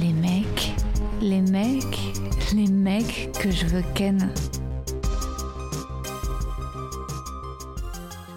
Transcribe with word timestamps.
Les 0.00 0.12
mecs, 0.12 0.72
les 1.20 1.40
mecs, 1.40 1.98
les 2.54 2.66
mecs 2.68 3.32
que 3.40 3.50
je 3.50 3.66
veux 3.66 3.82
ken. 3.94 4.30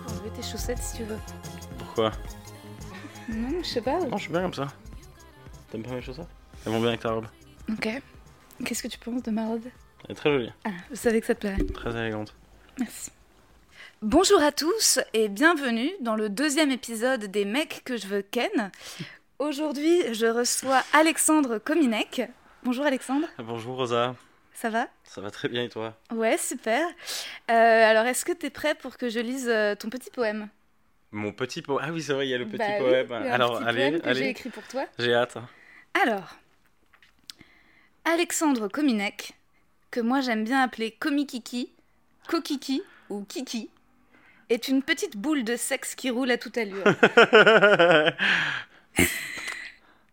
enlever 0.08 0.30
tes 0.36 0.42
chaussettes 0.42 0.78
si 0.80 0.98
tu 0.98 1.04
veux. 1.04 1.18
Pourquoi? 1.78 2.12
Non, 3.30 3.60
je 3.62 3.68
sais 3.68 3.82
pas. 3.82 4.00
Non, 4.00 4.18
je 4.18 4.24
suis 4.24 4.32
bien 4.32 4.42
comme 4.42 4.54
ça. 4.54 4.68
T'aimes 5.72 5.84
pas 5.84 5.92
mes 5.94 6.02
chaussettes? 6.02 6.28
Elles 6.66 6.72
vont 6.72 6.80
bien 6.80 6.90
avec 6.90 7.02
ta 7.02 7.12
robe. 7.12 7.28
Ok. 7.72 7.90
Qu'est-ce 8.66 8.84
que 8.84 8.88
tu 8.88 8.98
penses 9.00 9.24
de 9.24 9.32
ma 9.32 9.46
robe? 9.48 9.62
Elle 10.06 10.12
est 10.12 10.16
très 10.16 10.32
jolie, 10.32 10.52
Ah, 10.66 10.70
je 10.90 10.96
savais 10.96 11.20
que 11.22 11.28
ça 11.28 11.36
te 11.36 11.42
plairait. 11.42 11.64
très 11.66 11.92
élégante. 11.96 12.34
Merci. 12.80 13.12
Bonjour 14.02 14.42
à 14.42 14.54
tous 14.54 14.98
et 15.14 15.28
bienvenue 15.28 15.92
dans 16.00 16.16
le 16.16 16.30
deuxième 16.30 16.72
épisode 16.72 17.26
des 17.26 17.44
mecs 17.44 17.82
que 17.84 17.98
je 17.98 18.08
veux 18.08 18.22
ken. 18.22 18.72
Aujourd'hui, 19.40 20.14
je 20.14 20.26
reçois 20.26 20.82
Alexandre 20.94 21.58
Kominek. 21.58 22.22
Bonjour 22.64 22.86
Alexandre, 22.86 23.28
Bonjour 23.40 23.76
Rosa, 23.76 24.16
ça 24.54 24.70
va? 24.70 24.88
Ça 25.04 25.20
va 25.20 25.32
très 25.32 25.50
bien 25.50 25.64
et 25.64 25.70
toi? 25.70 25.98
Ouais, 26.14 26.38
super. 26.38 26.88
Euh, 26.88 26.92
alors, 27.90 28.06
est-ce 28.06 28.24
que 28.24 28.32
t'es 28.32 28.50
prêt 28.50 28.74
pour 28.74 28.96
que 28.96 29.10
je 29.10 29.20
lise 29.20 29.50
euh, 29.50 29.76
ton 29.76 29.90
petit 29.90 30.10
poème? 30.12 30.48
Mon 31.12 31.34
petit 31.34 31.62
poème. 31.62 31.86
Ah 31.86 31.92
oui, 31.92 32.02
c'est 32.02 32.14
vrai, 32.14 32.26
il 32.26 32.30
y 32.30 32.34
a 32.34 32.38
le 32.38 32.46
petit 32.46 32.58
Bah 32.58 32.66
oui, 32.80 32.86
poème. 32.86 33.12
Alors, 33.12 33.60
petit 33.60 33.68
allez, 33.68 33.90
poème 33.90 34.02
que 34.02 34.14
j'ai 34.14 34.30
écrit 34.30 34.50
pour 34.50 34.64
toi. 34.64 34.86
J'ai 34.98 35.14
hâte. 35.14 35.38
Alors, 36.06 36.38
Alexandre 38.06 38.70
Kominek, 38.70 39.34
que 39.92 40.00
moi 40.00 40.22
j'aime 40.22 40.46
bien 40.46 40.62
appeler 40.62 40.92
Komikiki, 40.92 41.74
Kokiki 42.30 42.82
ou 43.10 43.24
Kiki, 43.24 43.70
est 44.50 44.68
une 44.68 44.82
petite 44.82 45.18
boule 45.18 45.44
de 45.44 45.56
sexe 45.56 45.96
qui 45.96 46.10
roule 46.10 46.32
à 46.32 46.38
toute 46.38 46.58
allure. 46.58 46.84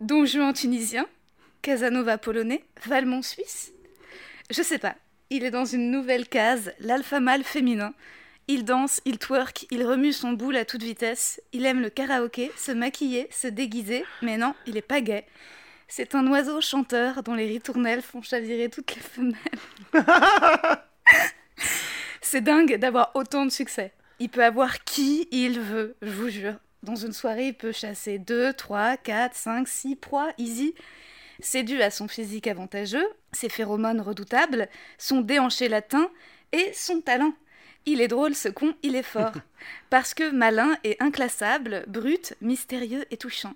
Don 0.01 0.27
Juan 0.27 0.53
tunisien, 0.53 1.06
Casanova 1.62 2.19
polonais, 2.19 2.65
Valmont 2.84 3.23
suisse. 3.23 3.73
Je 4.51 4.62
sais 4.62 4.78
pas, 4.78 4.95
il 5.31 5.44
est 5.44 5.50
dans 5.50 5.65
une 5.65 5.91
nouvelle 5.91 6.28
case, 6.28 6.72
l'alpha 6.81 7.19
mâle 7.21 7.44
féminin. 7.44 7.94
Il 8.49 8.65
danse, 8.65 9.00
il 9.05 9.19
twerk, 9.19 9.66
il 9.72 9.84
remue 9.84 10.12
son 10.12 10.33
boule 10.33 10.56
à 10.56 10.65
toute 10.65 10.84
vitesse, 10.84 11.43
il 11.53 11.66
aime 11.66 11.81
le 11.81 11.91
karaoké, 11.91 12.53
se 12.56 12.71
maquiller, 12.71 13.27
se 13.33 13.49
déguiser, 13.49 14.05
mais 14.22 14.37
non, 14.37 14.55
il 14.66 14.77
est 14.77 14.83
pas 14.83 15.00
gay. 15.00 15.27
C'est 15.89 16.15
un 16.15 16.25
oiseau 16.28 16.60
chanteur 16.60 17.25
dont 17.25 17.34
les 17.34 17.47
ritournelles 17.47 18.03
font 18.03 18.22
chavirer 18.22 18.69
toutes 18.69 18.94
les 18.94 19.03
femelles. 19.03 19.34
C'est 22.21 22.41
dingue 22.41 22.77
d'avoir 22.77 23.10
autant 23.15 23.47
de 23.47 23.50
succès. 23.50 23.93
Il 24.19 24.31
peut 24.31 24.44
avoir 24.44 24.82
qui 24.84 25.28
il 25.31 25.60
veut, 25.60 25.94
je 26.00 26.10
vous 26.10 26.31
jure. 26.31 26.54
Dans 26.82 26.97
une 26.97 27.12
soirée, 27.12 27.49
il 27.49 27.54
peut 27.54 27.72
chasser 27.72 28.19
2, 28.19 28.54
3, 28.54 28.97
4, 28.97 29.34
5, 29.34 29.69
6 29.69 29.97
proies, 29.97 30.32
easy. 30.38 30.75
C'est 31.41 31.65
dû 31.65 31.82
à 31.82 31.91
son 31.91 32.09
physique 32.09 32.47
avantageux, 32.47 33.06
ses 33.32 33.50
phéromones 33.50 34.00
redoutables, 34.00 34.69
son 34.97 35.21
déhanché 35.21 35.69
latin 35.69 36.09
et 36.53 36.72
son 36.72 37.03
talent. 37.03 37.34
Il 37.84 38.00
est 38.00 38.09
drôle 38.09 38.34
ce 38.34 38.49
con, 38.49 38.75
il 38.82 38.97
est 38.97 39.03
fort. 39.03 39.34
Parce 39.91 40.15
que 40.15 40.31
malin 40.31 40.77
et 40.83 40.97
inclassable, 41.00 41.84
brut, 41.87 42.34
mystérieux 42.41 43.04
et 43.10 43.19
touchant. 43.19 43.54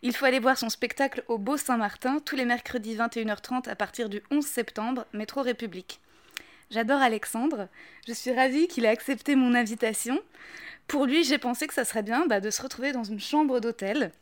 Il 0.00 0.14
faut 0.14 0.24
aller 0.24 0.38
voir 0.38 0.56
son 0.56 0.70
spectacle 0.70 1.22
au 1.28 1.36
Beau 1.36 1.56
Saint-Martin 1.56 2.18
tous 2.24 2.36
les 2.36 2.44
mercredis 2.44 2.96
21h30 2.96 3.68
à 3.68 3.76
partir 3.76 4.08
du 4.08 4.22
11 4.30 4.46
septembre, 4.46 5.04
métro 5.12 5.42
République. 5.42 6.00
J'adore 6.70 7.00
Alexandre, 7.00 7.68
je 8.06 8.12
suis 8.12 8.32
ravie 8.32 8.68
qu'il 8.68 8.84
ait 8.84 8.88
accepté 8.88 9.36
mon 9.36 9.54
invitation. 9.54 10.20
Pour 10.86 11.06
lui, 11.06 11.24
j'ai 11.24 11.38
pensé 11.38 11.66
que 11.66 11.72
ça 11.72 11.86
serait 11.86 12.02
bien 12.02 12.26
bah, 12.26 12.40
de 12.40 12.50
se 12.50 12.60
retrouver 12.60 12.92
dans 12.92 13.04
une 13.04 13.20
chambre 13.20 13.58
d'hôtel. 13.58 14.12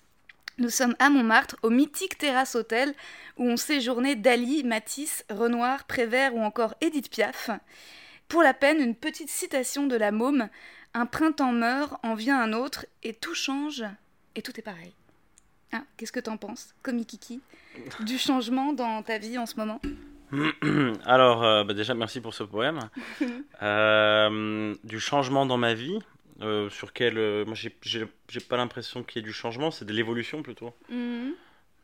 Nous 0.58 0.70
sommes 0.70 0.94
à 1.00 1.10
Montmartre, 1.10 1.56
au 1.62 1.70
mythique 1.70 2.18
Terrasse 2.18 2.54
Hôtel, 2.54 2.94
où 3.36 3.44
ont 3.44 3.56
séjourné 3.56 4.14
Dali, 4.14 4.62
Matisse, 4.62 5.24
Renoir, 5.28 5.84
Prévert 5.84 6.36
ou 6.36 6.40
encore 6.40 6.74
Édith 6.80 7.10
Piaf. 7.10 7.50
Pour 8.28 8.42
la 8.42 8.54
peine, 8.54 8.80
une 8.80 8.94
petite 8.94 9.28
citation 9.28 9.88
de 9.88 9.96
la 9.96 10.12
môme 10.12 10.48
Un 10.94 11.06
printemps 11.06 11.52
meurt, 11.52 11.98
en 12.04 12.14
vient 12.14 12.40
un 12.40 12.52
autre, 12.52 12.86
et 13.02 13.12
tout 13.12 13.34
change, 13.34 13.84
et 14.36 14.42
tout 14.42 14.58
est 14.58 14.62
pareil. 14.62 14.94
Hein, 15.72 15.84
Qu'est-ce 15.96 16.12
que 16.12 16.20
t'en 16.20 16.36
penses, 16.36 16.74
Kiki 17.06 17.40
Du 18.00 18.18
changement 18.18 18.72
dans 18.72 19.02
ta 19.02 19.18
vie 19.18 19.36
en 19.36 19.46
ce 19.46 19.56
moment? 19.56 19.80
Alors, 21.06 21.44
euh, 21.44 21.64
bah 21.64 21.75
déjà, 21.75 21.94
merci 21.94 22.20
pour 22.20 22.34
ce 22.34 22.42
poème. 22.44 22.81
Euh, 23.62 24.75
du 24.84 25.00
changement 25.00 25.47
dans 25.47 25.56
ma 25.56 25.72
vie, 25.75 25.98
euh, 26.42 26.69
sur 26.69 26.92
quel. 26.92 27.14
moi, 27.47 27.54
j'ai- 27.54 28.41
pas 28.48 28.56
l'impression 28.59 29.03
qu'il 29.03 29.20
y 29.20 29.25
ait 29.25 29.26
du 29.26 29.32
changement, 29.32 29.70
c'est 29.70 29.84
de 29.86 29.92
l'évolution 29.94 30.42
plutôt. 30.42 30.75
Mhm. 30.91 31.32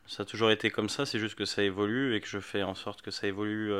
Ça 0.05 0.21
a 0.23 0.25
toujours 0.25 0.51
été 0.51 0.69
comme 0.69 0.89
ça, 0.89 1.05
c'est 1.05 1.17
juste 1.17 1.35
que 1.35 1.45
ça 1.45 1.63
évolue 1.63 2.15
et 2.15 2.21
que 2.21 2.27
je 2.27 2.39
fais 2.39 2.61
en 2.61 2.75
sorte 2.75 3.01
que 3.01 3.09
ça 3.09 3.25
évolue 3.25 3.71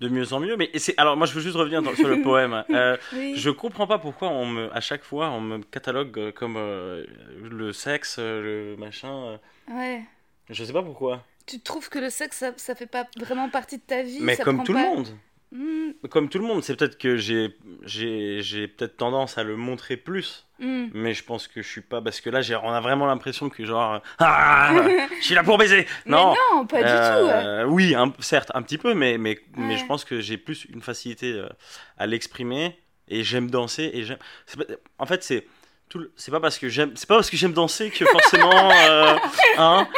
de 0.00 0.08
mieux 0.08 0.32
en 0.32 0.38
mieux. 0.40 0.56
Mais 0.56 0.70
alors 0.96 1.16
moi 1.16 1.26
je 1.26 1.32
veux 1.32 1.40
juste 1.40 1.56
revenir 1.56 1.82
dans- 1.82 1.94
sur 1.96 2.06
le 2.08 2.22
poème. 2.22 2.64
Euh, 2.70 2.96
Oui. 3.14 3.34
je 3.36 3.50
comprends 3.50 3.86
pas 3.86 3.98
pourquoi 3.98 4.28
on 4.28 4.46
me 4.46 4.72
à 4.76 4.80
chaque 4.80 5.02
fois 5.02 5.30
on 5.30 5.40
me 5.40 5.58
catalogue 5.62 6.32
comme 6.32 6.56
euh, 6.56 7.04
le 7.50 7.72
sexe, 7.72 8.18
le 8.20 8.76
machin. 8.78 9.40
Ouais. 9.68 10.02
je 10.50 10.62
sais 10.64 10.72
pas 10.72 10.82
pourquoi. 10.82 11.24
Tu 11.48 11.60
trouves 11.60 11.88
que 11.88 11.98
le 11.98 12.10
sexe, 12.10 12.36
ça, 12.38 12.52
ça 12.56 12.74
fait 12.74 12.86
pas 12.86 13.06
vraiment 13.18 13.48
partie 13.48 13.78
de 13.78 13.82
ta 13.82 14.02
vie 14.02 14.18
Mais 14.20 14.36
ça 14.36 14.44
comme 14.44 14.62
tout 14.64 14.72
pas- 14.74 14.82
le 14.82 14.88
monde. 14.88 15.08
Mhm, 15.50 15.94
Comme 16.10 16.28
tout 16.28 16.38
le 16.38 16.44
monde, 16.44 16.62
c'est 16.62 16.76
peut-être 16.76 16.98
que 16.98 17.16
j'ai 17.16 17.56
j'ai 17.82 18.42
j'ai 18.42 18.68
peut-être 18.68 18.98
tendance 18.98 19.38
à 19.38 19.44
le 19.44 19.56
montrer 19.56 19.96
plus. 19.96 20.46
mhm. 20.58 20.90
Mais 20.92 21.14
je 21.14 21.24
pense 21.24 21.48
que 21.48 21.62
je 21.62 21.68
suis 21.68 21.80
pas 21.80 22.02
parce 22.02 22.20
que 22.20 22.28
là 22.28 22.42
j'ai 22.42 22.54
on 22.54 22.68
a 22.70 22.80
vraiment 22.82 23.06
l'impression 23.06 23.48
que 23.48 23.64
genre 23.64 24.02
ah, 24.18 24.74
je 25.20 25.24
suis 25.24 25.34
là 25.34 25.42
pour 25.42 25.56
baiser. 25.56 25.86
Non. 26.04 26.34
Mais 26.34 26.38
non, 26.58 26.66
pas 26.66 26.76
du 26.82 26.82
tout. 26.84 27.30
Euh, 27.30 27.64
Oui, 27.64 27.94
un- 27.94 28.12
certes, 28.18 28.50
un 28.54 28.60
petit 28.60 28.76
peu, 28.76 28.92
mais, 28.92 29.16
mais, 29.16 29.38
mais 29.56 29.78
je 29.78 29.86
pense 29.86 30.04
que 30.04 30.20
j'ai 30.20 30.36
plus 30.36 30.66
une 30.66 30.82
facilité 30.82 31.32
euh, 31.32 31.48
à 31.96 32.06
l'exprimer 32.06 32.78
et 33.08 33.24
j'aime 33.24 33.50
danser 33.50 33.90
et 33.94 34.04
j'aime. 34.04 34.18
pas- 34.54 34.64
En 34.98 35.06
fait, 35.06 35.22
c'est. 35.24 35.46
Le- 35.94 36.12
C'est 36.16 36.30
pas 36.30 36.40
parce 36.40 36.58
que 36.58 36.68
j'aime. 36.68 36.92
C'est 36.96 37.08
pas 37.08 37.14
parce 37.16 37.30
que 37.30 37.36
j'aime 37.36 37.52
danser 37.54 37.90
que 37.90 38.04
forcément. 38.04 38.50
euh, 38.72 39.16
hein, 39.56 39.88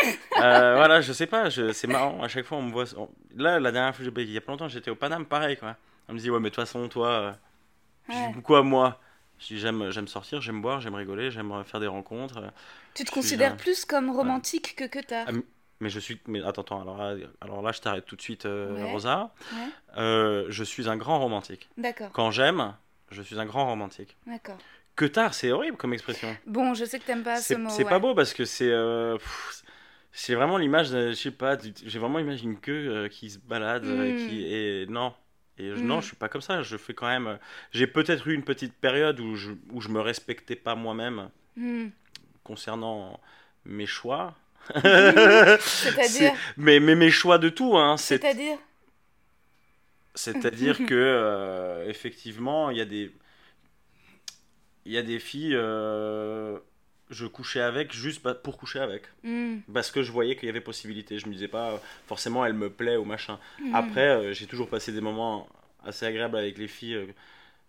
euh, 0.40 0.74
voilà, 0.76 1.00
je 1.00 1.12
sais 1.12 1.26
pas. 1.26 1.48
je- 1.50 1.72
C'est 1.72 1.88
marrant. 1.88 2.22
À 2.22 2.28
chaque 2.28 2.44
fois, 2.46 2.58
on 2.58 2.62
me 2.62 2.70
voit. 2.72 2.84
Là, 3.34 3.58
la 3.58 3.72
dernière 3.72 3.94
fois, 3.96 4.04
il 4.16 4.30
y 4.30 4.36
a 4.36 4.40
pas 4.40 4.52
longtemps, 4.52 4.68
j'étais 4.68 4.90
au 4.90 4.94
Paname, 4.94 5.26
pareil 5.26 5.56
quoi. 5.56 5.74
On 6.08 6.12
me 6.12 6.18
dit 6.18 6.30
ouais, 6.30 6.38
mais 6.38 6.50
de 6.50 6.54
toute 6.54 6.64
façon, 6.64 6.88
toi. 6.88 7.08
euh, 7.08 7.32
Ouais. 8.08 8.30
Pourquoi 8.34 8.62
moi 8.62 9.00
Je 9.38 9.46
dis 9.48 9.58
j'aime 9.60 9.90
j'aime 9.90 10.08
sortir, 10.08 10.40
j'aime 10.40 10.60
boire, 10.62 10.80
j'aime 10.80 10.94
rigoler, 10.96 11.30
j'aime 11.30 11.52
euh, 11.52 11.62
faire 11.64 11.80
des 11.80 11.86
rencontres. 11.86 12.42
Tu 12.94 13.04
te 13.04 13.10
considères 13.12 13.56
plus 13.56 13.84
comme 13.84 14.10
romantique 14.10 14.74
que 14.76 14.84
que 14.84 14.98
tard. 15.00 15.26
Ah, 15.28 15.32
Mais 15.80 15.88
je 15.90 16.00
suis. 16.00 16.20
Mais 16.26 16.42
attends, 16.42 16.62
attends. 16.62 16.82
Alors 16.82 16.96
là, 16.98 17.14
alors 17.40 17.62
là 17.62 17.72
je 17.72 17.80
t'arrête 17.80 18.04
tout 18.06 18.16
de 18.16 18.22
suite, 18.22 18.44
Ouais. 18.46 18.90
Rosa. 18.92 19.32
Je 19.96 20.62
suis 20.64 20.88
un 20.88 20.96
grand 20.96 21.18
romantique. 21.20 21.68
D'accord, 21.76 22.10
Quand 22.12 22.30
j'aime, 22.30 22.74
je 23.10 23.22
suis 23.22 23.38
un 23.38 23.46
grand 23.46 23.66
romantique. 23.66 24.16
d'accord. 24.26 24.58
Que 25.00 25.06
tard, 25.06 25.32
c'est 25.32 25.50
horrible 25.50 25.76
comme 25.78 25.94
expression. 25.94 26.36
Bon, 26.46 26.74
je 26.74 26.84
sais 26.84 26.98
que 26.98 27.04
t'aimes 27.04 27.22
pas 27.22 27.36
ce 27.40 27.54
mot. 27.54 27.70
c'est 27.70 27.84
ouais. 27.84 27.88
pas 27.88 27.98
beau 27.98 28.14
parce 28.14 28.34
que 28.34 28.44
c'est. 28.44 28.68
euh, 28.70 29.16
c'est 30.12 30.34
vraiment 30.34 30.58
l'image, 30.58 30.88
je 30.88 31.12
sais 31.14 31.30
pas, 31.30 31.56
j'ai 31.86 31.98
vraiment 31.98 32.18
l'image 32.18 32.42
d'une 32.42 32.58
queue 32.60 32.88
euh, 32.90 33.08
qui 33.08 33.30
se 33.30 33.38
balade 33.38 33.84
euh, 33.86 34.12
Mm. 34.12 34.28
qui, 34.28 34.44
et 34.54 34.86
non. 34.88 35.14
Et 35.56 35.70
je- 35.70 35.82
non, 35.82 36.00
je 36.00 36.06
suis 36.08 36.16
pas 36.16 36.28
comme 36.28 36.40
ça. 36.42 36.62
Je 36.62 36.76
fais 36.76 36.92
quand 36.94 37.06
même. 37.08 37.38
J'ai 37.72 37.86
peut-être 37.86 38.26
eu 38.28 38.34
une 38.34 38.42
petite 38.44 38.74
période 38.74 39.20
où 39.20 39.36
je, 39.36 39.52
où 39.72 39.80
je 39.80 39.88
me 39.88 40.00
respectais 40.00 40.56
pas 40.56 40.74
moi-même 40.74 41.30
Hmm. 41.56 41.88
concernant 42.44 43.18
mes 43.64 43.86
choix. 43.86 44.34
C'est-à-dire 44.74 46.32
mais, 46.56 46.78
mais 46.80 46.94
mes 46.94 47.10
choix 47.10 47.38
de 47.38 47.48
tout, 47.48 47.76
hein. 47.78 47.96
C'est- 47.96 48.18
C'est-à-dire? 48.18 48.58
C'est-à-dire 50.14 50.78
que, 50.86 50.94
euh, 50.94 51.88
effectivement, 51.88 52.70
il 52.70 52.76
y 52.78 52.80
a 52.80 52.84
des. 52.84 53.12
Il 54.90 54.94
y 54.94 54.98
a 54.98 55.02
des 55.04 55.20
filles. 55.20 55.54
euh, 55.54 56.58
je 57.10 57.24
couchais 57.26 57.60
avec 57.60 57.92
juste 57.92 58.20
pour 58.42 58.58
coucher 58.58 58.80
avec. 58.80 59.04
Hmm, 59.22 59.58
Parce 59.72 59.92
que 59.92 60.02
je 60.02 60.10
voyais 60.10 60.34
qu'il 60.34 60.46
y 60.46 60.48
avait 60.48 60.60
possibilité. 60.60 61.16
Je 61.20 61.28
me 61.28 61.32
disais 61.32 61.46
pas, 61.46 61.80
forcément, 62.08 62.44
elle 62.44 62.54
me 62.54 62.70
plaît 62.70 62.96
ou 62.96 63.04
machin. 63.04 63.38
hmm. 63.60 63.72
Après, 63.72 64.08
euh, 64.08 64.32
j'ai 64.32 64.46
toujours 64.46 64.68
passé 64.68 64.90
des 64.90 65.00
moments 65.00 65.48
assez 65.84 66.06
agréables 66.06 66.36
avec 66.36 66.58
les 66.58 66.66
filles 66.66 67.06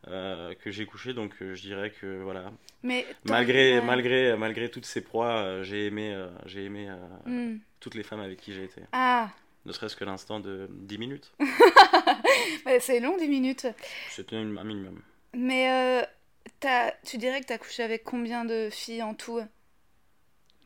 euh, 0.07 0.55
que 0.63 0.71
j'ai 0.71 0.87
couchées. 0.87 1.13
Donc, 1.13 1.35
je 1.39 1.61
dirais 1.61 1.91
que, 1.91 2.23
voilà. 2.23 2.51
Mais 2.81 3.05
Malgré, 3.25 3.75
ouais. 3.77 3.85
malgré, 3.85 4.35
malgré 4.35 4.71
toutes 4.71 4.85
ces 4.87 5.01
proies, 5.01 5.61
j'ai 5.61 5.85
aimé, 5.85 6.17
j'ai 6.47 6.63
aimé 6.65 6.89
Hmm. 7.27 7.57
toutes 7.79 7.93
les 7.93 8.03
femmes 8.03 8.21
avec 8.21 8.39
qui 8.41 8.51
j'ai 8.53 8.63
été. 8.63 8.81
Ah, 8.93 9.29
Ne 9.67 9.71
serait-ce 9.73 9.95
que 9.95 10.05
l'instant 10.05 10.39
de 10.39 10.67
10 10.71 10.97
minutes. 10.97 11.31
c'est 12.79 12.99
long 12.99 13.15
10 13.15 13.27
minutes. 13.27 13.67
C'était 14.09 14.37
un 14.37 14.45
minimum. 14.63 15.01
Mais 15.35 16.03
t'as- 16.59 16.91
tu 17.05 17.17
dirais 17.17 17.41
que 17.41 17.45
t'as 17.47 17.57
couché 17.57 17.83
avec 17.83 18.03
combien 18.03 18.45
de 18.45 18.69
filles 18.71 19.03
en 19.03 19.13
tout? 19.13 19.41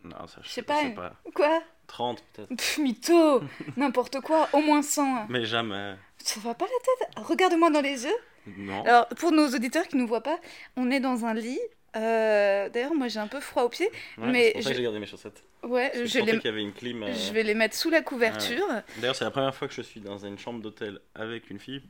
Non, 0.04 0.27
ça, 0.27 0.39
je 0.44 0.50
sais 0.50 0.62
pas, 0.62 0.81
pas. 0.95 1.13
Quoi? 1.33 1.62
30 1.88 2.24
peut-être. 2.33 2.77
Mytho 2.80 3.42
N'importe 3.77 4.19
quoi, 4.22 4.48
au 4.54 4.60
moins 4.62 4.81
100. 4.81 5.27
Mais 5.30 5.45
jamais. 5.45 5.95
Ça 6.19 6.39
va 6.39 6.54
pas 6.54 6.66
la 6.66 7.06
tête? 7.07 7.16
Regarde-moi 7.25 7.69
dans 7.72 7.81
les 7.81 8.06
yeux. 8.06 8.18
Non. 8.57 8.83
Alors, 8.86 9.07
pour 9.10 9.31
nos 9.31 9.48
auditeurs 9.50 9.88
qui 9.88 9.98
nous 9.98 10.07
voient 10.07 10.22
pas, 10.24 10.39
on 10.77 10.92
est 10.92 11.00
dans 11.00 11.25
un 11.25 11.33
lit. 11.33 11.60
Euh, 11.95 12.69
D'ailleurs, 12.69 12.94
moi 12.94 13.07
j'ai 13.07 13.19
un 13.19 13.27
peu 13.27 13.39
froid 13.39 13.63
aux 13.63 13.69
pieds. 13.69 13.89
Ouais, 14.18 14.27
mais 14.27 14.45
c'est 14.48 14.54
pour 14.54 14.63
ça 14.63 14.69
que 14.72 14.75
j'ai 14.77 14.83
gardé 14.83 15.00
mes 15.00 15.06
chaussettes. 15.06 15.44
Ouais, 15.63 15.89
Parce 15.94 16.06
je, 16.06 16.19
les... 16.19 16.33
y 16.38 16.48
avait 16.48 16.62
une 16.62 16.74
clim. 16.74 17.01
euh, 17.04 17.13
je 17.13 17.31
vais 17.31 17.42
les 17.44 17.54
mettre 17.56 17.75
sous 17.75 17.89
la 17.89 18.01
couverture. 18.01 18.68
D'ailleurs, 18.98 19.16
c'est 19.16 19.24
la 19.24 19.31
première 19.31 19.56
fois 19.56 19.68
que 19.68 19.74
je 19.74 19.81
suis 19.81 20.01
dans 20.01 20.18
une 20.19 20.38
chambre 20.38 20.62
d'hôtel 20.62 21.00
avec 21.16 21.50
une 21.50 21.57
fille 21.60 21.81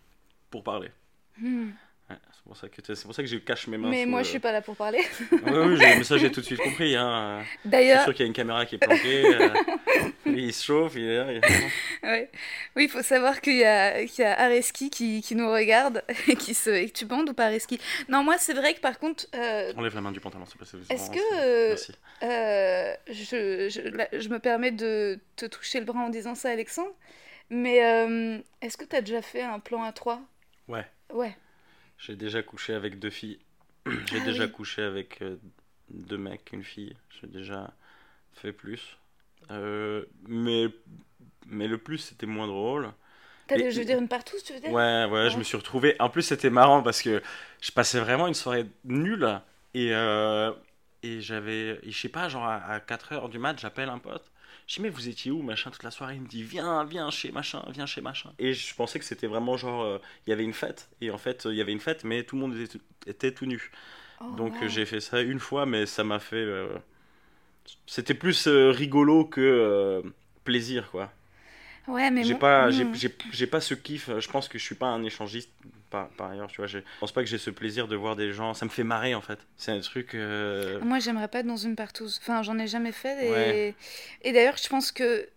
pour 0.51 0.63
parler. 0.63 0.91
Hmm. 1.39 1.71
Ouais, 2.07 2.17
c'est 2.31 2.43
pour 2.43 2.55
ça 2.55 2.69
que 2.69 2.75
c'est 2.93 3.03
pour 3.03 3.15
ça 3.15 3.23
que 3.23 3.27
je 3.27 3.37
cache 3.37 3.65
mes 3.65 3.77
mains. 3.77 3.89
Mais 3.89 4.05
moi 4.05 4.19
le- 4.19 4.25
je 4.25 4.29
suis 4.29 4.39
pas 4.39 4.51
là 4.51 4.61
pour 4.61 4.75
parler. 4.75 4.99
Oui, 5.31 5.77
mais 5.79 6.03
ça 6.03 6.17
j'ai 6.19 6.31
tout 6.31 6.39
de 6.41 6.45
suite 6.45 6.59
compris. 6.61 6.95
Hein. 6.95 7.43
D'ailleurs, 7.65 8.03
sûr 8.03 8.13
qu'il 8.13 8.21
y 8.21 8.25
a 8.25 8.27
une 8.27 8.33
caméra 8.33 8.63
qui 8.67 8.75
est 8.75 8.77
planquée. 8.77 9.25
euh, 9.25 9.49
il 10.27 10.53
se 10.53 10.63
chauffe, 10.65 10.93
il 10.95 11.03
est 11.05 11.17
là. 11.17 11.31
il- 11.33 12.07
ouais. 12.07 12.29
oui, 12.75 12.83
il 12.83 12.89
faut 12.89 13.01
savoir 13.01 13.41
qu'il 13.41 13.55
y 13.57 13.63
a, 13.63 14.05
qu'il 14.05 14.23
y 14.23 14.27
a 14.27 14.39
Areski 14.39 14.91
qui, 14.91 15.21
qui 15.23 15.33
nous 15.33 15.49
regarde 15.51 16.03
et 16.27 16.35
qui 16.35 16.53
se. 16.53 16.69
Et 16.69 16.87
que 16.89 16.93
tu 16.95 17.05
bandes 17.05 17.27
ou 17.29 17.33
pas 17.33 17.45
Areski 17.45 17.79
Non, 18.07 18.23
moi 18.23 18.35
c'est 18.37 18.53
vrai 18.53 18.75
que 18.75 18.81
par 18.81 18.99
contre, 18.99 19.25
euh, 19.33 19.73
Enlève 19.75 19.95
la 19.95 20.01
main 20.01 20.11
du 20.11 20.19
pantalon, 20.19 20.45
c'est 20.45 20.59
pas 20.59 20.65
c'est 20.65 20.77
Est-ce 20.93 21.09
que, 21.09 21.17
c'est- 21.17 21.35
euh, 21.41 21.69
Merci. 21.69 21.91
Euh, 22.23 22.93
je, 23.07 23.69
je, 23.69 23.81
là, 23.89 24.07
je 24.13 24.29
me 24.29 24.37
permets 24.37 24.71
de 24.71 25.19
te 25.37 25.47
toucher 25.47 25.79
le 25.79 25.85
bras 25.85 26.01
en 26.01 26.09
disant 26.09 26.35
ça, 26.35 26.51
Alexandre. 26.51 26.93
Mais 27.49 27.83
euh, 27.83 28.37
est-ce 28.61 28.77
que 28.77 28.85
tu 28.85 28.95
as 28.95 29.01
déjà 29.01 29.21
fait 29.23 29.41
un 29.41 29.59
plan 29.59 29.83
à 29.83 29.91
trois? 29.91 30.21
Ouais. 30.67 30.85
Ouais. 31.11 31.35
J'ai 31.97 32.15
déjà 32.15 32.43
couché 32.43 32.73
avec 32.73 32.99
deux 32.99 33.09
filles. 33.09 33.39
J'ai 33.85 34.19
Ah 34.19 34.25
déjà 34.25 34.43
oui. 34.43 34.51
couché 34.51 34.81
avec 34.83 35.21
euh, 35.21 35.37
deux 35.89 36.17
mecs, 36.17 36.51
une 36.53 36.63
fille. 36.63 36.95
J'ai 37.21 37.27
déjà 37.27 37.73
fait 38.33 38.51
plus. 38.51 38.97
Euh, 39.51 40.05
mais, 40.27 40.67
mais 41.47 41.67
le 41.67 41.77
plus, 41.77 41.99
c'était 41.99 42.25
moins 42.25 42.47
drôle. 42.47 42.91
T'as 43.47 43.57
des, 43.57 43.71
je 43.71 43.79
veux 43.79 43.85
dire, 43.85 43.99
une 43.99 44.07
partouze, 44.07 44.43
tu 44.43 44.53
veux 44.53 44.59
dire? 44.59 44.71
Ouais, 44.71 45.05
ouais, 45.05 45.29
je 45.29 45.37
me 45.37 45.43
suis 45.43 45.57
retrouvé. 45.57 45.95
En 45.99 46.09
plus, 46.09 46.23
c'était 46.23 46.49
marrant 46.49 46.81
parce 46.81 47.01
que 47.01 47.21
je 47.61 47.71
passais 47.71 47.99
vraiment 47.99 48.27
une 48.27 48.33
soirée 48.33 48.65
nulle. 48.83 49.39
Et, 49.73 49.93
euh, 49.93 50.51
et 51.03 51.21
j'avais, 51.21 51.79
je 51.85 51.97
sais 51.97 52.09
pas, 52.09 52.29
genre 52.29 52.45
à, 52.47 52.79
4h 52.79 53.29
du 53.29 53.37
mat, 53.39 53.59
j'appelle 53.59 53.89
un 53.89 53.99
pote. 53.99 54.31
Je 54.67 54.75
dis, 54.75 54.81
mais 54.81 54.89
vous 54.89 55.07
étiez 55.09 55.31
où, 55.31 55.41
machin, 55.41 55.71
toute 55.71 55.83
la 55.83 55.91
soirée? 55.91 56.15
Il 56.15 56.21
me 56.21 56.27
dit, 56.27 56.43
viens, 56.43 56.83
viens 56.85 57.09
chez 57.11 57.31
machin, 57.31 57.63
viens 57.69 57.85
chez 57.85 58.01
machin. 58.01 58.31
Et 58.37 58.53
je 58.53 58.75
pensais 58.75 58.99
que 58.99 59.05
c'était 59.05 59.27
vraiment 59.27 59.55
genre, 59.57 59.83
euh, 59.83 59.97
il 60.27 60.29
y 60.29 60.33
avait 60.33 60.43
une 60.43 60.53
fête. 60.53 60.89
Et 61.01 61.09
en 61.11 61.17
fait, 61.17 61.45
il 61.49 61.55
y 61.55 61.61
avait 61.61 61.71
une 61.71 61.79
fête, 61.79 62.03
mais 62.03 62.23
tout 62.23 62.35
le 62.35 62.41
monde 62.41 62.55
était, 62.57 62.79
était 63.07 63.31
tout 63.33 63.45
nu. 63.45 63.71
Oh, 64.19 64.25
Donc 64.31 64.53
wow. 64.53 64.63
euh, 64.63 64.69
j'ai 64.69 64.85
fait 64.85 65.01
ça 65.01 65.21
une 65.21 65.39
fois, 65.39 65.65
mais 65.65 65.85
ça 65.85 66.03
m'a 66.03 66.19
fait. 66.19 66.37
euh, 66.37 66.77
C'était 67.87 68.13
plus 68.13 68.47
euh, 68.47 68.69
rigolo 68.71 69.25
que 69.25 69.41
euh, 69.41 70.01
plaisir, 70.43 70.89
quoi. 70.91 71.11
Ouais, 71.87 72.09
mais 72.11 72.23
J'ai 72.23 72.35
moi- 72.35 72.39
pas, 72.39 72.71
hmm. 72.71 72.95
j'ai 72.95 73.15
j'ai 73.31 73.47
pas 73.47 73.61
ce 73.61 73.73
kiff. 73.73 74.09
Je 74.19 74.29
pense 74.29 74.47
que 74.47 74.57
je 74.57 74.63
suis 74.63 74.75
pas 74.75 74.87
un 74.87 75.03
échangiste 75.03 75.51
par, 75.89 76.09
par 76.09 76.31
ailleurs, 76.31 76.47
tu 76.47 76.57
vois. 76.57 76.67
Je 76.67 76.79
pense 76.99 77.11
pas 77.11 77.21
que 77.23 77.29
j'ai 77.29 77.37
ce 77.37 77.49
plaisir 77.49 77.87
de 77.87 77.95
voir 77.95 78.15
des 78.15 78.31
gens. 78.33 78.53
Ça 78.53 78.65
me 78.65 78.69
fait 78.69 78.83
marrer 78.83 79.15
en 79.15 79.21
fait. 79.21 79.39
C'est 79.57 79.71
un 79.71 79.79
truc. 79.79 80.13
euh, 80.15 80.79
Moi, 80.81 80.99
j'aimerais 80.99 81.27
pas 81.27 81.39
être 81.39 81.47
dans 81.47 81.55
une 81.57 81.75
partouze. 81.75 82.19
Enfin, 82.21 82.41
j'en 82.43 82.57
ai 82.59 82.67
jamais 82.67 82.91
fait. 82.91 83.25
Et, 83.27 83.31
Ouais. 83.31 83.75
et 84.23 84.31
d'ailleurs, 84.31 84.57
je 84.57 84.67
pense 84.67 84.91
que. 84.91 85.27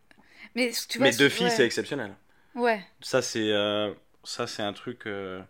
Mais 0.55 0.73
tu 0.89 0.99
vois, 0.99 1.09
Mais 1.09 1.17
deux 1.17 1.29
filles, 1.29 1.47
ouais. 1.47 1.50
c'est 1.50 1.65
exceptionnel. 1.67 2.15
Ouais. 2.55 2.81
Ça, 3.00 3.23
c'est 3.23 3.53
euh, 3.53 3.93
ça, 4.25 4.47
c'est 4.47 4.62
un 4.62 4.73
truc. 4.73 5.06
euh, 5.06 5.41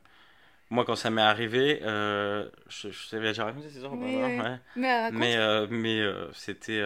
Moi, 0.71 0.85
quand 0.85 0.97
ça 0.97 1.09
m'est 1.11 1.23
arrivé, 1.23 1.79
je, 1.83 2.49
je 2.91 3.09
t'avais 3.11 3.29
déjà 3.29 3.45
raconté 3.45 3.71
ces 3.71 3.81
Oui, 3.85 3.99
oui. 4.03 4.17
Ouais. 4.17 4.57
Mais 4.77 5.03
raconte. 5.03 5.19
Mais, 5.19 5.67
mais 5.71 6.03
c'était 6.35 6.83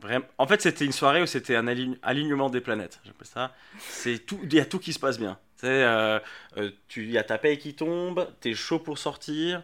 vraiment. 0.00 0.24
En 0.38 0.46
fait, 0.46 0.60
c'était 0.62 0.84
une 0.84 0.92
soirée 0.92 1.22
où 1.22 1.26
c'était 1.26 1.56
un 1.56 1.66
aligne- 1.66 1.98
alignement 2.02 2.50
des 2.50 2.60
planètes. 2.60 3.00
J'appelle 3.04 3.26
ça. 3.26 3.54
C'est 3.78 4.18
tout. 4.24 4.38
Il 4.44 4.54
y 4.54 4.60
a 4.60 4.64
tout 4.66 4.78
qui 4.78 4.92
se 4.92 4.98
passe 5.00 5.18
bien. 5.18 5.38
Euh, 5.64 6.20
euh, 6.58 6.70
tu- 6.88 7.06
y 7.06 7.18
a 7.18 7.24
ta 7.24 7.38
paye 7.38 7.58
qui 7.58 7.74
tombe. 7.74 8.28
T'es 8.40 8.54
chaud 8.54 8.78
pour 8.78 8.98
sortir. 8.98 9.62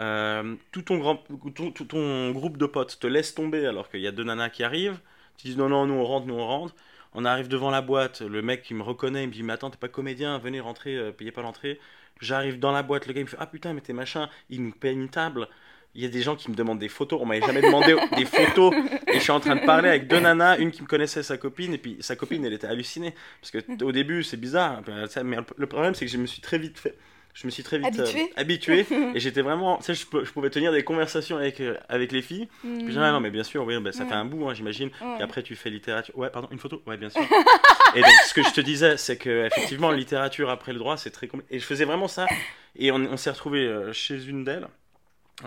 euh, 0.00 0.56
tout 0.72 0.82
ton 0.82 2.30
groupe 2.32 2.56
de 2.56 2.66
potes 2.66 2.98
te 3.00 3.06
laisse 3.06 3.34
tomber 3.34 3.66
alors 3.66 3.90
qu'il 3.90 4.00
y 4.00 4.06
a 4.06 4.12
deux 4.12 4.24
nanas 4.24 4.50
qui 4.50 4.62
arrivent. 4.64 5.00
Tu 5.36 5.48
dis 5.48 5.56
non, 5.56 5.68
non, 5.68 5.86
nous 5.86 5.94
on 5.94 6.04
rentre, 6.04 6.26
nous 6.26 6.34
on 6.34 6.46
rentre. 6.46 6.74
On 7.14 7.24
arrive 7.24 7.48
devant 7.48 7.70
la 7.70 7.82
boîte, 7.82 8.20
le 8.22 8.40
mec 8.42 8.62
qui 8.62 8.72
me 8.74 8.82
reconnaît, 8.82 9.24
il 9.24 9.28
me 9.28 9.32
dit 9.32 9.42
Mais 9.42 9.52
attends, 9.54 9.70
t'es 9.70 9.78
pas 9.78 9.88
comédien, 9.88 10.38
venez 10.38 10.60
rentrer, 10.60 10.96
euh, 10.96 11.12
payez 11.12 11.32
pas 11.32 11.42
l'entrée. 11.42 11.80
J'arrive 12.20 12.58
dans 12.58 12.72
la 12.72 12.82
boîte, 12.82 13.06
le 13.06 13.12
gars 13.14 13.20
il 13.20 13.24
me 13.24 13.28
fait 13.28 13.36
Ah 13.40 13.46
putain, 13.46 13.72
mais 13.72 13.80
t'es 13.80 13.92
machin, 13.92 14.28
il 14.50 14.62
nous 14.64 14.72
paye 14.72 14.94
une 14.94 15.08
table. 15.10 15.48
Il 15.94 16.02
y 16.02 16.06
a 16.06 16.08
des 16.08 16.22
gens 16.22 16.36
qui 16.36 16.50
me 16.50 16.56
demandent 16.56 16.78
des 16.78 16.88
photos, 16.88 17.20
on 17.20 17.26
m'avait 17.26 17.44
jamais 17.44 17.62
demandé 17.62 17.96
des 18.16 18.24
photos. 18.24 18.72
Et 19.08 19.14
je 19.14 19.18
suis 19.18 19.32
en 19.32 19.40
train 19.40 19.56
de 19.56 19.64
parler 19.64 19.88
avec 19.88 20.06
deux 20.06 20.20
nanas, 20.20 20.58
une 20.58 20.70
qui 20.70 20.82
me 20.82 20.86
connaissait, 20.86 21.22
sa 21.22 21.36
copine, 21.36 21.74
et 21.74 21.78
puis 21.78 21.96
sa 22.00 22.16
copine 22.16 22.44
elle 22.44 22.52
était 22.52 22.66
hallucinée. 22.66 23.14
Parce 23.40 23.50
que 23.50 23.84
au 23.84 23.92
début 23.92 24.22
c'est 24.22 24.36
bizarre, 24.36 24.82
mais 25.24 25.36
le 25.56 25.66
problème 25.66 25.94
c'est 25.94 26.06
que 26.06 26.12
je 26.12 26.18
me 26.18 26.26
suis 26.26 26.40
très 26.40 26.58
vite 26.58 26.78
fait. 26.78 26.96
Je 27.32 27.46
me 27.46 27.50
suis 27.50 27.62
très 27.62 27.78
vite 27.78 27.98
euh, 27.98 28.26
Habitué. 28.36 28.86
et 29.14 29.20
j'étais 29.20 29.42
vraiment, 29.42 29.78
tu 29.78 29.84
sais, 29.84 29.94
je, 29.94 30.06
pouvais 30.32 30.50
tenir 30.50 30.72
des 30.72 30.82
conversations 30.82 31.36
avec, 31.36 31.60
euh, 31.60 31.76
avec 31.88 32.12
les 32.12 32.22
filles. 32.22 32.48
Puis 32.62 32.86
je 32.86 32.90
dis, 32.92 32.98
ah 32.98 33.12
non, 33.12 33.20
mais 33.20 33.30
bien 33.30 33.44
sûr, 33.44 33.64
oui, 33.64 33.78
bah, 33.80 33.92
ça 33.92 34.04
fait 34.04 34.14
un 34.14 34.24
bout, 34.24 34.48
hein, 34.48 34.54
j'imagine. 34.54 34.90
Et 35.18 35.22
après, 35.22 35.42
tu 35.42 35.54
fais 35.54 35.70
littérature. 35.70 36.16
Ouais, 36.18 36.30
pardon, 36.30 36.48
une 36.50 36.58
photo? 36.58 36.82
Ouais, 36.86 36.96
bien 36.96 37.08
sûr. 37.08 37.22
et 37.94 38.00
donc, 38.00 38.10
ce 38.26 38.34
que 38.34 38.42
je 38.42 38.50
te 38.50 38.60
disais, 38.60 38.96
c'est 38.96 39.16
que 39.16 39.46
effectivement, 39.46 39.90
littérature 39.90 40.50
après 40.50 40.72
le 40.72 40.78
droit, 40.78 40.96
c'est 40.96 41.10
très 41.10 41.28
compliqué. 41.28 41.54
Et 41.54 41.58
je 41.60 41.64
faisais 41.64 41.84
vraiment 41.84 42.08
ça. 42.08 42.26
Et 42.76 42.90
on, 42.90 42.96
on 42.96 43.16
s'est 43.16 43.30
retrouvé 43.30 43.72
chez 43.92 44.24
une 44.24 44.44
d'elles, 44.44 44.68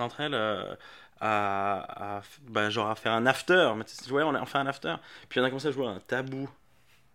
entre 0.01 0.21
elles, 0.21 0.33
euh, 0.33 0.75
à, 1.21 2.17
à, 2.17 2.21
bah, 2.50 2.69
genre 2.69 2.89
à 2.89 2.95
faire 2.95 3.13
un 3.13 3.25
after. 3.25 3.71
Mais 3.75 4.12
ouais, 4.12 4.23
on 4.23 4.33
a 4.35 4.41
on 4.41 4.45
fait 4.45 4.57
un 4.57 4.67
after. 4.67 4.95
Puis 5.29 5.39
on 5.39 5.43
a 5.43 5.50
commencé 5.50 5.67
à 5.67 5.71
jouer 5.71 5.85
à 5.88 5.89
un 5.91 6.00
tabou, 6.00 6.50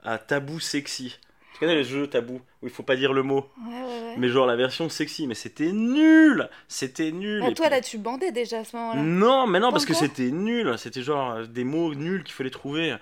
à 0.05 0.19
tabou 0.19 0.61
sexy. 0.61 1.19
Tu 1.55 1.61
connais 1.61 1.75
les 1.75 1.85
jeux 1.85 2.07
tabou 2.07 2.41
où 2.63 2.67
il 2.67 2.71
faut 2.71 2.85
pas 2.85 2.95
dire 2.95 3.13
le 3.13 3.23
mot, 3.25 3.51
Ouais, 3.67 3.75
ouais, 3.75 3.83
ouais. 3.83 4.15
mais 4.17 4.29
genre 4.29 4.47
la 4.47 4.55
version 4.55 4.89
sexy. 4.89 5.27
Mais 5.27 5.35
c'était 5.35 5.73
nul, 5.73 6.49
c'était 6.69 7.11
nul. 7.11 7.43
Ah, 7.45 7.51
Et 7.51 7.55
toi, 7.55 7.67
puis- 7.67 7.75
là, 7.75 7.81
tu 7.81 7.99
bandais 7.99 8.31
déjà 8.31 8.61
à 8.61 8.65
ce 8.65 8.77
moment-là. 8.77 9.03
non, 9.03 9.47
mais 9.49 9.59
non, 9.59 9.73
parce 9.73 9.85
que 9.85 9.95
c'était 9.95 10.31
nul. 10.31 10.79
C'était 10.79 11.03
genre 11.03 11.33
euh, 11.33 11.45
des 11.47 11.65
mots 11.65 11.95
nuls 11.95 12.23
qu'il 12.23 12.35
fallait 12.35 12.51
trouver. 12.51 12.97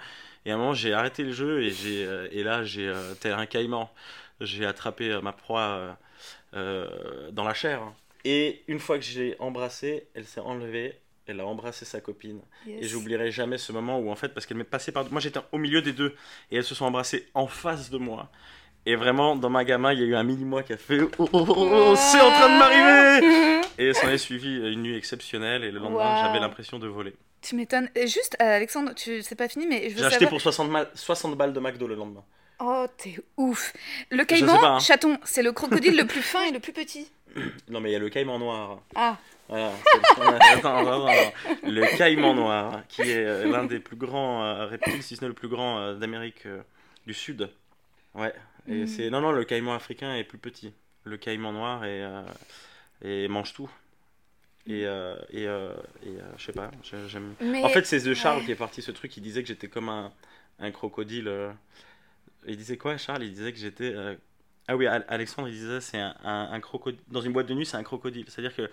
Et 0.46 0.50
à 0.52 0.54
un 0.54 0.58
moment, 0.58 0.74
j'ai 0.74 0.94
arrêté 0.94 1.22
le 1.24 1.32
jeu 1.32 1.62
et, 1.64 1.70
j'ai, 1.70 2.06
euh, 2.06 2.28
et 2.30 2.42
là, 2.44 2.64
j'ai, 2.64 2.88
euh, 2.88 3.14
tel 3.20 3.32
un 3.34 3.46
caïman, 3.46 3.90
j'ai 4.40 4.64
attrapé 4.64 5.18
ma 5.22 5.32
proie 5.32 5.96
euh, 6.54 7.30
dans 7.32 7.44
la 7.44 7.52
chair. 7.52 7.82
Et 8.28 8.64
une 8.66 8.80
fois 8.80 8.98
que 8.98 9.04
j'ai 9.04 9.36
embrassé, 9.38 10.08
elle 10.14 10.24
s'est 10.24 10.40
enlevée. 10.40 10.98
Elle 11.28 11.38
a 11.38 11.46
embrassé 11.46 11.84
sa 11.84 12.00
copine. 12.00 12.40
Yes. 12.66 12.82
Et 12.82 12.88
j'oublierai 12.88 13.30
jamais 13.30 13.56
ce 13.56 13.70
moment 13.70 14.00
où, 14.00 14.10
en 14.10 14.16
fait, 14.16 14.30
parce 14.30 14.46
qu'elle 14.46 14.56
m'est 14.56 14.64
passée 14.64 14.90
par. 14.90 15.08
Moi, 15.12 15.20
j'étais 15.20 15.38
au 15.52 15.58
milieu 15.58 15.80
des 15.80 15.92
deux. 15.92 16.16
Et 16.50 16.56
elles 16.56 16.64
se 16.64 16.74
sont 16.74 16.86
embrassées 16.86 17.28
en 17.34 17.46
face 17.46 17.88
de 17.88 17.98
moi. 17.98 18.28
Et 18.84 18.96
vraiment, 18.96 19.36
dans 19.36 19.48
ma 19.48 19.64
gamin, 19.64 19.92
il 19.92 20.00
y 20.00 20.02
a 20.02 20.06
eu 20.06 20.16
un 20.16 20.24
mini-moi 20.24 20.64
qui 20.64 20.72
a 20.72 20.76
fait 20.76 21.02
Oh, 21.02 21.10
oh, 21.18 21.28
oh, 21.32 21.44
oh, 21.48 21.94
c'est 21.96 22.20
en 22.20 22.30
train 22.32 22.48
de 22.52 22.58
m'arriver 22.58 23.66
Et 23.78 23.92
s'en 23.92 24.08
est 24.08 24.18
suivi 24.18 24.56
une 24.56 24.82
nuit 24.82 24.96
exceptionnelle. 24.96 25.62
Et 25.62 25.70
le 25.70 25.78
lendemain, 25.78 26.24
j'avais 26.24 26.40
l'impression 26.40 26.80
de 26.80 26.88
voler. 26.88 27.14
Tu 27.42 27.54
m'étonnes. 27.54 27.88
Juste, 27.96 28.36
euh, 28.42 28.56
Alexandre, 28.56 28.92
tu... 28.96 29.22
c'est 29.22 29.36
pas 29.36 29.48
fini, 29.48 29.68
mais 29.68 29.88
je 29.88 29.94
veux 29.94 30.00
J'ai 30.00 30.06
acheté 30.06 30.26
pour 30.26 30.40
60, 30.40 30.68
mal- 30.68 30.90
60 30.94 31.36
balles 31.36 31.52
de 31.52 31.60
McDo 31.60 31.86
le 31.86 31.94
lendemain. 31.94 32.24
Oh, 32.58 32.86
t'es 32.96 33.16
ouf. 33.36 33.72
Le 34.10 34.24
caïman, 34.24 34.64
hein. 34.64 34.78
chaton, 34.80 35.18
c'est 35.24 35.42
le 35.42 35.52
crocodile 35.52 35.96
le 35.96 36.06
plus 36.06 36.22
fin 36.22 36.42
et 36.44 36.52
le 36.52 36.58
plus 36.58 36.72
petit. 36.72 37.06
Non, 37.68 37.80
mais 37.80 37.90
il 37.90 37.92
y 37.92 37.96
a 37.96 37.98
le 37.98 38.08
caïman 38.08 38.38
noir. 38.38 38.80
Ah, 38.94 39.18
Voilà, 39.48 39.72
c'est- 39.92 40.20
attends, 40.22 40.76
attends, 40.78 41.06
attends. 41.06 41.32
Le 41.64 41.96
caïman 41.96 42.34
noir, 42.34 42.82
qui 42.88 43.02
est 43.02 43.24
euh, 43.24 43.50
l'un 43.50 43.64
des 43.64 43.78
plus 43.80 43.96
grands 43.96 44.44
euh, 44.44 44.66
reptiles, 44.66 45.02
si 45.02 45.16
ce 45.16 45.20
n'est 45.22 45.28
le 45.28 45.34
plus 45.34 45.48
grand 45.48 45.78
euh, 45.78 45.94
d'Amérique 45.94 46.46
du 47.06 47.14
Sud. 47.14 47.50
Ouais. 48.14 48.32
Et 48.68 48.82
Mm. 48.82 48.86
c'est 48.88 49.10
non, 49.10 49.20
non, 49.20 49.30
le 49.32 49.44
caïman 49.44 49.74
africain 49.76 50.16
est 50.16 50.24
plus 50.24 50.38
petit. 50.38 50.72
Le 51.04 51.16
caïman 51.16 51.52
noir 51.52 51.84
est, 51.84 52.02
et 53.02 53.28
mange 53.28 53.52
tout. 53.52 53.70
Et, 54.66 54.84
euh, 54.84 55.14
et, 55.30 55.46
euh, 55.46 55.72
et 56.02 56.08
euh, 56.08 56.22
je 56.36 56.46
sais 56.46 56.52
pas, 56.52 56.72
j'ai- 56.82 57.06
j'aime. 57.08 57.34
Mais- 57.40 57.62
En 57.62 57.68
fait, 57.68 57.86
c'est 57.86 58.00
de 58.00 58.12
Charles 58.14 58.40
ouais. 58.40 58.44
qui 58.46 58.50
est 58.50 58.56
parti 58.56 58.82
ce 58.82 58.90
truc. 58.90 59.16
Il 59.16 59.22
disait 59.22 59.42
que 59.42 59.46
j'étais 59.48 59.68
comme 59.68 59.88
un, 59.88 60.12
un 60.58 60.72
crocodile. 60.72 61.30
Il 62.48 62.56
disait 62.56 62.76
quoi, 62.76 62.96
Charles? 62.96 63.22
Il 63.22 63.32
disait 63.32 63.52
que 63.52 63.58
j'étais. 63.58 63.94
Euh, 64.68 64.72
Ah 64.72 64.76
oui, 64.76 64.86
Al- 64.86 65.04
Alexandre, 65.08 65.48
il 65.48 65.54
disait 65.54 65.80
c'est 65.80 65.98
un, 65.98 66.14
un, 66.24 66.52
un 66.52 66.60
crocodile. 66.60 67.00
Dans 67.08 67.20
une 67.20 67.32
boîte 67.32 67.46
de 67.46 67.54
nuit, 67.54 67.66
c'est 67.66 67.76
un 67.76 67.82
crocodile. 67.82 68.26
C'est-à-dire 68.28 68.54
que 68.54 68.70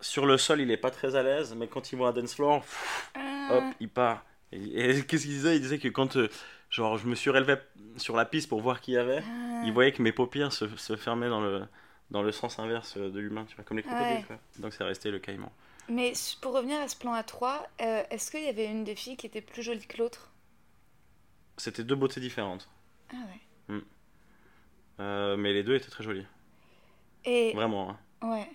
sur 0.00 0.26
le 0.26 0.36
sol, 0.38 0.60
il 0.60 0.70
est 0.70 0.76
pas 0.76 0.90
très 0.90 1.16
à 1.16 1.22
l'aise, 1.22 1.54
mais 1.56 1.68
quand 1.68 1.92
il 1.92 1.96
voit 1.96 2.08
un 2.08 2.12
dance 2.12 2.34
floor, 2.34 2.60
pff, 2.60 3.10
Ah. 3.14 3.48
hop, 3.52 3.64
il 3.80 3.88
part. 3.88 4.24
Et, 4.52 4.90
et 4.90 5.02
qu'est-ce 5.06 5.22
qu'il 5.22 5.32
disait? 5.32 5.56
Il 5.56 5.62
disait 5.62 5.78
que 5.78 5.88
quand 5.88 6.16
euh, 6.16 6.28
genre, 6.70 6.98
je 6.98 7.06
me 7.06 7.14
suis 7.14 7.30
relevé 7.30 7.54
sur 7.96 8.16
la 8.16 8.24
piste 8.24 8.48
pour 8.48 8.60
voir 8.60 8.80
qui 8.80 8.92
y 8.92 8.96
avait, 8.98 9.22
Ah. 9.26 9.62
il 9.64 9.72
voyait 9.72 9.92
que 9.92 10.02
mes 10.02 10.12
paupières 10.12 10.52
se, 10.52 10.68
se 10.76 10.96
fermaient 10.96 11.28
dans 11.30 11.40
le, 11.40 11.64
dans 12.10 12.22
le 12.22 12.30
sens 12.32 12.58
inverse 12.58 12.98
de 12.98 13.18
l'humain, 13.18 13.44
tu 13.48 13.56
vois, 13.56 13.64
comme 13.64 13.78
les 13.78 13.82
crocodiles. 13.82 14.16
Ouais. 14.18 14.24
quoi. 14.26 14.38
Donc 14.58 14.72
c'est 14.74 14.84
resté 14.84 15.10
le 15.10 15.18
caïman. 15.18 15.50
Mais 15.88 16.12
pour 16.40 16.52
revenir 16.52 16.80
à 16.80 16.88
ce 16.88 16.96
plan 16.96 17.12
à 17.12 17.22
3, 17.22 17.64
est-ce 17.78 18.32
qu'il 18.32 18.42
y 18.42 18.48
avait 18.48 18.66
une 18.66 18.82
des 18.82 18.96
filles 18.96 19.16
qui 19.16 19.26
était 19.26 19.40
plus 19.40 19.62
jolie 19.62 19.86
que 19.86 19.98
l'autre? 19.98 20.30
C'était 21.56 21.84
deux 21.84 21.94
beautés 21.94 22.20
différentes. 22.20 22.68
Ah 23.12 23.16
ouais. 23.68 23.80
Euh, 25.00 25.36
mais 25.36 25.52
les 25.52 25.62
deux 25.62 25.74
étaient 25.74 25.90
très 25.90 26.04
jolis. 26.04 26.26
Et, 27.24 27.52
Vraiment. 27.54 27.96
hein. 28.22 28.28
ouais. 28.30 28.48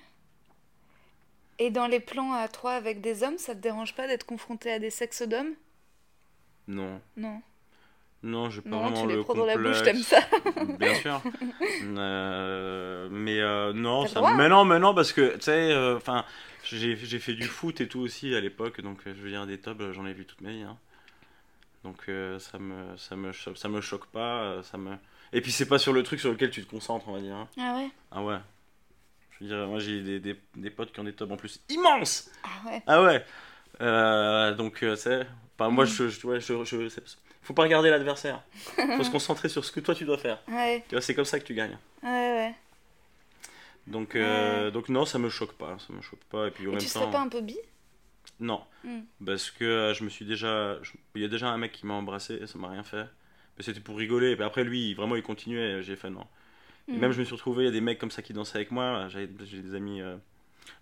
Et 1.59 1.69
dans 1.69 1.87
les 1.87 1.99
plans 1.99 2.33
à 2.33 2.47
3 2.47 2.73
avec 2.73 3.01
des 3.01 3.21
hommes, 3.23 3.37
ça 3.37 3.53
te 3.53 3.59
dérange 3.59 3.93
pas 3.95 4.07
d'être 4.07 4.25
confronté 4.25 4.71
à 4.71 4.79
des 4.79 4.89
sexes 4.89 5.21
d'hommes? 5.21 5.53
Non. 6.67 6.99
Non. 7.17 7.41
Non, 8.23 8.49
j'ai 8.49 8.61
pas 8.61 8.69
Non, 8.69 8.79
vraiment 8.81 9.01
tu 9.01 9.07
les 9.07 9.15
le 9.15 9.23
prends 9.23 9.33
dans 9.33 9.45
la 9.45 9.57
bouche, 9.57 9.81
t'aimes 9.83 9.97
ça 10.03 10.21
Bien 10.79 10.93
sûr. 10.95 11.21
Euh, 11.97 13.07
mais 13.11 13.39
euh, 13.39 13.73
non, 13.73 14.05
ça... 14.07 14.21
mais 14.35 14.47
non, 14.47 14.63
mais 14.65 14.79
non, 14.79 14.93
parce 14.93 15.11
que 15.11 15.35
tu 15.35 15.41
sais, 15.41 15.71
euh, 15.71 15.97
enfin, 15.97 16.23
j'ai 16.63 16.95
j'ai 16.95 17.19
fait 17.19 17.33
du 17.33 17.43
foot 17.47 17.81
et 17.81 17.87
tout 17.87 17.99
aussi 17.99 18.33
à 18.35 18.39
l'époque, 18.39 18.81
donc 18.81 18.99
je 19.05 19.11
veux 19.11 19.29
dire 19.29 19.45
des 19.47 19.59
tubs, 19.59 19.81
j'en 19.91 20.05
ai 20.05 20.13
vu 20.13 20.25
toute 20.25 20.41
ma 20.41 20.51
vie. 20.51 20.61
hein. 20.61 20.77
Donc 21.83 21.97
ça 22.39 22.59
me 22.59 22.95
ça 22.97 23.15
me 23.15 23.31
ça 23.33 23.69
me 23.69 23.81
choque 23.81 24.05
pas, 24.07 24.61
ça 24.63 24.77
me. 24.77 24.91
Et 25.33 25.41
puis 25.41 25.51
c'est 25.51 25.65
pas 25.67 25.79
sur 25.79 25.93
le 25.93 26.03
truc 26.03 26.19
sur 26.19 26.31
lequel 26.31 26.49
tu 26.51 26.63
te 26.63 26.69
concentres, 26.69 27.07
on 27.07 27.13
va 27.13 27.21
dire. 27.21 27.35
hein. 27.35 27.47
Ah 27.57 27.75
ouais? 27.77 27.89
Ah 28.11 28.23
ouais. 28.23 28.37
Je 29.31 29.45
veux 29.45 29.49
dire, 29.57 29.67
moi 29.67 29.79
j'ai 29.79 30.01
des, 30.01 30.19
des, 30.19 30.39
des 30.55 30.69
potes 30.69 30.91
qui 30.91 30.99
ont 30.99 31.03
des 31.05 31.13
tubs 31.13 31.31
en 31.31 31.37
plus 31.37 31.61
immenses. 31.69 32.29
Ah 32.43 32.67
ouais? 32.69 32.83
Ah 32.87 33.03
ouais. 33.03 33.25
Euh, 33.81 34.53
donc, 34.53 34.83
euh, 34.83 34.95
c'est. 34.95 35.25
Enfin, 35.57 35.69
moi, 35.69 35.85
je, 35.85 36.09
je, 36.09 36.27
ouais, 36.27 36.39
je, 36.39 36.63
je- 36.63 36.89
Faut 37.41 37.53
pas 37.53 37.63
regarder 37.63 37.89
l'adversaire. 37.89 38.43
Faut 38.75 39.03
se 39.03 39.09
concentrer 39.09 39.49
sur 39.49 39.63
ce 39.65 39.71
que 39.71 39.79
toi 39.79 39.95
tu 39.95 40.05
dois 40.05 40.17
faire. 40.17 40.39
Ouais, 40.47 40.83
Tu 40.87 40.95
vois, 40.95 41.01
c'est 41.01 41.15
comme 41.15 41.25
ça 41.25 41.39
que 41.39 41.45
tu 41.45 41.53
gagnes. 41.53 41.77
ouais, 42.03 42.09
ouais. 42.09 42.55
Donc, 43.87 44.15
euh, 44.15 44.69
donc 44.69 44.89
non, 44.89 45.05
ça 45.05 45.17
me 45.17 45.29
choque 45.29 45.53
pas. 45.53 45.77
Ça 45.85 45.91
me 45.93 46.01
choque 46.01 46.23
pas. 46.29 46.47
Et 46.47 46.51
puis 46.51 46.67
en 46.67 46.71
Et 46.71 46.73
même 46.73 46.81
tu 46.83 46.87
temps. 46.89 46.99
serais 46.99 47.11
pas 47.11 47.21
un 47.21 47.29
peu 47.29 47.41
bi? 47.41 47.57
Non. 48.39 48.61
Mm. 48.83 48.99
Parce 49.25 49.49
que 49.49 49.93
je 49.97 50.03
me 50.03 50.09
suis 50.09 50.25
déjà. 50.25 50.77
Il 51.15 51.21
y 51.21 51.25
a 51.25 51.27
déjà 51.27 51.47
un 51.49 51.57
mec 51.57 51.71
qui 51.71 51.85
m'a 51.87 51.95
embrassé 51.95 52.35
et 52.35 52.47
ça 52.47 52.59
m'a 52.59 52.69
rien 52.69 52.83
fait. 52.83 53.05
Mais 53.57 53.63
c'était 53.63 53.79
pour 53.79 53.97
rigoler. 53.97 54.35
Et 54.37 54.41
après, 54.43 54.63
lui, 54.63 54.93
vraiment, 54.93 55.15
il 55.15 55.23
continuait. 55.23 55.79
et 55.79 55.83
J'ai 55.83 55.95
fait 55.95 56.09
non. 56.09 56.25
Et 56.87 56.93
Mm. 56.93 56.97
même, 56.99 57.11
je 57.11 57.19
me 57.19 57.25
suis 57.25 57.35
retrouvé, 57.35 57.63
il 57.63 57.65
y 57.67 57.69
a 57.69 57.71
des 57.71 57.81
mecs 57.81 57.99
comme 57.99 58.11
ça 58.11 58.21
qui 58.21 58.33
dansaient 58.33 58.57
avec 58.57 58.71
moi. 58.71 59.07
J'ai 59.09 59.27
des 59.27 59.75
amis. 59.75 60.01
euh, 60.01 60.17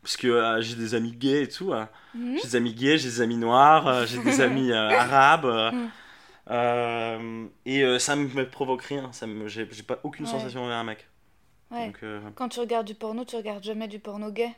Parce 0.02 0.18
que 0.18 0.28
euh, 0.28 0.62
j'ai 0.62 0.76
des 0.76 0.96
amis 0.96 1.12
gays 1.14 1.44
et 1.44 1.50
tout. 1.50 1.74
hein. 1.74 1.90
Mhm. 2.16 2.38
J'ai 2.38 2.44
des 2.50 2.56
amis 2.56 2.74
gays, 2.74 2.98
j'ai 2.98 3.10
des 3.10 3.22
amis 3.22 3.38
noirs, 3.38 3.88
euh, 3.88 4.06
j'ai 4.06 4.20
des 4.24 4.42
amis 4.42 4.72
euh, 4.72 4.90
arabes. 5.00 5.46
euh, 5.46 5.72
Mm. 5.72 5.88
euh, 6.52 7.48
et 7.66 7.84
euh, 7.84 8.00
ça 8.00 8.16
me 8.16 8.50
provoque 8.50 8.84
rien. 8.84 9.12
Ça 9.12 9.28
me, 9.28 9.48
j'ai, 9.48 9.66
pas 9.66 10.00
aucune 10.04 10.26
Ouais. 10.26 10.32
sensation 10.32 10.64
envers 10.64 10.78
un 10.78 10.84
mec. 10.84 11.08
Ouais. 11.72 11.86
Donc, 11.88 12.00
euh, 12.04 12.22
Quand 12.36 12.50
tu 12.50 12.60
regardes 12.60 12.88
du 12.88 12.96
porno, 12.96 13.24
tu 13.26 13.36
regardes 13.36 13.64
jamais 13.64 13.88
du 13.88 14.00
porno 14.00 14.32
gay? 14.32 14.52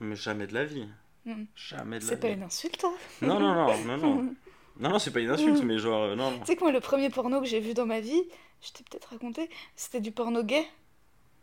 mais 0.00 0.16
jamais 0.16 0.46
de 0.46 0.54
la 0.54 0.64
vie. 0.64 0.86
Mm. 1.24 1.44
Jamais 1.56 1.98
de 2.00 2.04
la 2.04 2.10
C'est 2.10 2.20
pas 2.20 2.28
une 2.28 2.42
insulte, 2.42 2.84
hein 2.84 2.94
Non, 3.22 3.38
non, 3.38 3.54
non, 3.54 3.84
non, 3.84 3.96
non. 3.98 4.34
Non, 4.80 4.90
non, 4.90 4.98
c'est 4.98 5.12
pas 5.12 5.20
une 5.20 5.30
insulte, 5.30 5.62
mais 5.62 5.78
genre, 5.78 6.02
euh, 6.02 6.16
non. 6.16 6.32
Tu 6.40 6.46
sais 6.46 6.56
que 6.56 6.60
moi, 6.60 6.72
le 6.72 6.80
premier 6.80 7.08
porno 7.10 7.40
que 7.40 7.46
j'ai 7.46 7.60
vu 7.60 7.74
dans 7.74 7.86
ma 7.86 8.00
vie, 8.00 8.22
je 8.60 8.72
t'ai 8.72 8.82
peut-être 8.82 9.10
raconté, 9.10 9.48
c'était 9.76 10.00
du 10.00 10.10
porno 10.10 10.42
gay, 10.42 10.64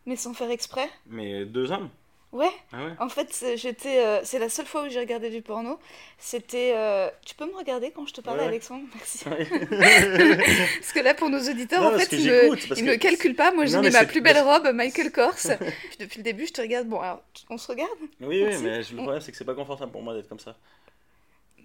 mais 0.06 0.16
sans 0.18 0.34
faire 0.34 0.52
exprès. 0.52 0.90
Mais 1.08 1.46
deux 1.46 1.72
hommes 1.72 1.90
Ouais, 2.34 2.48
Ah 2.72 2.86
ouais 2.86 2.92
en 3.00 3.10
fait, 3.10 3.28
c'est- 3.34 3.58
j'étais, 3.58 4.06
euh, 4.06 4.22
c'est 4.24 4.40
la 4.40 4.48
seule 4.48 4.66
fois 4.66 4.84
où 4.86 4.90
j'ai 4.90 5.02
regardé 5.02 5.30
du 5.30 5.42
porno. 5.42 5.78
C'était. 6.18 6.72
euh, 6.74 7.10
Tu 7.26 7.36
peux 7.36 7.46
me 7.46 7.54
regarder 7.58 7.92
quand 7.92 8.06
je 8.08 8.14
te 8.14 8.22
parle, 8.22 8.40
Ouais. 8.40 8.46
Alexandre? 8.46 8.86
Merci. 8.96 9.26
Parce 10.80 10.94
que 10.94 11.00
là, 11.02 11.14
pour 11.14 11.30
nos 11.30 11.40
auditeurs, 11.42 11.82
Non, 11.82 11.94
en 11.94 12.00
fait, 12.00 12.16
ils 12.16 12.26
ne, 12.26 12.92
ne 12.92 12.96
calculent 12.96 13.36
pas. 13.36 13.52
Moi, 13.52 13.66
j'ai 13.66 13.78
mis 13.82 13.90
ma 13.90 14.06
plus 14.06 14.22
belle 14.22 14.40
robe, 14.40 14.72
Michael 14.74 15.12
Kors. 15.12 15.36
Puis 15.36 15.98
depuis 16.00 16.18
le 16.20 16.24
début, 16.24 16.48
je 16.48 16.54
te 16.54 16.62
regarde. 16.62 16.88
Bon, 16.88 17.02
alors, 17.02 17.22
on 17.50 17.58
se 17.58 17.68
regarde? 17.68 17.92
Oui, 18.22 18.44
oui, 18.46 18.56
mais 18.64 18.80
le 18.80 18.96
problème, 18.96 19.20
c'est 19.22 19.32
que 19.34 19.38
c'est 19.38 19.44
pas 19.44 19.54
confortable 19.56 19.92
pour 19.92 20.02
moi 20.02 20.14
d'être 20.14 20.30
comme 20.30 20.40
ça. 20.40 20.56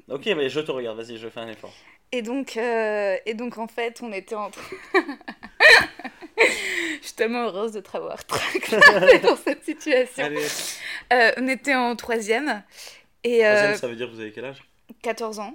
Ok, 0.09 0.27
mais 0.37 0.49
je 0.49 0.61
te 0.61 0.71
regarde, 0.71 0.99
vas-y, 0.99 1.19
je 1.19 1.29
fais 1.29 1.41
un 1.41 1.49
effort. 1.49 1.73
Et 2.13 2.23
donc, 2.23 2.57
euh, 2.57 3.17
et 3.27 3.35
donc 3.35 3.59
en 3.59 3.67
fait, 3.67 4.01
on 4.03 4.13
était 4.13 4.37
en 4.37 4.51
train. 4.51 4.77
Je 6.39 7.07
suis 7.09 7.15
tellement 7.17 7.45
heureuse 7.45 7.73
de 7.73 7.81
te 7.81 7.97
avoir 7.97 8.25
tracté 8.27 9.19
dans 9.21 9.37
cette 9.37 9.65
situation. 9.65 10.25
Allez, 10.25 10.45
Euh, 11.13 11.31
on 11.39 11.49
était 11.49 11.75
en 11.75 11.95
troisième 11.97 12.63
et 13.25 13.47
euh, 13.47 13.55
troisième, 13.55 13.77
ça 13.77 13.89
veut 13.89 13.97
dire 13.97 14.09
que 14.09 14.13
vous 14.15 14.21
avez 14.21 14.33
quel 14.33 14.45
âge? 14.45 14.63
14 15.03 15.39
ans. 15.41 15.55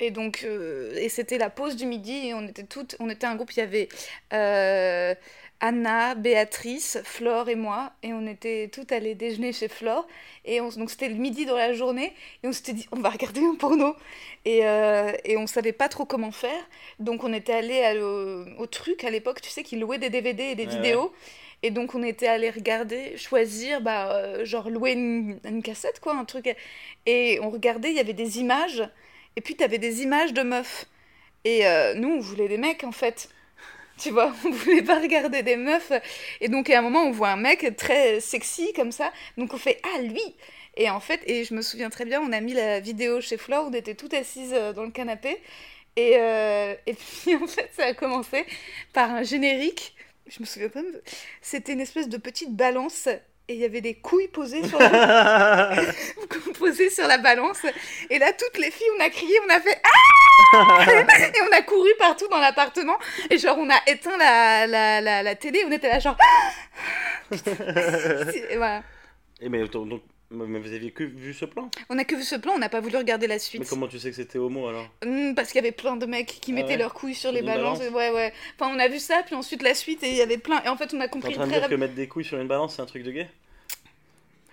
Et 0.00 0.10
donc, 0.10 0.42
euh, 0.44 0.92
et 0.96 1.08
c'était 1.08 1.38
la 1.38 1.48
pause 1.48 1.76
du 1.76 1.86
midi 1.86 2.28
et 2.28 2.34
on 2.34 2.46
était 2.46 2.64
toutes, 2.64 2.96
on 2.98 3.08
était 3.08 3.26
un 3.26 3.36
groupe, 3.36 3.52
il 3.52 3.60
y 3.60 3.62
avait 3.62 3.88
euh, 4.32 5.14
Anna, 5.60 6.14
Béatrice, 6.14 6.98
Flore 7.04 7.48
et 7.48 7.54
moi 7.54 7.92
et 8.02 8.12
on 8.12 8.26
était 8.26 8.68
toutes 8.72 8.92
allées 8.92 9.14
déjeuner 9.14 9.52
chez 9.52 9.68
Flore 9.68 10.06
et 10.44 10.60
on- 10.60 10.68
donc 10.68 10.90
c'était 10.90 11.08
le 11.08 11.14
midi 11.14 11.46
dans 11.46 11.56
la 11.56 11.72
journée 11.72 12.12
et 12.42 12.48
on 12.48 12.52
s'était 12.52 12.74
dit 12.74 12.86
on 12.92 13.00
va 13.00 13.10
regarder 13.10 13.40
un 13.44 13.54
porno 13.54 13.94
et, 14.44 14.66
euh, 14.66 15.12
et 15.24 15.36
on 15.36 15.46
savait 15.46 15.72
pas 15.72 15.88
trop 15.88 16.04
comment 16.04 16.32
faire 16.32 16.62
donc 16.98 17.24
on 17.24 17.32
était 17.32 17.52
allé 17.54 17.98
au, 18.02 18.44
au 18.62 18.66
truc 18.66 19.04
à 19.04 19.10
l'époque 19.10 19.40
tu 19.40 19.50
sais 19.50 19.62
qu'ils 19.62 19.80
louaient 19.80 19.98
des 19.98 20.10
DVD 20.10 20.42
et 20.44 20.54
des 20.54 20.66
Ouais, 20.66 20.66
vidéos 20.66 21.12
et 21.62 21.70
donc 21.70 21.94
on 21.94 22.02
était 22.02 22.26
allé 22.26 22.50
regarder, 22.50 23.16
choisir, 23.16 23.80
bah, 23.80 24.12
euh, 24.16 24.44
genre 24.44 24.68
louer 24.68 24.92
une, 24.92 25.38
une 25.44 25.62
cassette 25.62 25.98
quoi, 26.00 26.14
un 26.14 26.24
truc 26.26 26.54
et 27.06 27.38
on 27.42 27.50
regardait, 27.50 27.90
il 27.90 27.96
y 27.96 28.00
avait 28.00 28.12
des 28.12 28.38
images 28.38 28.86
et 29.36 29.40
puis 29.40 29.56
t'avais 29.56 29.78
des 29.78 30.02
images 30.02 30.32
de 30.32 30.42
meufs. 30.42 30.86
Et 31.44 31.66
euh, 31.66 31.94
nous, 31.94 32.08
on 32.10 32.20
voulait 32.20 32.48
des 32.48 32.58
mecs 32.58 32.84
en 32.84 32.92
fait. 32.92 33.28
Tu 33.98 34.10
vois, 34.10 34.34
on 34.44 34.50
voulait 34.50 34.82
pas 34.82 35.00
regarder 35.00 35.42
des 35.42 35.56
meufs. 35.56 35.92
Et 36.40 36.48
donc 36.48 36.70
à 36.70 36.78
un 36.78 36.82
moment, 36.82 37.04
on 37.04 37.10
voit 37.10 37.30
un 37.30 37.36
mec 37.36 37.76
très 37.76 38.20
sexy 38.20 38.72
comme 38.72 38.92
ça. 38.92 39.12
Donc 39.38 39.54
on 39.54 39.58
fait 39.58 39.80
Ah, 39.84 40.02
lui 40.02 40.20
Et 40.76 40.90
en 40.90 41.00
fait, 41.00 41.20
et 41.26 41.44
je 41.44 41.54
me 41.54 41.62
souviens 41.62 41.90
très 41.90 42.04
bien, 42.04 42.20
on 42.20 42.32
a 42.32 42.40
mis 42.40 42.54
la 42.54 42.80
vidéo 42.80 43.20
chez 43.20 43.36
Flore, 43.36 43.66
on 43.68 43.72
était 43.72 43.94
toutes 43.94 44.14
assises 44.14 44.54
euh, 44.54 44.72
dans 44.72 44.84
le 44.84 44.90
canapé. 44.90 45.40
Et, 45.96 46.16
euh, 46.18 46.74
et 46.86 46.94
puis 46.94 47.34
en 47.42 47.46
fait, 47.46 47.70
ça 47.72 47.86
a 47.86 47.94
commencé 47.94 48.44
par 48.92 49.10
un 49.10 49.22
générique. 49.22 49.94
Je 50.26 50.40
me 50.40 50.46
souviens 50.46 50.70
pas. 50.70 50.80
C'était 51.42 51.74
une 51.74 51.80
espèce 51.80 52.08
de 52.08 52.16
petite 52.16 52.54
balance. 52.54 53.08
Et 53.46 53.54
il 53.54 53.60
y 53.60 53.64
avait 53.66 53.82
des 53.82 53.94
couilles 53.94 54.28
posées 54.28 54.66
sur 54.66 54.78
la, 54.78 55.70
posées 56.58 56.88
sur 56.88 57.06
la 57.06 57.18
balance. 57.18 57.60
Et 58.08 58.18
là, 58.18 58.32
toutes 58.32 58.56
les 58.58 58.70
filles, 58.70 58.86
on 58.96 59.00
a 59.04 59.10
crié, 59.10 59.38
on 59.46 59.50
a 59.50 59.60
fait 59.60 59.82
Ah 59.84 60.86
Et 60.88 61.42
on 61.42 61.52
a 61.52 61.60
couru 61.60 61.90
partout 61.98 62.26
dans 62.28 62.38
l'appartement. 62.40 62.96
Et 63.28 63.36
genre, 63.36 63.58
on 63.58 63.68
a 63.68 63.78
éteint 63.86 64.16
la, 64.16 64.66
la, 64.66 65.02
la, 65.02 65.22
la 65.22 65.34
télé. 65.34 65.62
On 65.66 65.72
était 65.72 65.88
là, 65.88 65.98
genre. 65.98 66.16
Ah 66.18 67.34
Et 68.50 68.56
voilà. 68.56 68.82
Et 69.40 69.48
mais, 69.50 69.66
donc, 69.68 69.88
donc- 69.90 70.02
mais 70.30 70.58
vous 70.58 70.72
aviez 70.72 70.90
que 70.90 71.04
vu 71.04 71.32
ce 71.34 71.44
plan 71.44 71.70
On 71.90 71.98
a 71.98 72.04
que 72.04 72.14
vu 72.16 72.22
ce 72.22 72.36
plan, 72.36 72.52
on 72.54 72.58
n'a 72.58 72.68
pas 72.68 72.80
voulu 72.80 72.96
regarder 72.96 73.26
la 73.26 73.34
Mais 73.34 73.38
suite. 73.38 73.68
comment 73.68 73.86
tu 73.86 73.98
sais 73.98 74.10
que 74.10 74.16
c'était 74.16 74.38
homo 74.38 74.66
alors 74.68 74.88
Hmm, 75.04 75.34
parce 75.34 75.48
qu'il 75.52 75.56
y 75.56 75.64
avait 75.64 75.72
plein 75.72 75.96
de 75.96 76.06
mecs 76.06 76.38
qui 76.40 76.52
Ah 76.52 76.54
mettaient 76.56 76.68
ouais 76.70 76.76
leurs 76.78 76.94
couilles 76.94 77.14
sur 77.14 77.30
les 77.32 77.42
balances. 77.42 77.78
balance 77.78 77.94
Ouais, 77.94 78.10
ouais. 78.10 78.32
Enfin, 78.58 78.72
on 78.74 78.78
a 78.78 78.88
vu 78.88 78.98
ça, 78.98 79.22
puis 79.24 79.34
ensuite 79.34 79.62
la 79.62 79.74
suite, 79.74 80.02
et 80.02 80.08
il 80.10 80.16
y 80.16 80.22
avait 80.22 80.38
plein. 80.38 80.62
Et 80.64 80.68
en 80.68 80.76
fait, 80.76 80.92
on 80.94 81.00
a 81.00 81.04
T'es 81.08 81.16
en 81.16 81.20
compris 81.20 81.34
train 81.34 81.46
de 81.46 81.50
très 81.50 81.60
dire 81.60 81.68
que 81.68 81.74
mettre 81.76 81.94
des 81.94 82.08
couilles 82.08 82.24
sur 82.24 82.38
une 82.40 82.48
balance 82.48 82.76
c'est 82.76 82.82
un 82.82 82.86
truc 82.86 83.02
de 83.04 83.10
gay 83.12 83.28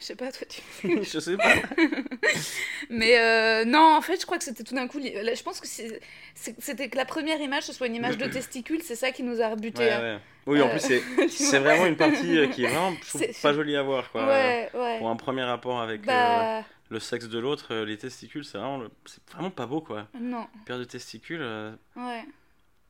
Je 0.01 0.05
sais 0.07 0.15
pas, 0.15 0.31
toi, 0.31 0.47
tu. 0.49 0.61
Je 1.03 1.19
sais 1.19 1.37
pas. 1.37 1.53
Mais 2.89 3.19
euh, 3.19 3.65
non, 3.65 3.95
en 3.95 4.01
fait, 4.01 4.19
je 4.19 4.25
crois 4.25 4.37
que 4.39 4.43
c'était 4.43 4.63
tout 4.63 4.73
d'un 4.73 4.87
coup. 4.87 4.99
Je 4.99 5.43
pense 5.43 5.59
que 5.61 5.67
c'était 5.67 6.89
que 6.89 6.97
la 6.97 7.05
première 7.05 7.39
image, 7.39 7.63
ce 7.63 7.73
soit 7.73 7.85
une 7.87 7.95
image 7.95 8.17
de 8.17 8.25
testicule, 8.31 8.81
c'est 8.81 8.95
ça 8.95 9.11
qui 9.11 9.21
nous 9.23 9.41
a 9.41 9.49
rebuté. 9.49 9.83
Ouais, 9.83 9.91
hein. 9.91 10.01
ouais. 10.01 10.19
Oui, 10.47 10.61
en 10.61 10.67
Euh, 10.67 10.71
plus, 11.17 11.29
c'est, 11.29 11.59
vois. 11.59 11.59
vraiment 11.59 11.85
une 11.85 11.95
partie 11.97 12.37
euh, 12.39 12.47
qui 12.47 12.63
est 12.63 12.67
vraiment 12.67 12.93
je 13.03 13.07
trouve, 13.09 13.21
C'est- 13.21 13.41
pas 13.43 13.53
jolie 13.53 13.75
à 13.75 13.83
voir. 13.83 14.11
Quoi. 14.11 14.25
Ouais, 14.25 14.69
ouais. 14.73 14.97
Pour 14.97 15.09
un 15.09 15.15
premier 15.15 15.43
rapport 15.43 15.79
avec 15.79 16.01
euh, 16.01 16.05
Bah, 16.07 16.63
le 16.89 16.99
sexe 16.99 17.29
de 17.29 17.37
l'autre, 17.37 17.67
euh, 17.71 17.85
les 17.85 17.97
testicules, 17.99 18.43
c'est 18.43 18.57
vraiment, 18.57 18.79
le- 18.79 18.89
vraiment 19.31 19.51
pas 19.51 19.67
beau. 19.67 19.81
quoi. 19.81 20.07
non, 20.19 20.47
Une 20.55 20.63
paire 20.65 20.79
de 20.79 20.83
testicules, 20.83 21.41
euh, 21.43 21.71
ouais. 21.95 22.25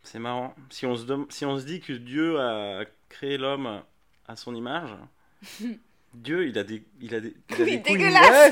c'est 0.03 0.19
marrant. 0.19 0.55
Si 0.69 0.85
on, 0.85 0.95
se 0.95 1.03
dem- 1.03 1.27
si 1.29 1.43
on 1.45 1.59
se 1.59 1.65
dit 1.65 1.81
que 1.81 1.91
Dieu 1.91 2.39
a 2.39 2.85
créé 3.09 3.37
l'homme 3.37 3.81
à 4.29 4.35
son 4.37 4.55
image, 4.55 4.91
Dieu, 6.13 6.47
il 6.47 6.57
a 6.57 6.63
des, 6.63 6.83
il 6.99 7.15
a 7.15 7.19
des, 7.21 7.33
il 7.49 7.55
a 7.55 7.63
Oui, 7.63 7.71
des 7.77 7.81
couilles- 7.81 7.97
dégueulasse. 7.97 8.51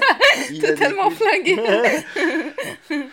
Ouais, 0.49 0.59
Totalement 0.61 1.09
flingué. 1.11 1.57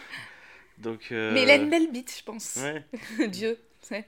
Donc, 0.79 1.09
euh, 1.11 1.33
Mais 1.33 1.43
il 1.43 1.51
a 1.51 1.55
une 1.57 1.71
belle 1.71 1.91
bite, 1.91 2.15
je 2.19 2.23
pense. 2.23 2.57
Ouais, 2.57 2.85
Dieu, 3.29 3.59
c'est. 3.83 4.05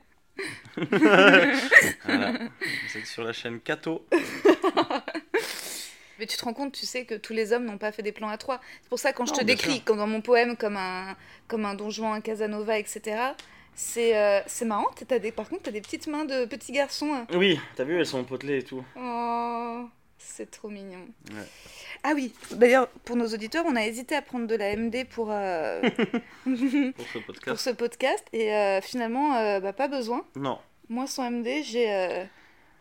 voilà. 2.04 2.32
Vous 2.32 2.98
êtes 2.98 3.06
sur 3.06 3.24
la 3.24 3.32
chaîne 3.32 3.58
Cato. 3.60 4.06
Mais 6.18 6.26
tu 6.26 6.36
te 6.36 6.44
rends 6.44 6.52
compte, 6.52 6.72
tu 6.72 6.84
sais 6.84 7.04
que 7.04 7.14
tous 7.14 7.32
les 7.32 7.52
hommes 7.52 7.64
n'ont 7.64 7.78
pas 7.78 7.92
fait 7.92 8.02
des 8.02 8.12
plans 8.12 8.28
à 8.28 8.36
trois. 8.38 8.60
C'est 8.82 8.88
pour 8.88 8.98
ça 8.98 9.12
quand 9.12 9.24
je 9.26 9.32
te 9.34 9.44
décris, 9.44 9.80
comme 9.82 9.98
dans 9.98 10.06
mon 10.06 10.20
poème, 10.20 10.56
comme 10.56 10.76
un, 10.76 11.16
comme 11.46 11.64
un 11.64 11.74
Don 11.74 11.90
Juan, 11.90 12.12
un 12.14 12.20
Casanova, 12.20 12.78
etc. 12.78 13.16
C'est 13.74 14.16
euh, 14.16 14.40
marrant. 14.66 14.86
T'as 15.06 15.18
des, 15.20 15.30
par 15.32 15.48
contre, 15.48 15.62
t'as 15.64 15.70
des 15.70 15.80
petites 15.80 16.08
mains 16.08 16.24
de 16.24 16.44
petits 16.44 16.72
garçons. 16.72 17.12
hein. 17.14 17.26
Oui, 17.34 17.58
t'as 17.76 17.84
vu, 17.84 17.96
elles 17.98 18.06
sont 18.06 18.24
potelées 18.24 18.58
et 18.58 18.62
tout. 18.64 18.84
Oh, 18.96 19.88
c'est 20.18 20.50
trop 20.50 20.68
mignon. 20.68 21.06
Ouais. 21.30 21.46
Ah 22.04 22.12
oui, 22.14 22.32
d'ailleurs, 22.52 22.88
pour 23.04 23.16
nos 23.16 23.26
auditeurs, 23.28 23.64
on 23.66 23.76
a 23.76 23.84
hésité 23.86 24.14
à 24.16 24.22
prendre 24.22 24.46
de 24.46 24.54
la 24.54 24.76
MD 24.76 25.04
pour, 25.08 25.28
euh, 25.30 25.80
Pour 26.44 26.56
ce 26.56 26.92
pour 27.18 27.22
podcast. 27.26 27.56
ce 27.60 27.70
podcast. 27.70 28.24
Et 28.32 28.52
euh, 28.54 28.80
finalement, 28.80 29.36
euh, 29.36 29.60
bah, 29.60 29.72
pas 29.72 29.88
besoin. 29.88 30.24
Non. 30.36 30.58
Moi, 30.88 31.06
sans 31.06 31.30
MD, 31.30 31.62
j'ai 31.62 32.26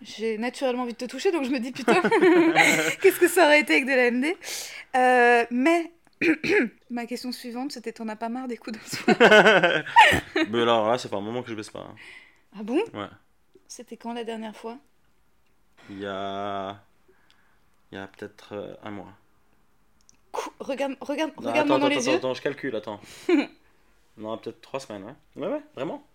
j'ai 0.04 0.38
naturellement 0.38 0.84
envie 0.84 0.94
de 0.94 0.98
te 0.98 1.06
toucher, 1.06 1.32
donc 1.32 1.44
je 1.46 1.50
me 1.50 1.60
dis 1.60 1.72
putain, 1.72 2.00
qu'est-ce 3.02 3.20
que 3.20 3.28
ça 3.28 3.46
aurait 3.46 3.62
été 3.62 3.74
avec 3.74 3.86
de 3.86 3.92
la 3.92 4.12
MD 4.12 5.48
Mais 5.52 5.92
ma 6.92 7.06
question 7.08 7.32
suivante, 7.32 7.72
c'était 7.72 7.92
t'en 7.94 8.08
as 8.08 8.16
pas 8.16 8.30
marre 8.30 8.48
des 8.48 8.58
coups 8.58 8.78
de 8.80 8.86
soir? 8.86 9.18
Mais 10.52 10.62
alors 10.62 10.88
là, 10.88 10.98
ça 11.00 11.10
fait 11.10 11.16
un 11.16 11.22
moment 11.22 11.42
que 11.42 11.50
je 11.50 11.56
baisse 11.56 11.72
pas. 11.72 11.80
hein. 11.80 11.96
Ah 12.58 12.64
bon? 12.64 12.80
Ouais. 12.94 13.08
C'était 13.68 13.98
quand 13.98 14.14
la 14.14 14.24
dernière 14.24 14.56
fois? 14.56 14.78
Il 15.90 16.00
y 16.00 16.06
a. 16.06 16.80
Il 17.92 17.96
y 17.96 17.98
a 18.02 18.08
peut-être 18.08 18.54
euh, 18.54 18.74
un 18.84 18.92
mois. 18.92 19.14
Regarde, 20.60 20.96
regarde, 21.02 21.32
Non, 21.42 21.50
regarde-moi 21.50 21.78
attends, 21.78 21.80
dans 21.80 21.86
attends, 21.88 21.96
les 21.96 22.08
yeux. 22.08 22.16
attends, 22.16 22.34
je 22.34 22.42
calcule, 22.42 22.76
attends. 22.76 23.00
non, 24.18 24.38
peut-être 24.38 24.62
trois 24.62 24.80
semaines, 24.80 25.04
ouais. 25.04 25.14
Ouais, 25.36 25.48
ouais, 25.54 25.62
vraiment. 25.76 26.06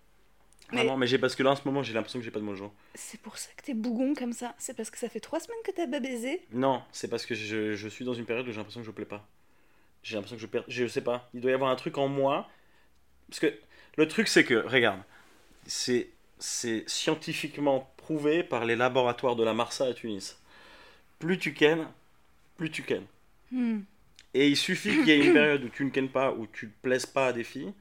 Mais- 0.71 0.77
Vraiment, 0.79 0.97
mais 0.97 1.07
j'ai 1.07 1.17
parce 1.19 1.35
que 1.35 1.43
là 1.43 1.51
en 1.51 1.55
ce 1.55 1.61
moment 1.65 1.83
j'ai 1.83 1.93
l'impression 1.93 2.17
que 2.19 2.25
j'ai 2.25 2.31
pas 2.31 2.39
de 2.39 2.45
mojo. 2.45 2.73
C'est 2.95 3.19
pour 3.19 3.37
ça 3.37 3.49
que 3.57 3.63
t'es 3.63 3.73
bougon 3.73 4.15
comme 4.15 4.33
ça. 4.33 4.55
C'est 4.57 4.75
parce 4.75 4.89
que 4.89 4.97
ça 4.97 5.09
fait 5.09 5.19
trois 5.19 5.39
semaines 5.39 5.59
que 5.65 5.71
t'as 5.71 5.87
pas 5.87 5.99
baisé. 5.99 6.41
Non, 6.51 6.81
c'est 6.91 7.09
parce 7.09 7.25
que 7.25 7.35
je, 7.35 7.75
je 7.75 7.87
suis 7.89 8.05
dans 8.05 8.13
une 8.13 8.25
période 8.25 8.47
où 8.47 8.51
j'ai 8.51 8.57
l'impression 8.57 8.79
que 8.79 8.87
je 8.87 8.91
plais 8.91 9.05
pas. 9.05 9.27
J'ai 10.03 10.15
l'impression 10.15 10.37
que 10.37 10.41
je 10.41 10.47
perds. 10.47 10.63
Je 10.67 10.87
sais 10.87 11.01
pas. 11.01 11.29
Il 11.33 11.41
doit 11.41 11.51
y 11.51 11.53
avoir 11.53 11.69
un 11.69 11.75
truc 11.75 11.97
en 11.97 12.07
moi. 12.07 12.49
Parce 13.29 13.39
que 13.39 13.53
le 13.97 14.07
truc, 14.07 14.27
c'est 14.27 14.43
que, 14.45 14.55
regarde, 14.55 15.01
c'est 15.67 16.09
c'est 16.39 16.83
scientifiquement 16.89 17.91
prouvé 17.97 18.43
par 18.43 18.65
les 18.65 18.75
laboratoires 18.75 19.35
de 19.35 19.43
la 19.43 19.53
Marsa 19.53 19.85
à 19.85 19.93
Tunis. 19.93 20.37
Plus 21.23 21.37
tu 21.37 21.53
kennes, 21.53 21.87
plus 22.57 22.69
tu 22.69 22.83
kennes. 22.83 23.05
Hmm. 23.49 23.79
Et 24.33 24.49
il 24.49 24.57
suffit 24.57 24.89
qu'il 24.89 25.07
y 25.07 25.11
ait 25.11 25.25
une 25.25 25.31
période 25.31 25.63
où 25.63 25.69
tu 25.69 25.85
ne 25.85 25.89
kennes 25.89 26.09
pas, 26.09 26.33
où 26.33 26.47
tu 26.47 26.65
ne 26.65 26.71
plaises 26.81 27.05
pas 27.05 27.27
à 27.27 27.33
des 27.33 27.45
filles. 27.45 27.71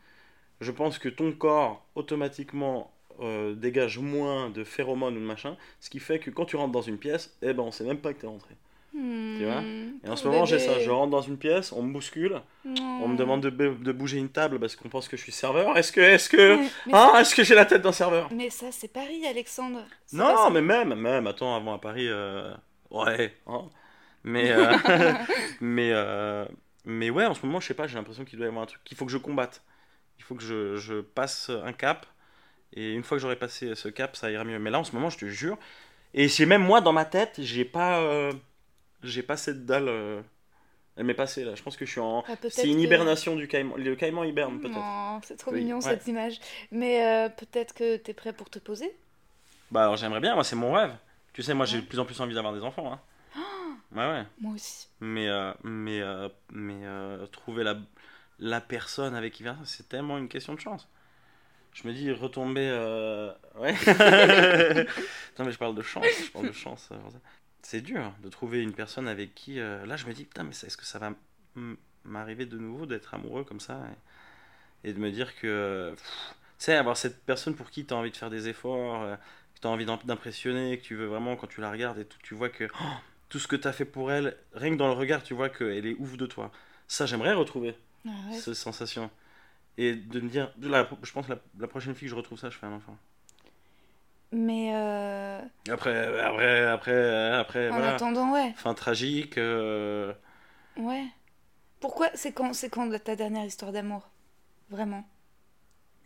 Je 0.61 0.71
pense 0.71 0.97
que 1.01 1.09
ton 1.09 1.33
corps 1.33 1.85
automatiquement 1.97 2.93
euh, 3.21 3.57
dégage 3.57 3.99
moins 3.99 4.49
de 4.49 4.63
phéromones 4.63 5.17
ou 5.17 5.21
de 5.21 5.25
machin, 5.25 5.57
ce 5.81 5.91
qui 5.91 5.99
fait 5.99 6.21
que 6.21 6.31
quand 6.31 6.45
tu 6.45 6.55
rentres 6.55 6.71
dans 6.71 6.83
une 6.83 6.99
pièce, 6.99 7.37
eh 7.43 7.53
ben 7.53 7.65
on 7.65 7.73
sait 7.73 7.83
même 7.83 7.99
pas 7.99 8.13
que 8.13 8.21
t'es 8.21 8.29
rentré. 8.29 8.55
Tu 8.93 9.45
vois? 9.45 9.63
Et 10.05 10.09
en 10.09 10.15
ce 10.15 10.29
moment 10.29 10.45
j'ai 10.45 10.61
ça, 10.61 10.79
je 10.79 10.91
rentre 10.91 11.11
dans 11.11 11.23
une 11.23 11.39
pièce, 11.39 11.73
on 11.73 11.83
me 11.83 11.93
bouscule, 11.93 12.43
on 12.65 13.09
me 13.09 13.17
demande 13.17 13.41
de, 13.41 13.93
bouger 13.93 14.19
une 14.19 14.29
table 14.29 14.61
parce 14.61 14.77
qu'on 14.77 14.89
pense 14.89 15.09
que 15.09 15.17
je 15.17 15.23
suis 15.23 15.33
serveur. 15.33 15.77
Est-ce 15.77 15.91
que, 15.91 16.01
est-ce 16.01 16.29
que, 16.29 16.59
Mais, 16.59 16.93
hein, 16.93 17.15
est-ce 17.19 17.35
que 17.35 17.43
j'ai 17.43 17.57
la 17.57 17.65
tête 17.65 17.83
d'un 17.83 17.91
serveur? 17.91 18.29
Mais 18.33 18.51
ça, 18.51 18.67
c'est 18.71 18.93
Paris, 18.93 19.27
Alexandre. 19.27 19.81
Non, 20.13 20.49
mais 20.51 20.63
même, 20.63 20.95
même, 20.95 21.27
attends, 21.27 21.57
avant 21.57 21.75
à 21.75 21.79
Paris, 21.79 22.07
euh, 22.07 22.53
ouais, 22.93 23.37
hein. 23.47 23.71
mais, 24.25 24.53
euh, 24.53 24.75
mais, 25.61 25.93
euh, 25.93 26.47
mais 26.85 27.11
ouais, 27.11 27.27
en 27.27 27.35
ce 27.35 27.47
moment, 27.47 27.61
je 27.61 27.69
sais 27.69 27.75
pas, 27.75 27.87
j'ai 27.89 27.97
l'impression 27.97 28.25
qu'il 28.25 28.39
doit 28.39 28.47
y 28.47 28.51
avoir 28.51 28.65
un 28.65 28.67
truc 28.67 28.83
qu'il 28.85 28.97
faut 28.97 29.07
que 29.07 29.13
je 29.13 29.19
combatte. 29.19 29.63
Il 30.19 30.25
faut 30.25 30.35
que 30.37 30.45
je, 30.45 30.77
je 30.77 31.01
passe 31.03 31.51
un 31.51 31.73
cap, 31.75 32.07
et 32.75 32.93
une 32.95 33.05
fois 33.05 33.19
que 33.19 33.23
j'aurai 33.23 33.37
passé 33.37 33.75
ce 33.77 33.89
cap, 33.89 34.17
ça 34.17 34.31
ira 34.31 34.45
mieux. 34.45 34.59
Mais 34.61 34.71
là, 34.71 34.81
en 34.81 34.85
ce 34.85 34.93
moment, 34.95 35.11
je 35.11 35.19
te 35.19 35.27
jure, 35.27 35.59
et 36.15 36.29
c'est 36.29 36.47
même 36.47 36.63
moi, 36.65 36.81
dans 36.83 36.93
ma 36.95 37.05
tête, 37.07 37.37
j'ai 37.41 37.65
pas, 37.67 38.01
euh, 38.01 38.33
j'ai 39.03 39.23
pas 39.23 39.37
cette 39.37 39.67
dalle, 39.67 39.91
elle 40.97 41.05
m'est 41.05 41.15
passée 41.15 41.45
là. 41.45 41.55
Je 41.55 41.63
pense 41.63 41.77
que 41.77 41.87
je 41.87 41.91
suis 41.91 42.01
en, 42.01 42.25
Ah, 42.29 42.35
c'est 42.51 42.69
une 42.69 42.79
que- 42.79 42.85
hibernation 42.85 43.37
du 43.37 43.49
caïman. 43.49 43.77
Le 43.77 43.97
caïman 43.97 44.25
hiberne 44.25 44.61
peut-être. 44.61 45.27
C'est 45.27 45.37
trop 45.37 45.53
Oui, 45.53 45.61
mignon 45.61 45.77
ouais. 45.77 45.83
cette 45.83 46.07
image. 46.07 46.39
Mais 46.71 47.31
peut-être 47.39 47.75
que 47.75 47.97
t'es 47.97 48.13
prêt 48.15 48.33
pour 48.33 48.51
te 48.51 48.59
poser? 48.59 48.93
Bah 49.71 49.83
alors 49.83 49.97
j'aimerais 49.97 50.21
bien, 50.21 50.35
moi 50.35 50.45
c'est 50.45 50.57
mon 50.57 50.73
rêve. 50.73 50.95
Tu 51.33 51.43
sais, 51.43 51.55
moi 51.55 51.67
j'ai 51.67 51.81
de 51.81 51.87
plus 51.87 51.99
en 51.99 52.05
plus 52.05 52.21
envie 52.21 52.35
d'avoir 52.35 52.53
des 52.53 52.63
enfants. 52.63 52.93
Hein. 52.93 53.01
Ouais, 53.95 54.07
ouais. 54.07 54.25
Moi 54.41 54.55
aussi. 54.55 54.89
Mais, 55.01 55.29
euh, 55.29 55.53
mais, 55.65 56.01
euh, 56.01 56.29
mais 56.51 56.81
euh, 56.85 57.27
trouver 57.27 57.63
la, 57.65 57.77
la 58.39 58.61
personne 58.61 59.15
avec 59.15 59.35
qui 59.35 59.43
faire 59.43 59.57
ça, 59.57 59.65
c'est 59.65 59.89
tellement 59.89 60.19
une 60.19 60.29
question 60.29 60.55
de 60.55 60.61
chance. 60.61 60.89
Je 61.75 61.87
me 61.87 61.93
dis, 61.93 62.11
retomber. 62.13 62.71
Ouais. 63.57 63.73
non, 65.39 65.45
mais 65.45 65.53
je 65.53 65.59
parle 65.59 65.75
de 65.75 65.83
chance. 65.83 66.05
Je 66.27 66.31
parle 66.31 66.49
de 66.49 66.53
chance. 66.53 66.91
C'est 67.63 67.81
dur 67.81 68.13
de 68.23 68.29
trouver 68.29 68.61
une 68.61 68.75
personne 68.75 69.09
avec 69.09 69.35
qui. 69.35 69.57
Là, 69.57 69.97
je 69.97 70.07
me 70.07 70.13
dis, 70.13 70.25
putain, 70.25 70.43
mais 70.43 70.51
est-ce 70.51 70.77
que 70.77 70.85
ça 70.85 70.99
va 70.99 71.13
m'arriver 72.05 72.45
de 72.45 72.59
nouveau 72.59 72.85
d'être 72.85 73.15
amoureux 73.15 73.45
comme 73.45 73.61
ça 73.61 73.81
et, 74.85 74.91
et 74.91 74.93
de 74.93 74.99
me 74.99 75.11
dire 75.11 75.35
que. 75.37 75.95
Tu 76.59 76.67
sais, 76.67 76.77
avoir 76.77 76.97
cette 76.99 77.25
personne 77.25 77.57
pour 77.57 77.71
qui 77.71 77.87
tu 77.87 77.95
as 77.95 77.97
envie 77.97 78.11
de 78.11 78.17
faire 78.17 78.31
des 78.31 78.49
efforts, 78.49 79.17
tu 79.63 79.69
as 79.69 79.71
envie 79.71 79.87
d'im- 79.87 80.01
d'impressionner, 80.05 80.79
que 80.79 80.85
tu 80.85 80.97
veux 80.97 81.07
vraiment, 81.07 81.37
quand 81.37 81.49
tu 81.49 81.63
la 81.63 81.71
regardes 81.73 81.99
et 82.01 82.07
tout, 82.07 82.19
tu 82.25 82.35
vois 82.35 82.51
que 82.51 82.67
oh, 82.81 82.85
tout 83.31 83.39
ce 83.41 83.49
que 83.49 83.57
tu 83.57 83.69
as 83.69 83.73
fait 83.75 83.87
pour 83.87 84.13
elle, 84.13 84.37
rien 84.55 84.73
que 84.73 84.77
dans 84.77 84.89
le 84.89 84.95
regard, 84.95 85.23
tu 85.25 85.35
vois 85.35 85.51
qu'elle 85.51 85.87
est 85.87 85.97
ouf 85.99 86.17
de 86.19 86.27
toi. 86.27 86.53
Ça, 86.89 87.07
j'aimerais 87.07 87.35
retrouver 87.35 87.77
Ah 88.07 88.11
ouais. 88.31 88.37
cette 88.39 88.55
sensation. 88.55 89.11
Et 89.79 89.95
de 89.95 90.21
me 90.21 90.29
dire, 90.31 90.53
la- 90.61 90.89
je 91.03 91.13
pense 91.13 91.27
que 91.27 91.33
la, 91.33 91.41
la 91.61 91.69
prochaine 91.69 91.95
fille 91.95 92.07
que 92.09 92.13
je 92.13 92.17
retrouve 92.17 92.39
ça, 92.39 92.51
je 92.51 92.59
fais 92.59 92.67
un 92.67 92.73
enfant. 92.75 92.97
Mais 94.33 94.75
euh, 94.75 95.41
Après, 95.69 96.21
après, 96.21 96.65
après, 96.67 97.31
après, 97.35 97.69
en 97.69 97.75
voilà. 97.75 97.95
attendant, 97.97 98.33
ouais. 98.33 98.53
Fin 98.57 98.75
tragique. 98.75 99.37
euh, 99.39 100.13
Ouais. 100.77 101.07
Pourquoi 101.81 102.11
C'est 102.15 102.33
quand, 102.33 102.53
quand 102.71 102.99
ta 103.05 103.17
dernière 103.17 103.45
histoire 103.45 103.73
d'amour? 103.73 104.09
Vraiment? 104.71 105.05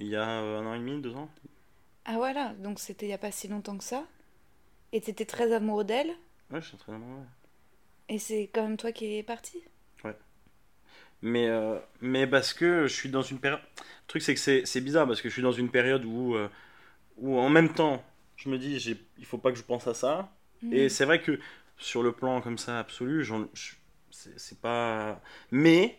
Il 0.00 0.06
y 0.08 0.16
a 0.16 0.24
un 0.26 0.64
an 0.66 0.74
et 0.74 0.78
demi, 0.78 1.00
deux 1.02 1.14
ans? 1.16 1.28
Ah 2.06 2.14
voilà, 2.16 2.54
donc 2.54 2.78
c'était 2.80 3.04
il 3.06 3.10
y 3.10 3.12
a 3.12 3.18
pas 3.18 3.30
si 3.32 3.48
longtemps 3.48 3.76
que 3.76 3.84
ça. 3.84 4.06
Et 4.92 5.00
t'étais 5.00 5.26
très 5.26 5.52
amoureux 5.52 5.84
d'elle. 5.84 6.10
Ouais, 6.50 6.60
je 6.60 6.68
suis 6.68 6.76
très 6.78 6.92
amoureux. 6.92 7.24
Et 8.08 8.18
c'est 8.18 8.50
quand 8.52 8.62
même 8.62 8.76
toi 8.76 8.90
qui 8.92 9.16
es 9.16 9.22
parti. 9.22 9.62
Mais, 11.22 11.48
euh, 11.48 11.78
mais 12.00 12.26
parce 12.26 12.52
que 12.52 12.86
je 12.86 12.92
suis 12.94 13.08
dans 13.08 13.22
une 13.22 13.38
période. 13.38 13.60
Le 13.76 13.82
truc, 14.06 14.22
c'est 14.22 14.34
que 14.34 14.40
c'est 14.40 14.66
c'est 14.66 14.80
bizarre 14.80 15.06
parce 15.06 15.22
que 15.22 15.28
je 15.28 15.32
suis 15.32 15.42
dans 15.42 15.52
une 15.52 15.70
période 15.70 16.04
où, 16.04 16.34
euh, 16.34 16.48
où 17.18 17.38
en 17.38 17.50
même 17.50 17.72
temps, 17.74 18.04
je 18.36 18.48
me 18.50 18.58
dis, 18.58 18.78
j'ai- 18.80 18.98
il 19.18 19.26
faut 19.26 19.38
pas 19.38 19.52
que 19.52 19.58
je 19.58 19.64
pense 19.64 19.86
à 19.86 19.94
ça. 19.94 20.32
Et 20.72 20.86
Mm. 20.86 20.88
c'est 20.90 21.04
vrai 21.06 21.22
que 21.22 21.40
sur 21.78 22.02
le 22.02 22.12
plan 22.12 22.40
comme 22.42 22.58
ça 22.58 22.78
absolu, 22.80 23.24
j'en- 23.24 23.48
je- 23.54 23.74
c'est 24.10 24.38
c'est 24.40 24.60
pas. 24.60 25.20
Mais 25.52 25.98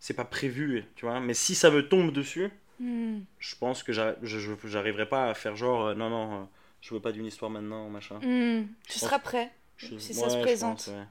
c'est 0.00 0.14
pas 0.14 0.24
prévu, 0.24 0.84
tu 0.96 1.06
vois. 1.06 1.20
Mais 1.20 1.34
si 1.34 1.54
ça 1.54 1.70
me 1.70 1.88
tombe 1.88 2.12
dessus, 2.12 2.50
Mm. 2.80 3.20
je 3.38 3.54
pense 3.56 3.82
que 3.82 3.92
j'arriverai 3.92 5.08
pas 5.08 5.28
à 5.30 5.34
faire 5.34 5.56
genre, 5.56 5.86
euh, 5.88 5.94
non, 5.94 6.08
non, 6.10 6.42
euh, 6.42 6.44
je 6.80 6.94
veux 6.94 7.00
pas 7.00 7.12
d'une 7.12 7.26
histoire 7.26 7.50
maintenant, 7.50 7.88
machin. 7.88 8.18
Mm. 8.20 8.68
Tu 8.88 8.98
seras 8.98 9.18
prêt. 9.18 9.50
Je- 9.78 9.96
Si 9.98 10.14
ça 10.14 10.28
se 10.30 10.36
présente. 10.38 10.76
pense, 10.78 10.86
ouais. 10.88 11.04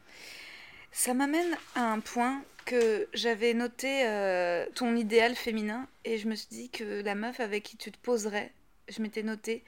Ça 0.92 1.14
m'amène 1.14 1.56
à 1.76 1.92
un 1.92 2.00
point 2.00 2.42
que 2.66 3.08
j'avais 3.14 3.54
noté 3.54 4.06
euh, 4.08 4.66
ton 4.76 4.96
idéal 4.96 5.36
féminin 5.36 5.88
et 6.06 6.18
je 6.18 6.28
me 6.28 6.36
suis 6.36 6.48
dit 6.50 6.70
que 6.70 7.02
la 7.02 7.16
meuf 7.16 7.40
avec 7.40 7.64
qui 7.64 7.78
tu 7.78 7.92
te 7.92 7.98
poserais, 7.98 8.52
je 8.90 9.02
m'étais 9.02 9.24
noté 9.24 9.64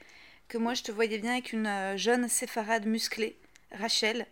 que 0.48 0.58
moi 0.58 0.74
je 0.74 0.82
te 0.82 0.92
voyais 0.92 1.18
bien 1.18 1.32
avec 1.32 1.52
une 1.52 1.70
jeune 1.96 2.28
séfarade 2.28 2.86
musclée, 2.86 3.36
Rachel, 3.72 4.26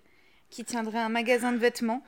qui 0.50 0.64
tiendrait 0.64 0.98
un 0.98 1.08
magasin 1.08 1.52
de 1.52 1.58
vêtements, 1.58 2.02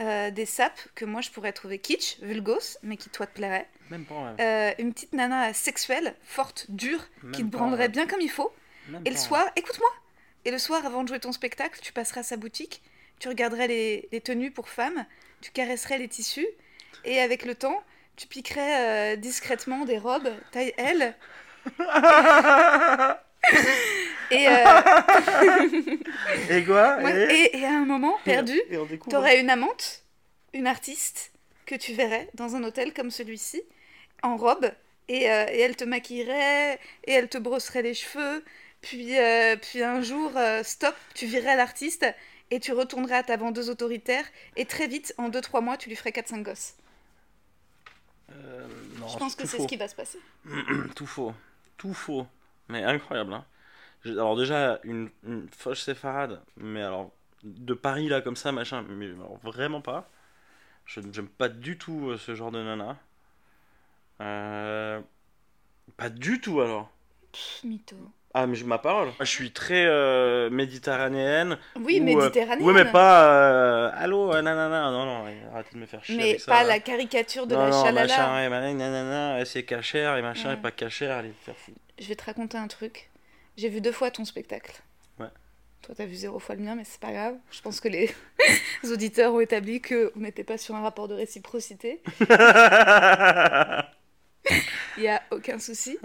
euh, 0.00 0.30
des 0.30 0.46
sapes 0.46 0.80
que 0.94 1.04
moi 1.04 1.20
je 1.20 1.30
pourrais 1.30 1.52
trouver 1.52 1.78
kitsch, 1.78 2.18
vulgos, 2.20 2.78
mais 2.82 2.96
qui 2.96 3.08
toi 3.08 3.26
te 3.26 3.34
plairait, 3.34 3.68
Même 3.90 4.04
pas, 4.04 4.14
ouais. 4.14 4.40
Euh, 4.40 4.72
une 4.78 4.92
petite 4.92 5.12
nana 5.12 5.52
sexuelle, 5.54 6.14
forte, 6.24 6.66
dure, 6.68 7.04
qui 7.32 7.44
te 7.44 7.50
pas, 7.50 7.58
branlerait 7.58 7.82
ouais. 7.84 7.88
bien 7.88 8.06
comme 8.06 8.20
il 8.20 8.30
faut. 8.30 8.52
Même 8.88 9.02
Et 9.04 9.10
le 9.10 9.16
pas, 9.16 9.20
soir, 9.20 9.44
écoute-moi 9.56 9.90
Et 10.44 10.50
le 10.50 10.58
soir, 10.58 10.84
avant 10.84 11.02
de 11.02 11.08
jouer 11.08 11.20
ton 11.20 11.32
spectacle, 11.32 11.78
tu 11.80 11.92
passeras 11.92 12.20
à 12.20 12.24
sa 12.24 12.36
boutique, 12.36 12.82
tu 13.18 13.28
regarderais 13.28 13.68
les, 13.68 14.08
les 14.12 14.20
tenues 14.20 14.50
pour 14.50 14.68
femmes, 14.68 15.06
tu 15.40 15.50
caresserais 15.50 15.98
les 15.98 16.08
tissus, 16.08 16.48
et 17.04 17.20
avec 17.20 17.44
le 17.44 17.54
temps, 17.54 17.82
tu 18.16 18.26
piquerais 18.26 19.14
euh, 19.14 19.16
discrètement 19.16 19.84
des 19.84 19.98
robes 19.98 20.30
taille 20.50 20.72
L. 20.78 21.14
et, 24.30 24.48
euh, 24.48 24.64
Et 26.50 26.64
quoi? 26.64 26.96
Ouais, 27.02 27.34
et, 27.34 27.58
et 27.58 27.64
à 27.64 27.74
un 27.74 27.84
moment, 27.84 28.18
perdu, 28.24 28.60
Et 28.70 28.98
t'aurais 29.10 29.40
une 29.40 29.50
amante, 29.50 30.04
une 30.52 30.66
artiste, 30.66 31.32
que 31.66 31.74
tu 31.74 31.92
verrais 31.92 32.28
dans 32.34 32.56
un 32.56 32.64
hôtel 32.64 32.94
comme 32.94 33.10
celui-ci, 33.10 33.62
en 34.22 34.36
robe, 34.36 34.70
et, 35.08 35.30
euh, 35.30 35.46
et 35.50 35.60
elle 35.60 35.76
te 35.76 35.84
maquillerait, 35.84 36.80
et 37.04 37.12
elle 37.12 37.28
te 37.28 37.38
brosserait 37.38 37.82
les 37.82 37.94
cheveux, 37.94 38.44
puis, 38.80 39.18
euh, 39.18 39.56
puis 39.56 39.82
un 39.82 40.00
jour, 40.00 40.32
euh, 40.36 40.62
stop, 40.62 40.94
tu 41.14 41.26
virerais 41.26 41.56
l'artiste, 41.56 42.06
et 42.50 42.60
tu 42.60 42.72
retournerais 42.72 43.16
à 43.16 43.22
ta 43.22 43.36
vendeuse 43.36 43.70
autoritaire, 43.70 44.24
et 44.56 44.64
très 44.64 44.86
vite, 44.86 45.14
en 45.18 45.28
2-3 45.28 45.60
mois, 45.60 45.76
tu 45.76 45.88
lui 45.88 45.96
ferais 45.96 46.12
4-5 46.12 46.42
gosses. 46.42 46.74
Non, 48.98 49.08
Je 49.08 49.18
pense 49.18 49.34
que 49.34 49.46
c'est 49.46 49.60
ce 49.60 49.66
qui 49.66 49.76
va 49.76 49.88
se 49.88 49.94
passer. 49.94 50.18
tout 50.96 51.06
faux. 51.06 51.32
Tout 51.76 51.94
faux. 51.94 52.26
Mais 52.68 52.82
incroyable, 52.82 53.32
hein. 53.32 53.44
Alors 54.04 54.36
déjà, 54.36 54.78
une, 54.84 55.10
une 55.24 55.48
séfarade, 55.74 56.40
mais 56.56 56.82
alors 56.82 57.10
de 57.42 57.74
Paris 57.74 58.08
là 58.08 58.20
comme 58.20 58.36
ça, 58.36 58.52
machin, 58.52 58.84
mais 58.88 59.06
alors, 59.06 59.38
vraiment 59.42 59.80
pas. 59.80 60.08
Je 60.84 61.00
j'aime 61.12 61.28
pas 61.28 61.48
du 61.48 61.78
tout 61.78 62.16
ce 62.16 62.34
genre 62.34 62.52
de 62.52 62.62
nana. 62.62 62.96
Euh, 64.20 65.00
Pas 65.96 66.08
du 66.10 66.40
tout 66.40 66.60
alors. 66.60 66.90
Pff, 67.32 67.64
mytho. 67.64 67.96
Ah 68.38 68.46
mais 68.46 68.54
je 68.54 68.66
ma 68.66 68.76
parole. 68.78 69.08
Je 69.20 69.24
suis 69.24 69.50
très 69.50 69.86
euh, 69.86 70.50
méditerranéenne. 70.50 71.56
Oui, 71.76 71.94
ou, 71.98 72.02
euh, 72.02 72.04
méditerranéenne. 72.04 72.66
ouais 72.66 72.74
mais 72.74 72.84
pas 72.90 73.24
euh, 73.30 73.90
allô 73.94 74.30
euh, 74.34 74.42
nanana 74.42 74.90
non 74.90 75.06
non 75.06 75.24
arrêtez 75.54 75.70
de 75.72 75.78
me 75.78 75.86
faire 75.86 76.04
chier 76.04 76.16
Mais 76.18 76.30
avec 76.30 76.44
pas 76.44 76.62
la 76.62 76.78
caricature 76.78 77.46
de 77.46 77.54
non, 77.54 77.62
la 77.64 77.70
non, 77.70 77.82
chalala. 77.84 78.06
machin, 78.06 78.34
ouais, 78.36 78.48
bah, 78.50 78.72
nanana, 78.74 79.42
c'est 79.46 79.62
cachère 79.64 80.18
et 80.18 80.22
machin 80.22 80.50
Ouais. 80.50 80.54
et 80.54 80.58
pas 80.58 80.70
cachère, 80.70 81.16
allez 81.16 81.32
faire 81.44 81.56
foutre. 81.56 81.78
Je 81.98 82.06
vais 82.08 82.14
te 82.16 82.24
raconter 82.24 82.58
un 82.58 82.68
truc. 82.68 83.08
J'ai 83.56 83.70
vu 83.70 83.80
deux 83.80 83.92
fois 83.92 84.10
ton 84.10 84.26
spectacle. 84.26 84.82
Ouais. 85.18 85.28
Toi, 85.80 85.94
t'as 85.96 86.04
vu 86.04 86.14
zéro 86.14 86.38
fois 86.38 86.56
le 86.56 86.62
mien, 86.62 86.74
mais 86.74 86.84
c'est 86.84 87.00
pas 87.00 87.12
grave. 87.12 87.36
Je 87.50 87.62
pense 87.62 87.80
que 87.80 87.88
les 87.88 88.10
auditeurs 88.92 89.32
ont 89.32 89.40
établi 89.40 89.80
qu'on 89.80 90.10
n'était 90.16 90.44
pas 90.44 90.58
sur 90.58 90.74
un 90.74 90.82
rapport 90.82 91.08
de 91.08 91.14
réciprocité. 91.14 92.02
Il 94.96 95.02
n'y 95.02 95.08
a 95.08 95.22
aucun 95.30 95.58
souci. 95.58 95.98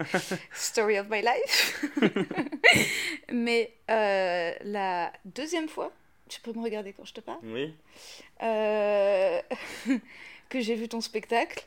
Story 0.52 0.98
of 0.98 1.06
my 1.08 1.22
life. 1.22 1.84
mais 3.32 3.72
euh, 3.90 4.52
la 4.64 5.12
deuxième 5.24 5.68
fois, 5.68 5.92
tu 6.28 6.40
peux 6.40 6.52
me 6.52 6.62
regarder 6.62 6.92
quand 6.92 7.04
je 7.04 7.14
te 7.14 7.20
parle, 7.20 7.38
oui. 7.44 7.74
euh, 8.42 9.40
que 10.48 10.60
j'ai 10.60 10.74
vu 10.74 10.88
ton 10.88 11.00
spectacle. 11.00 11.64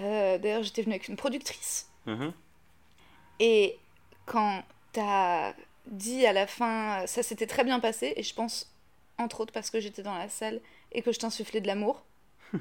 euh, 0.00 0.38
D'ailleurs, 0.38 0.62
j'étais 0.62 0.82
venue 0.82 0.94
avec 0.94 1.08
une 1.08 1.16
productrice. 1.16 1.88
Mhm. 2.06 2.32
Et 3.40 3.78
quand 4.26 4.62
t'as 4.92 5.54
dit 5.86 6.26
à 6.26 6.32
la 6.32 6.46
fin, 6.46 7.06
ça 7.06 7.22
s'était 7.22 7.46
très 7.46 7.64
bien 7.64 7.80
passé, 7.80 8.12
et 8.16 8.22
je 8.22 8.34
pense, 8.34 8.72
entre 9.18 9.40
autres, 9.40 9.52
parce 9.52 9.70
que 9.70 9.80
j'étais 9.80 10.02
dans 10.02 10.16
la 10.16 10.28
salle 10.28 10.60
et 10.92 11.02
que 11.02 11.12
je 11.12 11.18
t'insufflais 11.18 11.60
de 11.60 11.66
l'amour. 11.66 12.04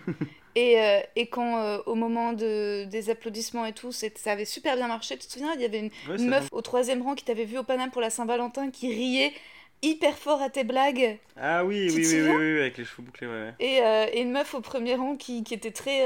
et, 0.55 0.79
euh, 0.79 0.99
et 1.15 1.27
quand, 1.27 1.57
euh, 1.57 1.79
au 1.85 1.95
moment 1.95 2.33
de, 2.33 2.85
des 2.85 3.09
applaudissements 3.09 3.65
et 3.65 3.73
tout, 3.73 3.91
ça 3.91 4.07
avait 4.25 4.45
super 4.45 4.75
bien 4.75 4.87
marché, 4.87 5.17
tu 5.17 5.27
te 5.27 5.31
souviens, 5.31 5.53
il 5.55 5.61
y 5.61 5.65
avait 5.65 5.79
une, 5.79 5.91
Ouais, 6.07 6.15
une 6.15 6.17
c'est 6.17 6.25
meuf 6.25 6.47
au 6.51 6.61
troisième 6.61 7.01
rang 7.01 7.15
qui 7.15 7.23
t'avait 7.25 7.45
vu 7.45 7.57
au 7.57 7.63
Paname 7.63 7.91
pour 7.91 8.01
la 8.01 8.09
Saint-Valentin 8.09 8.71
qui 8.71 8.93
riait 8.93 9.33
hyper 9.81 10.17
fort 10.17 10.41
à 10.41 10.49
tes 10.49 10.63
blagues. 10.63 11.17
Ah 11.37 11.65
oui, 11.65 11.89
oui, 11.91 12.05
oui, 12.05 12.21
oui, 12.21 12.35
oui, 12.35 12.59
avec 12.59 12.77
les 12.77 12.85
cheveux 12.85 13.03
bouclés, 13.03 13.27
ouais. 13.27 13.33
ouais. 13.33 13.53
Et, 13.59 13.81
euh, 13.81 14.05
et 14.11 14.21
une 14.21 14.31
meuf 14.31 14.53
au 14.53 14.61
premier 14.61 14.95
rang 14.95 15.15
qui, 15.15 15.43
qui 15.43 15.53
était 15.53 15.71
très. 15.71 15.99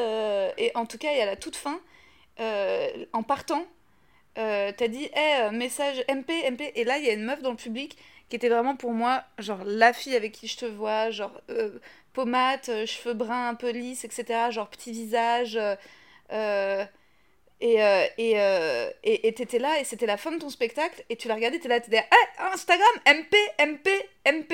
et 0.58 0.72
en 0.76 0.86
tout 0.86 0.98
cas, 0.98 1.14
et 1.14 1.22
à 1.22 1.26
la 1.26 1.36
toute 1.36 1.56
fin, 1.56 1.80
en 2.40 3.24
partant, 3.24 3.66
t'as 4.36 4.88
dit 4.88 5.10
Eh, 5.16 5.52
message 5.52 6.04
MP, 6.10 6.32
MP. 6.52 6.72
Et 6.76 6.84
là, 6.84 6.98
il 7.00 7.06
y 7.06 7.10
a 7.10 7.14
une 7.14 7.26
meuf 7.26 7.42
dans 7.42 7.52
le 7.52 7.58
public 7.58 7.98
qui 8.30 8.36
était 8.38 8.50
vraiment 8.50 8.76
pour 8.76 8.92
moi, 8.94 9.24
genre, 9.40 9.64
la 9.66 9.94
fille 9.94 10.16
avec 10.16 10.32
qui 10.34 10.48
je 10.48 10.58
te 10.58 10.66
vois, 10.66 11.12
genre, 11.12 11.40
euh, 11.50 11.80
pommade, 12.14 12.62
euh, 12.70 12.86
cheveux 12.86 13.14
bruns 13.14 13.50
un 13.50 13.56
peu 13.56 13.70
lisses, 13.72 14.04
etc. 14.06 14.52
Genre, 14.52 14.70
petit 14.70 14.92
visage. 14.92 15.58
euh, 15.58 15.76
euh, 16.32 16.86
et 17.62 18.34
et 19.04 19.28
et 19.28 19.34
t'étais 19.34 19.60
là, 19.60 19.80
et 19.80 19.84
c'était 19.86 20.06
la 20.06 20.18
fin 20.18 20.32
de 20.32 20.40
ton 20.40 20.50
spectacle, 20.50 21.04
et 21.10 21.16
tu 21.16 21.28
la 21.28 21.36
regardais, 21.36 21.58
t'étais 21.58 21.70
là, 21.70 21.80
t'étais 21.80 22.06
Ah, 22.40 22.52
Instagram, 22.54 22.88
MP, 23.08 23.36
MP, 23.60 23.90
MP. 24.26 24.54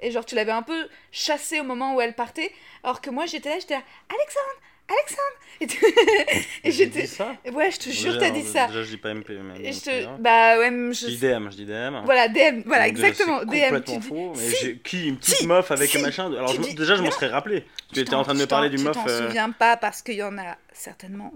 Et 0.00 0.10
genre, 0.10 0.24
tu 0.26 0.34
l'avais 0.34 0.52
un 0.52 0.62
peu 0.62 0.88
chassée 1.12 1.60
au 1.60 1.64
moment 1.64 1.94
où 1.94 2.00
elle 2.00 2.14
partait. 2.14 2.52
Alors 2.82 3.00
que 3.00 3.10
moi, 3.10 3.26
j'étais 3.26 3.48
là, 3.50 3.58
j'étais 3.58 3.74
là, 3.74 3.82
Alexandre, 4.10 4.60
Alexandre 4.88 5.36
Et, 6.64 6.70
j'étais. 6.70 7.08
Ouais, 7.50 7.70
je 7.70 7.78
te 7.78 7.90
jure, 7.90 8.18
t'as 8.18 8.30
dit 8.30 8.42
ça. 8.42 8.66
Déjà, 8.66 8.82
je 8.82 8.90
dis 8.90 8.96
pas 8.98 9.14
MP, 9.14 9.30
mais. 9.30 9.72
Je 9.72 9.80
te. 9.80 10.20
Bah 10.20 10.58
ouais, 10.58 10.70
je. 10.70 10.92
Je 10.92 11.06
dis 11.06 11.18
DM, 11.18 11.50
je 11.50 11.56
dis 11.56 11.64
DM. 11.64 12.04
Voilà, 12.04 12.28
DM, 12.28 12.62
voilà, 12.66 12.88
exactement, 12.88 13.40
DM. 13.44 13.62
complètement 13.62 14.00
faux. 14.00 14.32
Mais 14.36 14.76
qui 14.84 15.08
Une 15.08 15.16
petite 15.16 15.46
meuf 15.46 15.70
avec 15.70 15.94
un 15.96 16.02
machin 16.02 16.26
Alors, 16.26 16.52
je- 16.52 16.74
déjà, 16.74 16.96
je 16.96 17.02
m'en 17.02 17.10
serais 17.10 17.28
rappelé. 17.28 17.64
Tu 17.92 18.00
étais 18.00 18.14
en 18.14 18.22
train 18.22 18.34
de 18.34 18.40
me 18.40 18.46
parler 18.46 18.68
d'une 18.68 18.82
meuf. 18.82 18.96
Tu 18.96 19.02
t'en 19.02 19.08
euh, 19.08 19.26
souviens 19.26 19.50
pas 19.50 19.76
parce 19.76 20.02
qu'il 20.02 20.16
y 20.16 20.22
en 20.22 20.36
a 20.36 20.56
certainement 20.72 21.32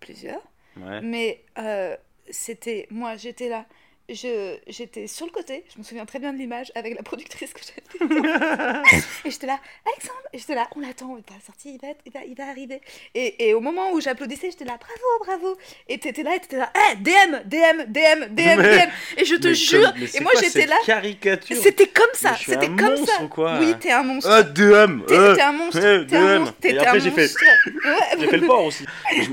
plusieurs. 0.00 0.42
Ouais. 0.76 1.00
Mais 1.02 1.44
euh, 1.58 1.96
c'était. 2.30 2.88
Moi, 2.90 3.16
j'étais 3.16 3.48
là. 3.48 3.64
J'étais 4.08 5.06
sur 5.08 5.26
le 5.26 5.32
côté, 5.32 5.64
je 5.74 5.78
me 5.78 5.84
souviens 5.84 6.04
très 6.06 6.18
bien 6.20 6.32
de 6.32 6.38
l'image 6.38 6.70
avec 6.76 6.94
la 6.96 7.02
productrice 7.02 7.52
que 7.52 7.60
j'avais. 7.60 7.82
et 9.24 9.30
j'étais 9.30 9.46
là, 9.48 9.58
Alexandre, 9.84 10.20
et 10.32 10.38
j'étais 10.38 10.54
là, 10.54 10.68
on 10.76 10.80
l'attend, 10.80 11.16
il 11.16 11.24
va 11.34 11.40
sortir, 11.44 11.72
il 11.74 11.80
va, 11.80 11.92
il 12.06 12.12
va, 12.12 12.20
il 12.24 12.34
va 12.36 12.44
arriver. 12.48 12.80
Et, 13.14 13.48
et 13.48 13.54
au 13.54 13.60
moment 13.60 13.90
où 13.92 14.00
j'applaudissais, 14.00 14.50
j'étais 14.52 14.64
là, 14.64 14.78
bravo, 14.78 15.24
bravo. 15.38 15.58
Et 15.88 15.98
t'étais 15.98 16.22
là, 16.22 16.36
et 16.36 16.40
t'étais 16.40 16.56
là, 16.56 16.70
eh, 16.92 16.96
DM, 16.96 17.42
DM, 17.46 17.82
DM, 17.88 18.26
DM, 18.30 18.60
Mais- 18.60 18.86
DM. 18.86 18.90
Et 19.18 19.24
je 19.24 19.34
te 19.34 19.52
jure, 19.52 19.92
comme- 19.92 20.02
et 20.14 20.20
moi 20.20 20.32
j'étais 20.40 20.66
là, 20.66 20.76
Caricature. 20.86 21.56
c'était 21.60 21.88
comme 21.88 22.06
ça, 22.14 22.36
c'était 22.36 22.66
un 22.66 22.76
comme 22.76 22.90
monstre 22.96 23.06
ça. 23.16 23.22
ou 23.24 23.28
quoi 23.28 23.58
oui, 23.58 23.74
t'es 23.80 23.90
un 23.90 24.02
monstre. 24.04 24.30
Ah, 24.30 24.42
DM 24.44 25.02
T'es 25.06 25.14
euh, 25.14 25.36
un 25.42 25.52
monstre, 25.52 25.78
eh, 25.84 26.06
t'es 26.06 26.16
un 26.16 26.38
monstre, 26.38 26.54
t'es 26.60 26.68
Et 26.70 26.72
t'es 26.74 26.78
un 26.78 26.82
après, 26.82 27.00
j'ai 27.00 27.10
fait. 27.10 27.22
monstre. 27.22 27.40
Ouais, 27.86 28.18
J'ai 28.20 28.26
fait 28.28 28.38
le 28.38 28.46
port 28.46 28.64
aussi. 28.64 28.84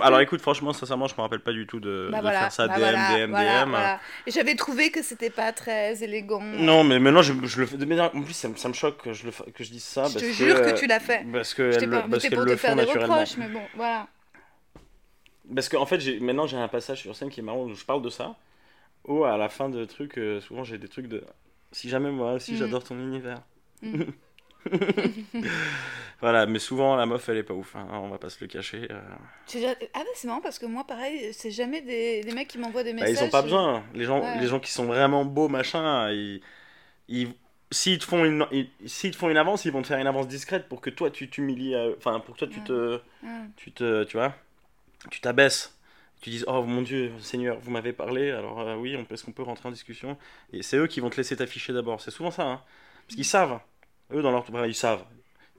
Alors 0.01 0.19
écoute, 0.21 0.41
franchement, 0.41 0.73
sincèrement, 0.73 1.07
je 1.07 1.15
me 1.15 1.21
rappelle 1.21 1.39
pas 1.39 1.51
du 1.51 1.65
tout 1.65 1.79
de, 1.79 2.09
Bah 2.11 2.17
de 2.17 2.21
voilà, 2.21 2.39
faire 2.41 2.51
ça 2.51 2.67
bah 2.67 2.75
DM, 2.75 2.79
voilà, 2.79 3.25
DM, 3.25 3.29
voilà, 3.31 3.65
DM. 4.25 4.31
j'avais 4.31 4.55
trouvé 4.63 4.91
que 4.91 5.01
c'était 5.03 5.29
pas 5.29 5.51
très 5.53 6.03
élégant. 6.03 6.41
Non, 6.41 6.83
mais 6.83 6.99
maintenant, 6.99 7.21
je, 7.21 7.33
je 7.43 7.59
le 7.59 7.65
fais 7.65 7.77
de 7.77 7.85
manière. 7.85 8.15
En 8.15 8.21
plus, 8.21 8.33
ça, 8.33 8.47
me- 8.49 8.55
ça 8.55 8.67
me 8.69 8.73
choque 8.73 9.01
que 9.03 9.13
je, 9.13 9.25
le, 9.25 9.31
fa- 9.31 9.45
que 9.53 9.63
je 9.63 9.71
dise 9.71 9.83
ça. 9.83 10.05
Je 10.05 10.13
parce 10.13 10.25
te 10.25 10.31
jure 10.31 10.61
que 10.61 10.77
tu 10.77 10.87
l'as 10.87 10.99
fait. 10.99 11.25
Parce 11.31 11.53
que 11.53 11.71
Je 11.71 11.79
t'ai 11.79 11.87
pas 11.87 11.95
le- 11.97 12.01
parce 12.01 12.13
invité 12.13 12.29
qu'elles 12.29 12.37
pour 12.39 12.45
le 12.47 12.55
faire 12.55 12.75
des 12.75 12.85
naturellement. 12.85 13.13
reproches, 13.15 13.37
mais 13.37 13.47
bon, 13.49 13.61
voilà. 13.75 14.07
Parce 15.53 15.69
qu'en 15.69 15.85
fait, 15.85 15.99
j'ai- 15.99 16.19
maintenant, 16.19 16.47
j'ai 16.47 16.57
un 16.57 16.67
passage 16.67 17.01
sur 17.01 17.15
scène 17.15 17.29
qui 17.29 17.41
est 17.41 17.43
marrant 17.43 17.63
où 17.65 17.73
je 17.75 17.83
parle 17.85 18.01
de 18.01 18.09
ça. 18.09 18.35
Où 19.05 19.25
à 19.25 19.37
la 19.37 19.49
fin 19.49 19.67
de 19.69 19.83
trucs, 19.85 20.17
euh, 20.17 20.39
souvent, 20.39 20.63
j'ai 20.63 20.77
des 20.77 20.87
trucs 20.87 21.07
de. 21.07 21.23
Si 21.73 21.89
jamais 21.89 22.11
moi 22.11 22.33
aussi, 22.33 22.53
Mhm. 22.53 22.57
j'adore 22.59 22.83
ton 22.83 22.95
univers. 22.97 23.41
Mhm. 23.81 24.05
voilà, 26.21 26.45
mais 26.45 26.59
souvent, 26.59 26.95
la 26.95 27.05
meuf, 27.05 27.27
elle 27.29 27.37
est 27.37 27.43
pas 27.43 27.53
ouf. 27.53 27.75
hein, 27.75 27.87
on 27.91 28.09
va 28.09 28.17
pas 28.17 28.29
se 28.29 28.37
le 28.41 28.47
cacher. 28.47 28.87
euh. 28.91 29.01
Ah 29.93 29.99
bah 29.99 30.05
c'est 30.15 30.27
marrant 30.27 30.41
parce 30.41 30.59
que 30.59 30.65
moi 30.65 30.85
pareil, 30.85 31.33
c'est 31.33 31.51
jamais 31.51 31.81
des, 31.81 32.23
des 32.23 32.31
mecs 32.33 32.47
qui 32.47 32.57
m'envoient 32.57 32.83
des 32.83 32.93
Bah, 32.93 33.01
messages. 33.01 33.21
ils 33.21 33.23
ont 33.27 33.29
pas 33.29 33.41
besoin. 33.41 33.83
Les 33.93 34.05
gens, 34.05 34.21
Ouais. 34.21 34.39
les 34.39 34.47
gens 34.47 34.59
qui 34.59 34.71
sont 34.71 34.85
vraiment 34.85 35.25
beaux, 35.25 35.49
machin, 35.49 36.09
ils, 36.11 36.41
ils, 37.09 37.33
s'ils 37.71 37.99
te 37.99 38.05
font 38.05 38.23
une, 38.25 38.45
ils- 38.51 38.69
te 39.11 39.15
font 39.15 39.29
une 39.29 39.37
avance, 39.37 39.65
ils 39.65 39.71
vont 39.71 39.81
te 39.81 39.87
faire 39.87 39.99
une 39.99 40.07
avance 40.07 40.27
discrète 40.27 40.67
pour 40.69 40.81
que 40.81 40.89
toi 40.89 41.11
tu 41.11 41.29
t'humilies, 41.29 41.75
euh, 41.75 41.93
enfin 41.97 42.19
pour 42.19 42.35
que 42.35 42.39
toi 42.39 42.47
tu 42.47 42.59
Ouais. 42.59 42.65
te, 42.65 42.99
Ouais. 43.23 43.29
tu 43.57 43.71
te, 43.71 44.03
tu 44.05 44.17
vois, 44.17 44.33
tu 45.11 45.21
t'abaisses. 45.21 45.77
Tu 46.21 46.29
dises 46.29 46.45
oh 46.47 46.63
mon 46.63 46.81
Dieu 46.83 47.11
Seigneur, 47.19 47.59
vous 47.59 47.69
m'avez 47.69 47.91
parlé, 47.91 48.31
alors 48.31 48.61
euh, 48.61 48.75
oui, 48.77 48.95
on 48.97 49.03
peut, 49.03 49.15
est-ce 49.15 49.25
qu'on 49.25 49.33
peut 49.33 49.43
rentrer 49.43 49.67
en 49.67 49.73
discussion? 49.73 50.17
Et 50.53 50.63
c'est 50.63 50.77
eux 50.77 50.87
qui 50.87 51.01
vont 51.01 51.09
te 51.09 51.17
laisser 51.17 51.35
t'afficher 51.35 51.73
d'abord. 51.73 51.99
C'est 51.99 52.11
souvent 52.11 52.31
ça, 52.31 52.43
hein. 52.43 52.61
parce 53.07 53.15
qu'ils 53.15 53.25
savent. 53.25 53.59
Eux 54.13 54.21
dans 54.21 54.31
leur, 54.31 54.41
enfin, 54.41 54.65
ils 54.65 54.75
savent. 54.75 55.03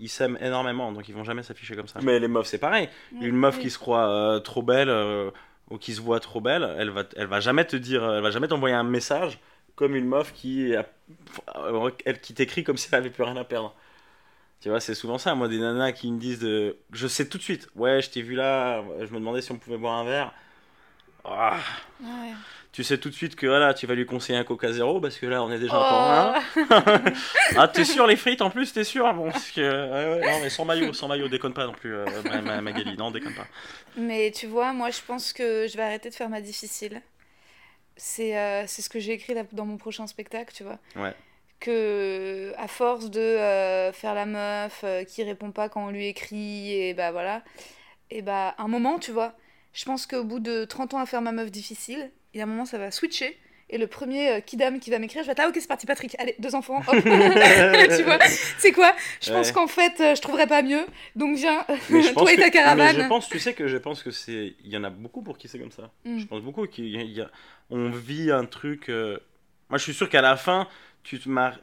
Ils 0.01 0.09
s'aiment 0.09 0.39
énormément, 0.41 0.91
donc 0.93 1.09
ils 1.09 1.15
vont 1.15 1.23
jamais 1.25 1.43
s'afficher 1.45 1.77
comme 1.77 1.87
ça. 1.87 2.01
Mais 2.03 2.19
les 2.19 2.27
meufs, 2.29 2.47
c'est 2.47 2.59
pareil. 2.59 2.89
Ouais, 3.13 3.27
Une 3.29 3.37
meuf 3.37 3.57
oui. 3.57 3.63
qui 3.63 3.71
se 3.71 3.79
croit 3.79 4.09
euh, 4.09 4.41
trop 4.41 4.63
belle 4.63 4.89
euh, 4.89 5.31
ou 5.71 5.79
qui 5.79 5.95
se 5.95 6.01
voit 6.01 6.19
trop 6.21 6.41
belle, 6.41 6.75
elle 6.79 6.91
va, 6.91 7.05
elle 7.17 7.29
va 7.29 7.39
jamais 7.41 7.65
te 7.65 7.77
dire, 7.77 8.05
elle 8.05 8.23
va 8.23 8.31
jamais 8.33 8.49
t'envoyer 8.49 8.75
un 8.75 8.83
message 8.83 9.39
comme 9.77 9.95
une 9.95 10.07
meuf 10.07 10.33
qui, 10.33 10.75
a- 10.75 10.87
euh, 11.57 11.91
elle, 12.05 12.21
qui 12.21 12.35
t'écrit 12.35 12.65
comme 12.65 12.77
si 12.77 12.89
elle 12.91 12.99
avait 12.99 13.11
plus 13.11 13.23
rien 13.23 13.37
à 13.37 13.45
perdre. 13.45 13.75
Tu 14.61 14.69
vois, 14.69 14.81
c'est 14.81 14.95
souvent 14.95 15.19
ça. 15.19 15.35
Moi, 15.35 15.49
des 15.49 15.59
nanas 15.59 15.93
qui 15.93 16.11
me 16.11 16.19
disent, 16.19 16.41
de... 16.41 16.77
je 16.93 17.07
sais 17.07 17.29
tout 17.29 17.39
de 17.39 17.43
suite, 17.43 17.69
ouais, 17.77 18.03
je 18.03 18.11
t'ai 18.11 18.23
vu 18.23 18.35
là, 18.35 18.83
je 19.01 19.07
me 19.13 19.19
demandais 19.21 19.43
si 19.43 19.53
on 19.53 19.59
pouvait 19.59 19.79
boire 19.79 19.99
un 19.99 20.05
verre. 20.05 20.33
Ah, 21.25 21.59
Ouais. 22.03 22.33
Tu 22.75 22.85
sais 22.85 22.99
tout 22.99 23.09
de 23.09 23.15
suite 23.15 23.37
que 23.37 23.47
voilà, 23.47 23.73
tu 23.73 23.87
vas 23.87 23.95
lui 23.95 24.05
conseiller 24.05 24.39
un 24.39 24.45
Coca 24.45 24.71
Zéro 24.73 25.01
parce 25.01 25.17
que 25.17 25.27
là, 25.27 25.43
on 25.43 25.51
est 25.51 25.59
déjà 25.61 25.75
Oh. 25.75 25.95
en 25.95 26.35
un. 26.35 27.13
Ah, 27.57 27.69
t'es 27.69 27.85
sûr 27.85 28.07
les 28.07 28.17
frites 28.17 28.43
en 28.43 28.51
plus, 28.51 28.73
t'es 28.73 28.85
sûr? 28.85 29.11
Bon, 29.15 29.31
parce 29.31 29.51
que 29.53 29.61
ouais, 29.61 30.21
ouais, 30.21 30.31
non, 30.33 30.41
mais 30.43 30.51
sans 30.51 30.65
maillot, 30.65 30.93
sans 30.93 31.07
maillot, 31.09 31.29
déconne 31.29 31.55
pas 31.55 31.67
non 31.67 31.73
plus, 31.73 31.95
euh, 31.95 32.05
Ma- 32.25 32.41
Ma- 32.43 32.61
Magali, 32.61 32.97
non, 32.97 33.11
déconne 33.11 33.35
pas. 33.35 33.47
Mais 33.97 34.31
tu 34.33 34.47
vois, 34.47 34.73
moi 34.73 34.91
je 34.91 35.01
pense 35.07 35.33
que 35.33 35.67
je 35.69 35.77
vais 35.77 35.83
arrêter 35.85 36.11
de 36.11 36.15
faire 36.15 36.29
ma 36.29 36.41
difficile. 36.41 37.01
C'est 37.97 38.37
euh, 38.37 38.65
c'est 38.67 38.83
ce 38.83 38.89
que 38.91 38.99
j'ai 38.99 39.13
écrit 39.13 39.35
dans 39.53 39.65
mon 39.67 39.77
prochain 39.77 40.07
spectacle, 40.09 40.53
tu 40.53 40.65
vois. 40.65 40.79
Ouais. 40.97 41.15
Que 41.61 42.53
à 42.59 42.67
force 42.67 43.09
de 43.09 43.21
euh, 43.21 43.93
faire 43.93 44.15
la 44.15 44.27
meuf 44.27 44.81
euh, 44.83 45.05
qui 45.05 45.23
répond 45.23 45.53
pas 45.53 45.69
quand 45.69 45.87
on 45.87 45.91
lui 45.91 46.07
écrit, 46.09 46.73
et 46.73 46.93
bah 46.95 47.13
voilà, 47.13 47.43
et 48.11 48.21
bah 48.21 48.55
un 48.59 48.67
moment, 48.69 48.99
tu 48.99 49.13
vois, 49.13 49.35
je 49.73 49.85
pense 49.85 50.07
qu'au 50.07 50.25
bout 50.25 50.41
de 50.41 50.65
30 50.65 50.95
ans 50.95 50.99
à 50.99 51.07
faire 51.07 51.23
ma 51.23 51.31
meuf 51.33 51.51
difficile, 51.53 52.11
il 52.35 52.39
y 52.39 52.41
a 52.41 52.45
un 52.45 52.47
moment 52.49 52.65
ça 52.67 52.79
va 52.79 52.91
switcher. 52.91 53.37
Et 53.71 53.79
le 53.79 53.87
premier 53.87 54.29
euh, 54.31 54.41
kidam 54.41 54.79
qui 54.79 54.91
va 54.91 54.99
m'écrire, 54.99 55.23
je 55.23 55.27
vais 55.27 55.33
être 55.33 55.39
là, 55.39 55.49
ok, 55.49 55.57
c'est 55.59 55.67
parti, 55.67 55.87
Patrick, 55.87 56.15
allez, 56.19 56.37
deux 56.39 56.55
enfants, 56.55 56.83
hop. 56.87 56.95
tu 57.03 58.03
vois, 58.03 58.19
c'est 58.59 58.73
quoi? 58.73 58.95
Je 59.23 59.33
pense 59.33 59.47
Ouais. 59.49 59.53
qu'en 59.55 59.67
fait, 59.67 59.95
euh, 60.01 60.15
je 60.15 60.21
trouverais 60.21 60.47
pas 60.47 60.61
mieux, 60.63 60.85
donc 61.17 61.37
viens, 61.39 61.65
toi 62.15 62.31
et 62.31 62.37
que- 62.37 62.41
ta 62.41 62.45
Mais 62.45 62.51
caravane. 62.51 62.95
je 62.97 63.09
pense, 63.09 63.27
tu 63.29 63.39
sais 63.41 63.55
que 63.55 63.67
je 63.67 63.79
pense 63.79 64.03
que 64.03 64.11
c'est, 64.11 64.55
il 64.63 64.71
y 64.71 64.77
en 64.77 64.85
a 64.85 64.91
beaucoup 64.91 65.23
pour 65.23 65.39
qui 65.39 65.49
c'est 65.49 65.59
comme 65.59 65.71
ça. 65.71 65.91
Mm. 66.05 66.19
Je 66.19 66.27
pense 66.27 66.43
beaucoup 66.43 66.67
qu'il 66.67 66.89
y 66.89 67.21
a- 67.23 67.31
vit 67.71 68.31
un 68.31 68.45
truc. 68.45 68.91
euh, 68.91 69.19
Moi, 69.71 69.79
je 69.79 69.83
suis 69.85 69.95
sûr 69.95 70.11
qu'à 70.11 70.21
la 70.21 70.37
fin, 70.37 70.69
tu 71.03 71.19
te 71.19 71.29
marres. 71.29 71.59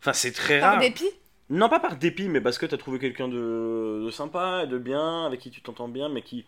Enfin, 0.00 0.12
c'est 0.12 0.32
très 0.32 0.60
Par 0.60 0.72
rare. 0.72 0.80
dépit? 0.80 1.08
Non, 1.48 1.70
pas 1.70 1.80
par 1.80 1.96
dépit, 1.96 2.28
mais 2.28 2.42
parce 2.42 2.58
que 2.58 2.66
tu 2.66 2.74
as 2.74 2.78
trouvé 2.78 2.98
quelqu'un 2.98 3.26
de... 3.26 4.02
de 4.04 4.10
sympa 4.10 4.64
et 4.64 4.66
de 4.66 4.76
bien, 4.76 5.24
avec 5.24 5.40
qui 5.40 5.50
tu 5.50 5.62
t'entends 5.62 5.88
bien, 5.88 6.10
mais 6.10 6.20
qui. 6.20 6.44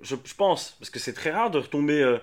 Je, 0.00 0.16
je 0.24 0.34
pense, 0.34 0.74
parce 0.80 0.88
que 0.90 0.98
c'est 0.98 1.12
très 1.12 1.30
rare 1.30 1.50
de 1.50 1.58
retomber 1.58 2.02
euh, 2.02 2.16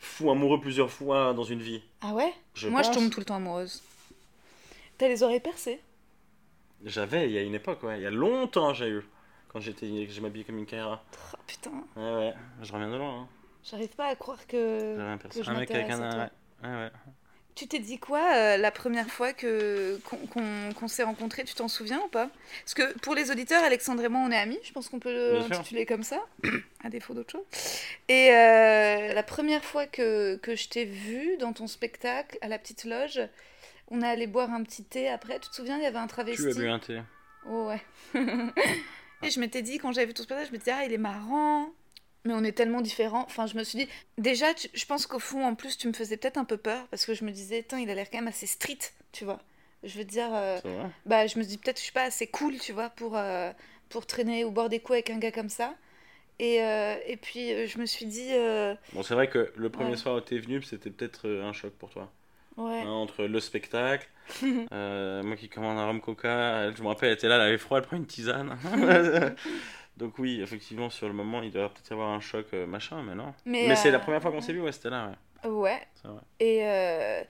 fou 0.00 0.30
amoureux 0.30 0.60
plusieurs 0.60 0.90
fois 0.90 1.32
dans 1.34 1.44
une 1.44 1.60
vie. 1.60 1.82
Ah 2.00 2.12
ouais 2.14 2.32
Je 2.54 2.68
Moi, 2.68 2.82
je 2.82 2.90
tombe 2.90 3.10
tout 3.10 3.20
le 3.20 3.26
temps 3.26 3.36
amoureuse. 3.36 3.82
T'as 4.98 5.08
les 5.08 5.22
oreilles 5.22 5.40
percées 5.40 5.80
J'avais, 6.84 7.26
il 7.26 7.32
y 7.32 7.38
a 7.38 7.42
une 7.42 7.54
époque, 7.54 7.82
ouais. 7.84 7.98
Il 7.98 8.02
y 8.02 8.06
a 8.06 8.10
longtemps, 8.10 8.74
j'ai 8.74 8.88
eu. 8.88 9.02
Quand 9.48 9.60
j'étais, 9.60 9.86
que 10.06 10.12
je 10.12 10.20
m'habillais 10.20 10.44
comme 10.44 10.58
une 10.58 10.66
Kaira. 10.66 11.02
Oh, 11.12 11.36
Putain, 11.46 11.70
Ouais, 11.96 12.02
ouais. 12.16 12.34
Je 12.62 12.72
reviens 12.72 12.90
de 12.90 12.96
loin. 12.96 13.22
Hein. 13.22 13.28
j'arrive 13.64 13.94
pas 13.96 14.06
à 14.06 14.16
croire 14.16 14.46
que. 14.46 14.94
J'avais 14.96 15.10
un, 15.10 15.18
que 15.18 15.42
je 15.42 15.50
un 15.50 15.54
mec 15.54 15.70
avec 15.70 15.90
un. 15.90 16.30
Ouais, 16.62 16.68
ouais. 16.68 16.90
Tu 17.54 17.66
t'es 17.66 17.78
dit 17.78 17.98
quoi 17.98 18.22
euh, 18.34 18.56
la 18.56 18.70
première 18.70 19.08
fois 19.08 19.32
que 19.32 19.98
qu'on 20.04 20.88
s'est 20.88 21.02
rencontrés 21.02 21.44
Tu 21.44 21.54
t'en 21.54 21.68
souviens 21.68 22.00
ou 22.00 22.08
pas? 22.08 22.30
Parce 22.64 22.74
que 22.74 22.98
pour 23.00 23.14
les 23.14 23.30
auditeurs, 23.30 23.62
Alexandre 23.62 24.04
et 24.04 24.08
moi, 24.08 24.22
on 24.24 24.30
est 24.30 24.36
amis. 24.36 24.58
Je 24.62 24.72
pense 24.72 24.88
qu'on 24.88 24.98
peut 24.98 25.12
le 25.12 25.36
intituler 25.40 25.86
comme 25.86 26.02
ça, 26.02 26.24
à 26.84 26.88
défaut 26.88 27.14
d'autre 27.14 27.32
chose. 27.32 27.44
Et 28.08 28.30
euh, 28.30 29.12
la 29.12 29.22
première 29.22 29.64
fois 29.64 29.86
que, 29.86 30.36
que 30.36 30.54
je 30.54 30.68
t'ai 30.68 30.84
vu 30.84 31.36
dans 31.38 31.52
ton 31.52 31.66
spectacle 31.66 32.38
à 32.40 32.48
la 32.48 32.58
petite 32.58 32.84
loge, 32.84 33.20
on 33.90 34.02
est 34.02 34.08
allé 34.08 34.26
boire 34.26 34.50
un 34.52 34.62
petit 34.62 34.84
thé 34.84 35.08
après. 35.08 35.38
Tu 35.40 35.50
te 35.50 35.54
souviens 35.54 35.76
Il 35.76 35.82
y 35.82 35.86
avait 35.86 35.98
un 35.98 36.06
travesti? 36.06 36.42
Tu 36.42 36.50
as 36.50 36.54
bu 36.54 36.68
un 36.68 36.78
thé. 36.78 37.00
Oh 37.46 37.68
ouais. 37.68 37.82
et 39.22 39.30
je 39.30 39.40
m'étais 39.40 39.62
dit, 39.62 39.78
quand 39.78 39.92
j'avais 39.92 40.06
vu 40.06 40.14
ton 40.14 40.22
spectacle, 40.22 40.48
je 40.48 40.52
me 40.52 40.58
disais, 40.58 40.72
ah, 40.72 40.84
il 40.84 40.92
est 40.92 40.98
marrant. 40.98 41.70
Mais 42.24 42.34
on 42.34 42.44
est 42.44 42.52
tellement 42.52 42.80
différents. 42.82 43.22
Enfin, 43.24 43.46
je 43.46 43.56
me 43.56 43.64
suis 43.64 43.78
dit, 43.78 43.88
déjà, 44.18 44.52
tu- 44.54 44.68
je 44.74 44.84
pense 44.84 45.06
qu'au 45.06 45.18
fond, 45.18 45.44
en 45.44 45.54
plus, 45.54 45.78
tu 45.78 45.88
me 45.88 45.92
faisais 45.94 46.16
peut-être 46.18 46.36
un 46.36 46.44
peu 46.44 46.56
peur 46.58 46.86
parce 46.88 47.06
que 47.06 47.14
je 47.14 47.24
me 47.24 47.30
disais, 47.30 47.62
Tain, 47.62 47.78
il 47.80 47.88
a 47.90 47.94
l'air 47.94 48.10
quand 48.10 48.18
même 48.18 48.28
assez 48.28 48.46
street, 48.46 48.78
tu 49.12 49.24
vois. 49.24 49.40
Je 49.84 49.96
veux 49.96 50.04
dire, 50.04 50.28
euh, 50.34 50.58
bah, 51.06 51.26
je 51.26 51.38
me 51.38 51.44
dis 51.44 51.56
peut-être 51.56 51.78
je 51.78 51.82
suis 51.84 51.92
pas 51.92 52.02
assez 52.04 52.26
cool, 52.26 52.58
tu 52.58 52.72
vois, 52.72 52.90
pour, 52.90 53.16
euh, 53.16 53.50
pour 53.88 54.04
traîner 54.06 54.44
au 54.44 54.50
bord 54.50 54.68
des 54.68 54.80
coups 54.80 54.92
avec 54.96 55.08
un 55.10 55.18
gars 55.18 55.32
comme 55.32 55.48
ça. 55.48 55.74
Et, 56.38 56.62
euh, 56.62 56.96
et 57.06 57.16
puis, 57.16 57.66
je 57.66 57.78
me 57.78 57.86
suis 57.86 58.06
dit, 58.06 58.28
Bon, 58.92 59.02
c'est 59.02 59.14
vrai 59.14 59.28
que 59.28 59.52
le 59.56 59.70
premier 59.70 59.92
Ouais. 59.92 59.96
soir 59.96 60.16
où 60.16 60.20
t'es 60.20 60.38
venu, 60.38 60.62
c'était 60.62 60.90
peut-être 60.90 61.28
un 61.28 61.52
choc 61.54 61.72
pour 61.72 61.88
toi. 61.90 62.10
ouais. 62.58 62.80
Hein, 62.82 62.88
entre 62.88 63.24
le 63.24 63.40
spectacle, 63.40 64.08
moi 64.70 65.36
qui 65.36 65.48
commande 65.48 65.78
un 65.78 65.86
rhum 65.86 66.00
coca, 66.02 66.70
je 66.74 66.82
me 66.82 66.88
rappelle, 66.88 67.08
elle 67.08 67.14
était 67.14 67.28
là, 67.28 67.36
elle 67.36 67.40
avait 67.42 67.58
froid, 67.58 67.78
elle 67.78 67.84
prend 67.84 67.96
une 67.96 68.06
tisane. 68.06 68.58
Donc 70.00 70.18
oui, 70.18 70.40
effectivement, 70.40 70.88
sur 70.90 71.06
le 71.08 71.12
moment, 71.14 71.42
il 71.42 71.52
doit 71.52 71.68
peut-être 71.68 71.90
y 71.90 71.92
avoir 71.92 72.08
un 72.10 72.20
choc, 72.20 72.46
euh, 72.54 72.66
machin, 72.66 73.02
mais 73.02 73.14
non. 73.14 73.34
Mais, 73.44 73.66
Mais, 73.68 73.76
c'est 73.76 73.88
euh, 73.88 73.92
la 73.92 73.98
première 73.98 74.22
fois 74.22 74.32
qu'on 74.32 74.40
s'est 74.40 74.54
vu, 74.54 74.60
ouais, 74.62 74.72
c'était 74.72 74.90
là, 74.90 75.08
ouais. 75.44 75.50
Ouais. 75.50 75.80
Vrai. 76.04 76.20
Et, 76.40 76.60
euh, 76.64 77.22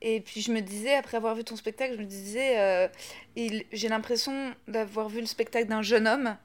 et 0.00 0.20
puis 0.20 0.40
je 0.40 0.50
me 0.52 0.60
disais, 0.60 0.94
après 0.94 1.18
avoir 1.18 1.34
vu 1.34 1.44
ton 1.44 1.56
spectacle, 1.56 1.94
je 1.94 2.00
me 2.00 2.06
disais, 2.06 2.58
euh, 2.58 2.88
il- 3.36 3.64
j'ai 3.72 3.88
l'impression 3.88 4.54
d'avoir 4.68 5.08
vu 5.08 5.20
le 5.20 5.26
spectacle 5.26 5.68
d'un 5.68 5.82
jeune 5.82 6.06
homme 6.08 6.36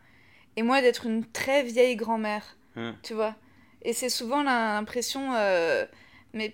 et 0.57 0.61
moi 0.63 0.81
d'être 0.81 1.05
une 1.05 1.25
très 1.25 1.63
vieille 1.63 1.95
grand-mère, 1.95 2.57
Hmm. 2.75 2.91
tu 3.03 3.13
vois. 3.13 3.35
Et 3.81 3.93
c'est 3.93 4.09
souvent 4.09 4.43
l'impression, 4.43 5.33
euh, 5.35 5.85
mais 6.33 6.53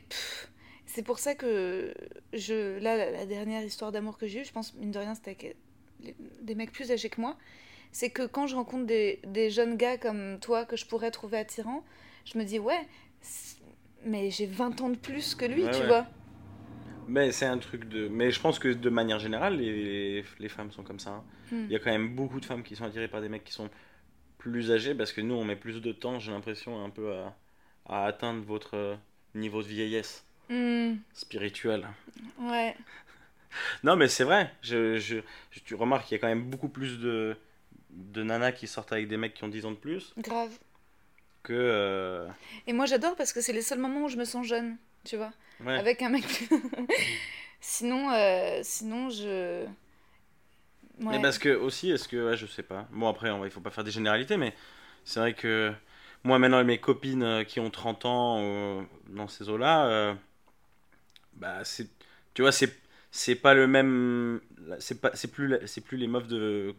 c'est 0.86 1.04
pour 1.04 1.18
ça 1.20 1.36
que 1.36 1.94
je, 2.34 2.78
là, 2.80 3.12
la, 3.12 3.26
dernière 3.26 3.64
histoire 3.64 3.92
d'amour 3.92 4.18
que 4.18 4.28
j'ai 4.28 4.42
eue, 4.42 4.46
je 4.46 4.52
pense, 4.52 4.74
mine 4.76 4.92
de 4.92 5.00
rien, 5.00 5.16
c'était 5.16 5.32
avec 5.32 5.56
des 6.42 6.56
mecs 6.56 6.72
plus 6.72 6.92
âgés 6.92 7.10
que 7.10 7.20
moi, 7.22 7.36
c'est 7.96 8.10
que 8.12 8.26
quand 8.28 8.48
je 8.48 8.56
rencontre 8.56 8.86
des, 8.86 9.20
des 9.26 9.50
jeunes 9.50 9.78
gars 9.78 9.98
comme 9.98 10.40
toi 10.42 10.66
que 10.66 10.76
je 10.78 10.86
pourrais 10.86 11.12
trouver 11.12 11.38
attirants, 11.40 11.84
je 12.26 12.38
me 12.38 12.44
dis, 12.44 12.60
ouais, 12.60 12.88
mais 14.06 14.30
j'ai 14.32 14.46
20 14.46 14.80
ans 14.82 14.90
de 14.90 14.98
plus 14.98 15.36
que 15.36 15.46
lui, 15.46 15.64
Ouais, 15.64 15.70
tu 15.70 15.84
ouais. 15.84 15.84
vois. 15.84 16.08
Mais 17.08 17.32
c'est 17.32 17.46
un 17.46 17.58
truc 17.60 17.86
de. 17.88 18.08
Mais 18.08 18.32
je 18.32 18.40
pense 18.40 18.60
que 18.60 18.68
de 18.70 18.90
manière 18.90 19.20
générale, 19.20 19.58
les, 19.58 20.24
les 20.40 20.50
femmes 20.50 20.72
sont 20.72 20.84
comme 20.84 21.00
ça. 21.00 21.12
hein. 21.12 21.24
Hmm. 21.52 21.70
Il 21.70 21.74
y 21.74 21.76
a 21.76 21.80
quand 21.80 21.92
même 21.92 22.16
beaucoup 22.16 22.40
de 22.40 22.46
femmes 22.46 22.64
qui 22.64 22.76
sont 22.76 22.86
attirées 22.86 23.08
par 23.08 23.22
des 23.22 23.30
mecs 23.30 23.44
qui 23.44 23.54
sont 23.54 23.70
plus 24.40 24.72
âgés 24.72 24.96
parce 24.96 25.14
que 25.14 25.22
nous, 25.22 25.36
on 25.36 25.46
met 25.46 25.56
plus 25.58 25.82
de 25.82 25.92
temps, 25.94 26.20
j'ai 26.20 26.32
l'impression, 26.32 26.84
un 26.86 26.90
peu 26.92 27.14
à, 27.14 27.36
à 27.88 28.06
atteindre 28.08 28.44
votre 28.46 28.76
euh, 28.76 28.96
niveau 29.36 29.64
de 29.64 29.68
vieillesse 29.70 30.26
Hmm, 30.50 31.04
spirituelle. 31.14 31.88
ouais. 32.40 32.76
Non, 33.84 33.96
mais 33.96 34.08
c'est 34.08 34.24
vrai. 34.24 34.52
Je, 34.62 34.98
je, 34.98 35.18
je- 35.52 35.60
tu 35.62 35.76
remarques 35.76 36.08
qu'il 36.08 36.16
y 36.16 36.20
a 36.20 36.22
quand 36.22 36.28
même 36.28 36.50
beaucoup 36.50 36.70
plus 36.70 37.00
de, 37.00 37.38
de 37.96 38.24
nanas 38.24 38.52
qui 38.52 38.68
sortent 38.68 38.92
avec 38.92 39.08
des 39.08 39.18
mecs 39.18 39.34
qui 39.34 39.44
ont 39.44 39.48
10 39.48 39.66
ans 39.66 39.72
de 39.72 39.78
plus 39.78 40.14
Grave. 40.18 40.52
que. 41.44 41.54
euh, 41.54 42.28
Et 42.68 42.74
moi 42.74 42.86
j'adore 42.86 43.16
parce 43.16 43.34
que 43.34 43.42
c'est 43.42 43.54
les 43.54 43.62
seuls 43.62 43.80
moments 43.80 44.04
où 44.06 44.10
je 44.10 44.18
me 44.18 44.26
sens 44.26 44.46
jeune, 44.46 44.78
tu 45.04 45.18
vois. 45.18 45.32
ouais. 45.62 45.78
Avec 45.78 46.02
un 46.02 46.10
mec. 46.10 46.26
sinon, 47.62 48.12
euh, 48.12 48.60
sinon 48.64 49.10
je. 49.10 49.66
Ouais. 51.02 51.18
Mais 51.18 51.22
parce 51.22 51.38
que 51.40 51.50
aussi, 51.50 51.92
est-ce 51.92 52.08
que. 52.08 52.30
Ouais, 52.30 52.38
je 52.38 52.46
sais 52.46 52.64
pas. 52.64 52.88
Bon, 52.92 53.08
après, 53.10 53.30
on 53.30 53.40
va- 53.40 53.48
il 53.48 53.52
faut 53.52 53.60
pas 53.62 53.72
faire 53.72 53.84
des 53.84 53.92
généralités, 53.92 54.38
mais 54.38 54.54
c'est 55.04 55.20
vrai 55.20 55.34
que 55.34 55.74
moi, 56.24 56.40
maintenant, 56.40 56.64
mes 56.64 56.80
copines 56.80 57.24
euh, 57.24 57.44
qui 57.44 57.60
ont 57.60 57.70
30 57.70 58.06
ans 58.06 58.38
euh, 58.40 58.82
dans 59.10 59.28
ces 59.28 59.50
eaux-là, 59.50 59.88
euh, 59.88 60.14
bah, 61.34 61.64
c'est. 61.64 61.88
Tu 62.34 62.42
vois, 62.42 62.52
c'est. 62.52 62.74
C'est 63.12 63.36
pas 63.36 63.54
le 63.54 63.66
même. 63.68 64.42
C'est 64.80 65.00
pas... 65.00 65.12
c'est 65.16 65.30
plus, 65.32 65.56
c'est 65.68 65.82
plus 65.82 65.98
les 65.98 66.08
meufs 66.08 66.28
de 66.28 66.76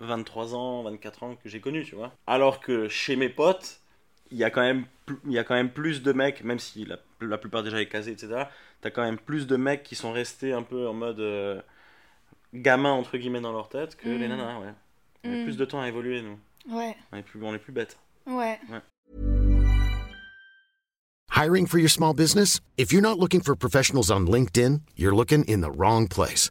23 0.00 0.54
ans, 0.54 0.82
24 0.82 1.22
ans 1.22 1.36
que 1.36 1.48
j'ai 1.48 1.60
connus, 1.60 1.84
tu 1.84 1.94
vois. 1.94 2.12
Alors 2.26 2.60
que 2.60 2.88
chez 2.88 3.16
mes 3.16 3.28
potes, 3.28 3.80
il 4.30 4.38
y 4.38 4.44
a 4.44 4.50
quand 4.50 4.62
même, 4.62 4.84
il 5.26 5.32
y 5.32 5.38
a 5.38 5.44
quand 5.44 5.54
même 5.54 5.70
plus 5.70 6.02
de 6.02 6.12
mecs, 6.12 6.42
même 6.44 6.58
si 6.58 6.84
la, 6.84 6.98
la 7.20 7.38
plupart 7.38 7.62
déjà 7.62 7.80
est 7.80 7.88
casé, 7.88 8.12
etc. 8.12 8.44
T'as 8.80 8.90
quand 8.90 9.02
même 9.02 9.18
plus 9.18 9.46
de 9.46 9.56
mecs 9.56 9.82
qui 9.82 9.94
sont 9.94 10.12
restés 10.12 10.52
un 10.52 10.62
peu 10.62 10.88
en 10.88 10.92
mode 10.94 11.20
euh, 11.20 11.60
gamin 12.52 12.92
entre 12.92 13.16
guillemets 13.16 13.40
dans 13.40 13.52
leur 13.52 13.68
tête 13.68 13.96
que 13.96 14.08
les 14.08 14.26
Mm. 14.26 14.30
nanas, 14.30 14.58
ouais. 14.60 14.72
On 15.24 15.32
a 15.32 15.36
Mm. 15.36 15.44
plus 15.44 15.56
de 15.56 15.64
temps 15.64 15.80
à 15.80 15.88
évoluer, 15.88 16.22
nous. 16.22 16.38
Ouais, 16.68 16.96
On 17.12 17.16
est 17.18 17.22
plus, 17.22 17.42
on 17.42 17.54
est 17.54 17.58
plus 17.58 17.72
bêtes. 17.72 17.98
ouais. 18.26 18.58
Hiring 21.30 21.66
for 21.66 21.78
your 21.78 21.90
small 21.90 22.14
business? 22.14 22.60
If 22.76 22.92
you're 22.92 23.02
not 23.02 23.18
looking 23.18 23.40
for 23.42 23.56
professionals 23.56 24.10
on 24.10 24.26
LinkedIn, 24.26 24.82
you're 24.96 25.14
looking 25.14 25.44
in 25.48 25.60
the 25.62 25.70
wrong 25.70 26.06
place. 26.08 26.50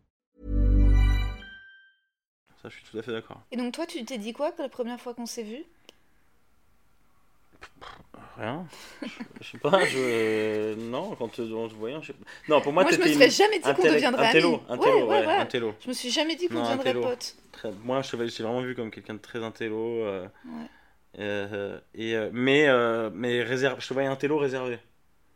Ça, 2.61 2.69
je 2.69 2.75
suis 2.75 2.83
tout 2.91 2.97
à 2.97 3.01
fait 3.01 3.11
d'accord. 3.11 3.41
Et 3.51 3.57
donc 3.57 3.73
toi, 3.73 3.85
tu 3.87 4.03
t'es 4.05 4.17
dit 4.17 4.33
quoi 4.33 4.51
la 4.59 4.69
première 4.69 4.99
fois 4.99 5.13
qu'on 5.13 5.25
s'est 5.25 5.43
vu? 5.43 5.63
Rien. 8.37 8.65
Je, 9.01 9.07
je 9.41 9.51
sais 9.51 9.57
pas, 9.57 9.83
je. 9.85 10.75
Non, 10.75 11.15
quand 11.15 11.37
on 11.39 11.69
se 11.69 11.75
voyait, 11.75 11.97
je 12.01 12.07
sais 12.07 12.13
pas. 12.13 12.25
Non, 12.47 12.61
pour 12.61 12.71
moi, 12.73 12.83
Moi, 12.83 12.91
je 12.91 12.97
me 12.97 13.03
serais 13.07 13.25
une- 13.25 13.31
jamais 13.31 13.59
dit 13.59 13.73
qu'on 13.73 13.83
deviendrait 13.83 14.27
un 14.27 14.31
télo, 14.31 14.47
amis. 14.55 14.61
Un 14.69 14.77
télo, 14.77 14.97
ouais, 14.99 15.05
ouais, 15.19 15.27
ouais. 15.27 15.35
un 15.37 15.45
télo. 15.45 15.75
Je 15.81 15.87
me 15.89 15.93
suis 15.93 16.09
jamais 16.09 16.35
dit 16.35 16.47
qu'on 16.47 16.61
deviendrait 16.61 16.93
potes. 16.93 17.35
Très- 17.51 17.71
Moi, 17.83 18.01
je 18.01 18.11
t'ai 18.11 18.43
vraiment 18.43 18.61
vu 18.61 18.75
comme 18.75 18.89
quelqu'un 18.91 19.15
de 19.15 19.19
très 19.19 19.43
intello. 19.43 20.03
euh, 20.05 20.27
Ouais. 20.45 20.65
euh, 21.19 21.79
et, 21.93 22.15
euh, 22.15 22.29
mais 22.31 22.67
euh, 22.67 23.09
mais 23.13 23.43
réserve, 23.43 23.81
je 23.81 23.87
te 23.87 23.93
voyais 23.93 24.07
un 24.09 24.15
télo 24.15 24.37
réservé. 24.37 24.79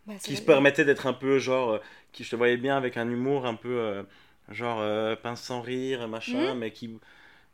Bah, 0.06 0.14
Qui 0.24 0.36
se 0.36 0.42
permettait 0.42 0.86
d'être 0.86 1.08
un 1.08 1.14
peu 1.14 1.40
genre. 1.40 1.80
qui 2.12 2.24
je 2.24 2.30
te 2.32 2.36
voyais 2.36 2.58
bien 2.58 2.78
avec 2.78 2.96
un 2.98 3.10
humour 3.10 3.46
un 3.46 3.56
peu. 3.56 4.06
Genre 4.50 4.80
euh, 4.82 5.16
pince 5.16 5.42
sans 5.42 5.62
rire, 5.62 6.08
machin, 6.08 6.54
Mhm. 6.54 6.60
mais 6.60 6.72
qui. 6.72 7.00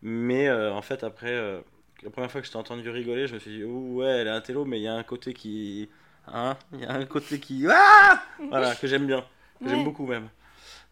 Mais 0.02 0.48
euh, 0.48 0.74
en 0.74 0.82
fait, 0.82 1.04
après. 1.04 1.30
euh, 1.32 1.62
la 2.04 2.10
première 2.10 2.32
fois 2.32 2.42
que 2.42 2.48
je 2.48 2.52
t'ai 2.52 2.58
entendu 2.58 2.90
rigoler, 2.90 3.28
je 3.28 3.36
me 3.36 3.40
suis 3.40 3.52
dit, 3.52 3.64
ouais, 3.64 4.08
elle 4.08 4.28
est 4.28 4.32
un 4.32 4.42
télo, 4.42 4.66
mais 4.66 4.80
il 4.80 4.84
y 4.84 4.88
a 4.88 4.94
un 4.96 5.04
côté 5.04 5.34
qui. 5.34 5.90
Hein 6.28 6.58
Il 6.74 6.82
y 6.82 6.86
a 6.86 6.94
un 6.94 7.06
côté 7.06 7.40
qui. 7.40 7.66
Ah 7.70 8.22
Voilà, 8.50 8.76
que 8.76 8.88
j'aime 8.88 9.06
bien. 9.06 9.22
Que 9.60 9.66
Ouais. 9.66 9.72
j'aime 9.72 9.84
beaucoup 9.84 10.06
même. 10.08 10.30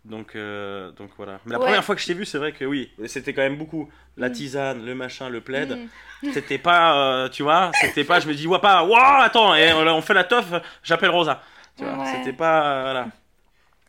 Donc, 0.05 0.35
donc 0.35 1.09
voilà. 1.17 1.39
Mais 1.45 1.53
la 1.53 1.59
Ouais. 1.59 1.65
première 1.65 1.83
fois 1.83 1.95
que 1.95 2.01
je 2.01 2.07
t'ai 2.07 2.13
vu, 2.13 2.25
c'est 2.25 2.37
vrai 2.37 2.51
que 2.51 2.63
oui, 2.65 2.91
c'était 3.07 3.33
quand 3.33 3.41
même 3.41 3.57
beaucoup. 3.57 3.89
La 4.17 4.29
Mm. 4.29 4.33
tisane, 4.33 4.85
le 4.85 4.95
machin, 4.95 5.29
le 5.29 5.41
plaid. 5.41 5.71
Mm. 5.71 5.87
C'était 6.33 6.57
pas, 6.59 7.27
tu 7.31 7.41
vois, 7.43 7.71
c'était 7.73 8.03
pas, 8.03 8.19
je 8.19 8.27
me 8.27 8.33
dis, 8.35 8.45
ouais, 8.45 8.59
pas, 8.59 8.83
waouh, 8.83 9.21
attends, 9.21 9.55
et 9.55 9.71
on, 9.73 9.79
on 9.87 10.01
fait 10.01 10.13
la 10.13 10.23
teuf, 10.25 10.45
j'appelle 10.83 11.09
Rosa. 11.09 11.41
Tu 11.77 11.85
vois, 11.85 11.97
Ouais. 11.97 12.05
c'était 12.05 12.33
pas, 12.33 12.81
voilà. 12.83 13.07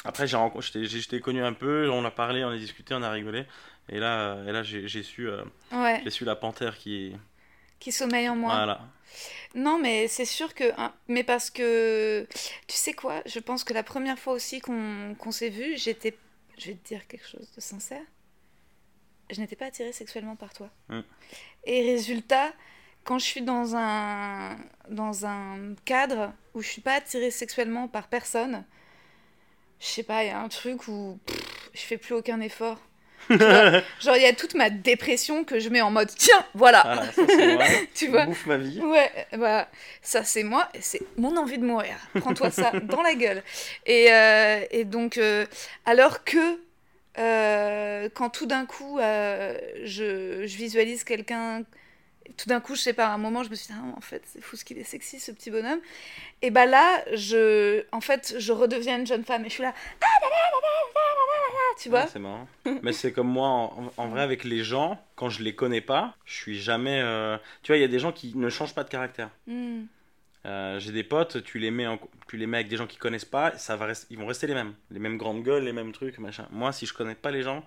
Après, 0.05 0.27
j'ai 0.27 1.03
t'ai 1.03 1.21
connu 1.21 1.43
un 1.45 1.53
peu, 1.53 1.91
on 1.91 2.05
a 2.05 2.11
parlé, 2.11 2.45
on 2.45 2.49
a 2.49 2.57
discuté, 2.57 2.95
on 2.95 3.03
a 3.03 3.11
rigolé. 3.11 3.45
Et 3.89 3.99
là, 3.99 4.35
euh, 4.35 4.49
et 4.49 4.53
là 4.53 4.63
j'ai 4.63 5.03
su, 5.03 5.29
euh, 5.29 5.43
Ouais, 5.73 6.09
su 6.11 6.25
la 6.25 6.37
panthère 6.37 6.79
qui. 6.79 7.15
qui 7.81 7.93
sommeille 7.93 8.29
en 8.29 8.37
moi. 8.37 8.55
Voilà. 8.55 8.81
Non, 9.55 9.79
mais 9.79 10.07
c'est 10.09 10.25
sûr 10.25 10.55
que. 10.55 10.73
hein, 10.79 10.95
mais 11.09 11.25
parce 11.25 11.51
que. 11.51 12.27
Tu 12.67 12.77
sais 12.77 12.93
quoi 12.93 13.23
Je 13.27 13.41
pense 13.41 13.65
que 13.65 13.75
la 13.75 13.83
première 13.83 14.19
fois 14.19 14.33
aussi 14.33 14.61
qu'on 14.61 15.15
qu'on 15.19 15.33
s'est 15.33 15.51
vu, 15.51 15.77
j'étais. 15.77 16.17
Je 16.57 16.69
vais 16.69 16.75
te 16.75 16.89
dire 16.89 17.07
quelque 17.07 17.27
chose 17.27 17.51
de 17.55 17.61
sincère. 17.61 18.03
Je 19.31 19.41
n'étais 19.41 19.57
pas 19.57 19.67
attirée 19.67 19.93
sexuellement 19.93 20.37
par 20.37 20.53
toi. 20.53 20.71
Mm. 20.89 21.01
Et 21.65 21.93
résultat, 21.93 22.53
quand 23.05 23.19
je 23.19 23.25
suis 23.25 23.43
dans 23.43 23.77
un, 23.77 24.57
dans 24.89 25.27
un 25.27 25.75
cadre 25.85 26.33
où 26.55 26.63
je 26.63 26.69
suis 26.69 26.81
pas 26.81 26.95
attirée 26.95 27.31
sexuellement 27.31 27.89
par 27.89 28.09
personne, 28.09 28.65
je 29.81 29.87
sais 29.87 30.03
pas, 30.03 30.25
il 30.25 30.29
y 30.29 30.31
a 30.31 30.39
un 30.39 30.49
truc 30.49 30.89
où 30.89 31.19
pff, 31.27 31.71
je 31.75 31.81
fais 31.81 31.97
plus 31.97 32.15
aucun 32.15 32.41
effort. 32.41 32.79
Vois 33.29 33.83
Genre, 34.01 34.17
il 34.17 34.23
y 34.23 34.27
a 34.27 34.33
toute 34.33 34.55
ma 34.55 34.71
dépression 34.71 35.45
que 35.45 35.61
je 35.61 35.69
mets 35.69 35.81
en 35.81 35.91
mode 35.91 36.11
tiens, 36.17 36.45
voilà, 36.55 37.11
ça 37.15 37.23
moi. 37.25 37.65
tu 37.95 38.09
vois 38.09 38.27
Bouffe 38.27 38.47
ma 38.47 38.57
vie. 38.57 38.81
Ouais, 38.81 39.11
bah, 39.37 39.69
ça 40.03 40.25
c'est 40.25 40.43
moi, 40.43 40.69
c'est 40.81 41.03
mon 41.17 41.37
envie 41.37 41.59
de 41.59 41.65
mourir. 41.65 41.95
Prends-toi 42.19 42.51
ça 42.51 42.73
dans 42.83 43.03
la 43.03 43.15
gueule. 43.15 43.43
Et, 43.87 44.13
euh, 44.13 44.65
et 44.71 44.85
donc, 44.85 45.17
euh, 45.17 45.47
alors 45.87 46.25
que 46.25 46.59
euh, 47.19 48.09
quand 48.15 48.31
tout 48.31 48.47
d'un 48.47 48.67
coup, 48.67 48.99
je, 48.99 50.43
je 50.47 50.57
visualise 50.57 51.05
quelqu'un, 51.05 51.63
tout 52.37 52.49
d'un 52.49 52.61
coup, 52.61 52.75
je 52.75 52.81
sais 52.81 52.93
pas, 52.93 53.07
à 53.07 53.11
un 53.13 53.19
moment, 53.19 53.43
je 53.43 53.51
me 53.51 53.55
suis 53.55 53.69
dit, 53.69 53.75
ah, 53.81 53.97
en 53.97 54.01
fait, 54.01 54.23
c'est 54.27 54.41
fou 54.43 54.57
ce 54.57 54.65
qu'il 54.65 54.79
est 54.79 54.85
sexy, 54.85 55.19
ce 55.21 55.33
petit 55.33 55.51
bonhomme. 55.51 55.81
Et 56.43 56.51
bah 56.51 56.67
là, 56.67 57.05
je, 57.15 57.85
en 57.93 58.01
fait, 58.01 58.35
je 58.39 58.53
redeviens 58.53 58.99
une 58.99 59.07
jeune 59.07 59.25
femme 59.25 59.45
et 59.45 59.49
je 59.49 59.55
suis 59.55 59.63
là, 59.63 59.75
tu 61.79 61.89
vois 61.89 62.01
Ouais, 62.01 62.07
c'est 62.13 62.19
marrant. 62.19 62.47
Mais 62.83 62.93
c'est 62.93 63.13
comme 63.13 63.29
moi, 63.29 63.49
en, 63.49 63.93
en 63.97 64.09
vrai, 64.09 64.23
avec 64.23 64.45
les 64.45 64.63
gens, 64.65 65.03
quand 65.17 65.31
je 65.31 65.43
les 65.43 65.55
connais 65.55 65.81
pas, 65.81 66.15
je 66.25 66.35
suis 66.35 66.61
jamais. 66.61 67.01
euh, 67.03 67.37
Tu 67.63 67.73
vois, 67.73 67.79
il 67.79 67.81
y 67.81 67.85
a 67.85 67.89
des 67.89 67.99
gens 67.99 68.13
qui 68.13 68.37
ne 68.37 68.49
changent 68.49 68.75
pas 68.75 68.85
de 68.85 68.91
caractère. 68.91 69.31
Hmm. 69.47 69.83
Euh, 70.47 70.79
J'ai 70.81 70.93
des 70.93 71.05
potes, 71.05 71.43
tu 71.45 71.59
les 71.59 71.71
mets, 71.71 71.87
en- 71.87 71.99
tu 72.29 72.37
les 72.37 72.47
mets 72.47 72.59
avec 72.59 72.69
des 72.69 72.77
gens 72.77 72.87
qui 72.87 72.97
connaissent 72.97 73.25
pas, 73.27 73.57
ça 73.59 73.77
va 73.77 73.87
rester- 73.87 74.07
ils 74.11 74.19
vont 74.19 74.27
rester 74.27 74.47
les 74.47 74.55
mêmes, 74.55 74.75
les 74.91 74.99
mêmes 74.99 75.19
grandes 75.19 75.43
gueules, 75.43 75.65
les 75.65 75.73
mêmes 75.73 75.93
trucs, 75.93 76.19
machin. 76.19 76.47
Moi, 76.51 76.73
si 76.73 76.87
je 76.87 76.95
connais 76.95 77.15
pas 77.15 77.31
les 77.31 77.43
gens, 77.43 77.63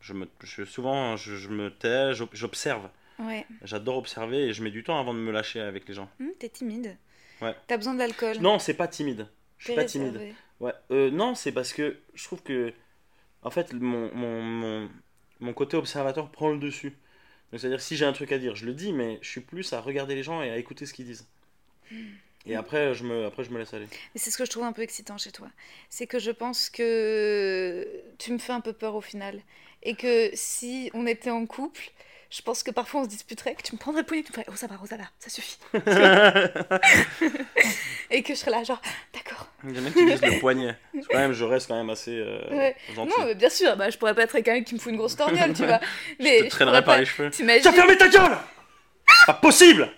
je 0.00 0.14
me, 0.14 0.26
je, 0.42 0.64
souvent, 0.64 1.16
je, 1.16 1.36
je 1.36 1.48
me 1.50 1.70
tais, 1.70 2.14
j'ob- 2.14 2.30
j'observe. 2.32 2.88
Ouais. 3.20 3.46
J'adore 3.62 3.98
observer 3.98 4.48
et 4.48 4.52
je 4.52 4.62
mets 4.62 4.70
du 4.70 4.82
temps 4.82 4.98
avant 4.98 5.14
de 5.14 5.18
me 5.18 5.30
lâcher 5.30 5.60
avec 5.60 5.86
les 5.88 5.94
gens. 5.94 6.08
Hmm, 6.18 6.30
T'es 6.38 6.48
timide. 6.48 6.96
Ouais. 7.40 7.54
T'as 7.66 7.76
besoin 7.76 7.94
de 7.94 7.98
l'alcool. 7.98 8.38
Non, 8.38 8.58
c'est 8.58 8.74
pas 8.74 8.88
timide. 8.88 9.28
Je 9.58 9.66
suis 9.66 9.74
pas 9.74 9.84
timide. 9.84 10.34
Ouais, 10.60 10.72
euh, 10.90 11.10
non, 11.10 11.34
c'est 11.34 11.52
parce 11.52 11.72
que 11.72 11.98
je 12.14 12.24
trouve 12.24 12.42
que, 12.42 12.72
en 13.42 13.50
fait, 13.50 13.72
mon, 13.72 14.14
mon, 14.14 14.42
mon, 14.42 14.90
mon 15.40 15.52
côté 15.54 15.76
observateur 15.76 16.30
prend 16.30 16.50
le 16.50 16.58
dessus. 16.58 16.96
C'est-à-dire, 17.52 17.80
si 17.80 17.96
j'ai 17.96 18.04
un 18.04 18.12
truc 18.12 18.30
à 18.32 18.38
dire, 18.38 18.54
je 18.54 18.64
le 18.66 18.74
dis, 18.74 18.92
mais 18.92 19.18
je 19.22 19.28
suis 19.28 19.40
plus 19.40 19.72
à 19.72 19.80
regarder 19.80 20.14
les 20.14 20.22
gens 20.22 20.42
et 20.42 20.50
à 20.50 20.56
écouter 20.56 20.86
ce 20.86 20.92
qu'ils 20.94 21.06
disent. 21.06 21.26
Et 22.46 22.54
après, 22.54 22.94
je 22.94 23.04
me, 23.04 23.26
après, 23.26 23.42
je 23.44 23.50
me 23.50 23.58
laisse 23.58 23.74
aller. 23.74 23.88
C'est 24.14 24.30
ce 24.30 24.38
que 24.38 24.44
je 24.44 24.50
trouve 24.50 24.64
un 24.64 24.72
peu 24.72 24.82
excitant 24.82 25.18
chez 25.18 25.32
toi. 25.32 25.48
C'est 25.88 26.06
que 26.06 26.18
je 26.18 26.30
pense 26.30 26.70
que 26.70 27.86
tu 28.18 28.32
me 28.32 28.38
fais 28.38 28.52
un 28.52 28.60
peu 28.60 28.72
peur 28.72 28.94
au 28.94 29.00
final. 29.00 29.40
Et 29.82 29.94
que 29.94 30.30
si 30.34 30.90
on 30.94 31.06
était 31.06 31.30
en 31.30 31.44
couple, 31.46 31.90
je 32.30 32.42
pense 32.42 32.62
que 32.62 32.70
parfois 32.70 33.00
on 33.00 33.04
se 33.04 33.08
disputerait, 33.08 33.54
que 33.54 33.62
tu 33.62 33.72
me 33.74 33.78
prendrais 33.78 34.02
le 34.02 34.06
poignet, 34.06 34.22
tu 34.22 34.30
me 34.30 34.34
ferais 34.34 34.46
Oh, 34.50 34.56
ça 34.56 34.66
va, 34.68 34.76
Rosa, 34.76 34.96
là, 34.96 35.04
ça 35.18 35.30
suffit. 35.30 35.58
Et 38.10 38.22
que 38.22 38.34
je 38.34 38.38
serais 38.38 38.50
là, 38.50 38.64
genre, 38.64 38.80
d'accord. 39.14 39.48
Il 39.64 39.76
y 39.76 39.80
en 39.80 39.86
a 39.86 39.90
qui 39.90 40.04
disent 40.04 40.22
le 40.22 40.38
poignet. 40.40 40.76
Que 40.92 40.98
quand 41.10 41.18
même, 41.18 41.32
je 41.32 41.44
reste 41.44 41.68
quand 41.68 41.76
même 41.76 41.90
assez 41.90 42.16
euh, 42.16 42.40
Ouais. 42.50 42.76
gentil. 42.94 43.12
Non, 43.18 43.26
mais 43.26 43.34
bien 43.34 43.50
sûr, 43.50 43.76
bah, 43.76 43.90
je 43.90 43.98
pourrais 43.98 44.14
pas 44.14 44.22
être 44.22 44.32
quelqu'un 44.32 44.62
qui 44.62 44.74
me 44.74 44.80
fout 44.80 44.90
une 44.92 44.98
grosse 44.98 45.16
torgnole, 45.16 45.52
tu 45.52 45.62
vois. 45.66 45.80
je 46.18 46.24
Mais 46.24 46.42
te 46.42 46.48
traînerai 46.48 46.82
pourrais 46.82 46.84
par 46.84 46.94
pas- 46.94 47.00
les 47.00 47.06
cheveux. 47.06 47.30
T'imagines 47.30 47.62
T'as 47.62 47.72
fermé 47.72 47.96
ta 47.96 48.08
gueule 48.08 48.38
Pas 49.26 49.34
possible 49.34 49.90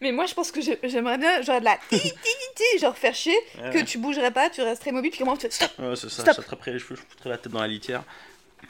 Mais 0.00 0.12
moi, 0.12 0.26
je 0.26 0.34
pense 0.34 0.52
que 0.52 0.60
j'ai- 0.60 0.78
j'aimerais 0.84 1.18
bien, 1.18 1.42
genre, 1.42 1.60
de 1.60 1.64
la 1.64 1.76
ti, 1.90 2.00
ti, 2.00 2.12
ti, 2.54 2.78
genre, 2.78 2.96
faire 2.96 3.14
chier, 3.14 3.36
Ouais, 3.60 3.70
que 3.70 3.78
ouais. 3.78 3.84
tu 3.84 3.98
bougerais 3.98 4.30
pas, 4.30 4.48
tu 4.48 4.62
resterais 4.62 4.90
immobile, 4.90 5.10
puis 5.10 5.18
comment 5.20 5.36
tu 5.36 5.42
fais 5.48 5.50
stop 5.50 5.70
Ouais, 5.78 5.96
c'est 5.96 6.08
ça, 6.08 6.22
Stop. 6.22 6.36
j'attraperai 6.36 6.72
les 6.72 6.78
cheveux, 6.78 6.96
je 6.96 7.02
foutrai 7.02 7.30
la 7.30 7.38
tête 7.38 7.52
dans 7.52 7.60
la 7.60 7.66
litière. 7.68 8.02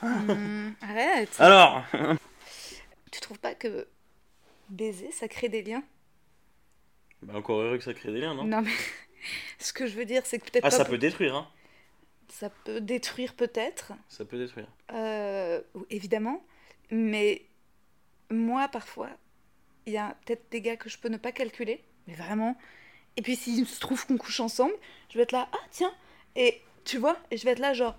Hum, 0.02 0.74
Arrête. 0.82 1.34
Alors 1.38 1.84
Tu 3.10 3.20
trouves 3.20 3.38
pas 3.38 3.54
que 3.54 3.88
baiser, 4.68 5.10
ça 5.12 5.28
crée 5.28 5.48
des 5.48 5.62
liens? 5.62 5.82
Bah, 7.22 7.34
Encore 7.36 7.60
heureux 7.60 7.78
que 7.78 7.84
ça 7.84 7.94
crée 7.94 8.12
des 8.12 8.20
liens, 8.20 8.34
non, 8.34 8.44
Non, 8.44 8.62
mais 8.62 8.70
ce 9.58 9.72
que 9.72 9.86
je 9.86 9.96
veux 9.96 10.04
dire, 10.04 10.24
c'est 10.24 10.38
que 10.38 10.44
peut-être 10.50 10.64
Ah, 10.64 10.70
ça 10.70 10.84
pour- 10.84 10.90
peut 10.92 10.98
détruire, 10.98 11.34
hein. 11.34 11.48
ça 12.28 12.50
peut 12.50 12.80
détruire 12.80 13.34
peut-être, 13.34 13.92
Ça 14.08 14.24
peut 14.24 14.38
détruire. 14.38 14.68
euh, 14.92 15.60
évidemment, 15.90 16.44
mais 16.90 17.42
moi 18.30 18.68
parfois, 18.68 19.10
il 19.86 19.94
y 19.94 19.98
a 19.98 20.16
peut-être 20.26 20.50
des 20.50 20.60
gars 20.60 20.76
que 20.76 20.88
je 20.90 20.98
peux 20.98 21.08
ne 21.08 21.16
pas 21.16 21.32
calculer, 21.32 21.82
mais 22.06 22.14
vraiment. 22.14 22.56
Et 23.16 23.22
puis 23.22 23.36
s'il 23.36 23.66
se 23.66 23.80
trouve 23.80 24.06
qu'on 24.06 24.18
couche 24.18 24.40
ensemble, 24.40 24.74
je 25.10 25.16
vais 25.16 25.24
être 25.24 25.32
là, 25.32 25.48
ah 25.52 25.58
tiens, 25.70 25.92
et 26.36 26.60
tu 26.84 26.98
vois, 26.98 27.16
et 27.30 27.36
je 27.38 27.44
vais 27.44 27.52
être 27.52 27.58
là 27.58 27.72
genre. 27.74 27.96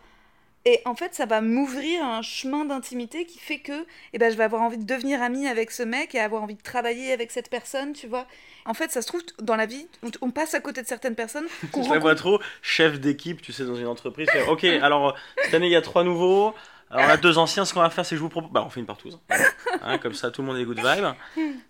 Et 0.66 0.82
en 0.86 0.94
fait, 0.94 1.14
ça 1.16 1.26
va 1.26 1.40
m'ouvrir 1.42 2.04
un 2.04 2.22
chemin 2.22 2.66
d'intimité 2.66 3.26
qui 3.26 3.40
fait 3.40 3.60
que 3.60 3.86
eh 4.14 4.18
ben, 4.18 4.30
je 4.32 4.38
vais 4.38 4.44
avoir 4.44 4.62
envie 4.62 4.78
de 4.78 4.84
devenir 4.84 5.22
amie 5.22 5.48
avec 5.48 5.72
ce 5.72 5.84
mec 5.84 6.14
et 6.16 6.20
avoir 6.20 6.44
envie 6.44 6.56
de 6.56 6.62
travailler 6.62 7.14
avec 7.14 7.32
cette 7.32 7.50
personne, 7.50 7.94
tu 7.94 8.08
vois. 8.08 8.28
En 8.66 8.74
fait, 8.74 8.92
ça 8.92 9.02
se 9.02 9.08
trouve, 9.08 9.22
dans 9.42 9.56
la 9.56 9.66
vie, 9.66 9.88
on, 10.04 10.10
on 10.22 10.32
passe 10.32 10.54
à 10.54 10.60
côté 10.60 10.82
de 10.82 10.88
certaines 10.88 11.16
personnes 11.16 11.48
qu'on 11.72 11.84
Je 11.84 11.90
la 11.94 12.00
vois 12.00 12.14
trop, 12.16 12.40
chef 12.62 13.00
d'équipe, 13.00 13.42
tu 13.42 13.54
sais, 13.54 13.64
dans 13.64 13.76
une 13.76 13.88
entreprise. 13.88 14.30
faire, 14.30 14.50
ok, 14.50 14.66
alors 14.66 15.16
cette 15.44 15.54
année 15.54 15.68
il 15.68 15.72
y 15.72 15.76
a 15.78 15.82
trois 15.82 16.04
nouveaux. 16.04 16.54
Alors 16.92 17.08
là, 17.08 17.18
deux 17.18 17.38
anciens, 17.38 17.66
ce 17.66 17.74
qu'on 17.74 17.82
va 17.82 17.90
faire, 17.92 18.04
c'est 18.04 18.16
que 18.16 18.18
je 18.18 18.24
vous 18.24 18.30
propose. 18.30 18.50
Bah, 18.52 18.64
on 18.66 18.70
fait 18.70 18.80
une 18.80 18.86
partouze. 18.88 19.20
Voilà. 19.30 19.46
Hein, 19.84 19.98
comme 20.00 20.16
ça, 20.16 20.32
tout 20.32 20.42
le 20.42 20.48
monde 20.48 20.58
est 20.58 20.66
good 20.66 20.80
vibe. 20.80 21.06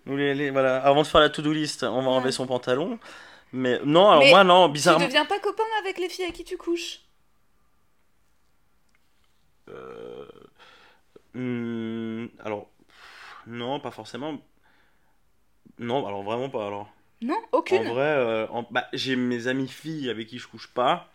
Nous, 0.06 0.16
les, 0.16 0.34
les- 0.34 0.50
voilà. 0.50 0.78
Avant 0.78 1.02
de 1.02 1.06
faire 1.06 1.20
la 1.20 1.28
to-do 1.28 1.52
list, 1.52 1.82
on 1.84 2.00
va 2.02 2.08
enlever 2.10 2.32
son 2.32 2.46
pantalon. 2.46 2.98
Mais 3.52 3.78
non, 3.84 4.08
alors 4.08 4.22
Mais 4.24 4.30
moi, 4.30 4.44
non, 4.44 4.66
Tu 4.68 4.72
bizarrement. 4.72 5.04
deviens 5.06 5.26
pas 5.26 5.38
copain 5.38 5.62
avec 5.80 5.98
les 5.98 6.08
filles 6.08 6.24
avec 6.24 6.36
qui 6.36 6.44
tu 6.44 6.56
couches 6.56 7.00
Euh, 9.70 10.26
hmm, 11.34 12.26
alors, 12.40 12.68
pff, 12.88 13.36
non, 13.46 13.80
pas 13.80 13.90
forcément. 13.90 14.38
Non, 15.78 16.06
alors 16.06 16.22
vraiment 16.22 16.50
pas. 16.50 16.66
Alors, 16.66 16.88
Non, 17.22 17.34
en 17.52 17.52
aucune. 17.58 17.84
vrai, 17.84 18.04
euh, 18.04 18.46
en- 18.48 18.66
bah, 18.70 18.86
j'ai 18.92 19.16
mes 19.16 19.46
amies 19.46 19.68
filles 19.68 20.10
avec 20.10 20.28
qui 20.28 20.38
je 20.38 20.48
couche 20.48 20.68
pas. 20.68 21.08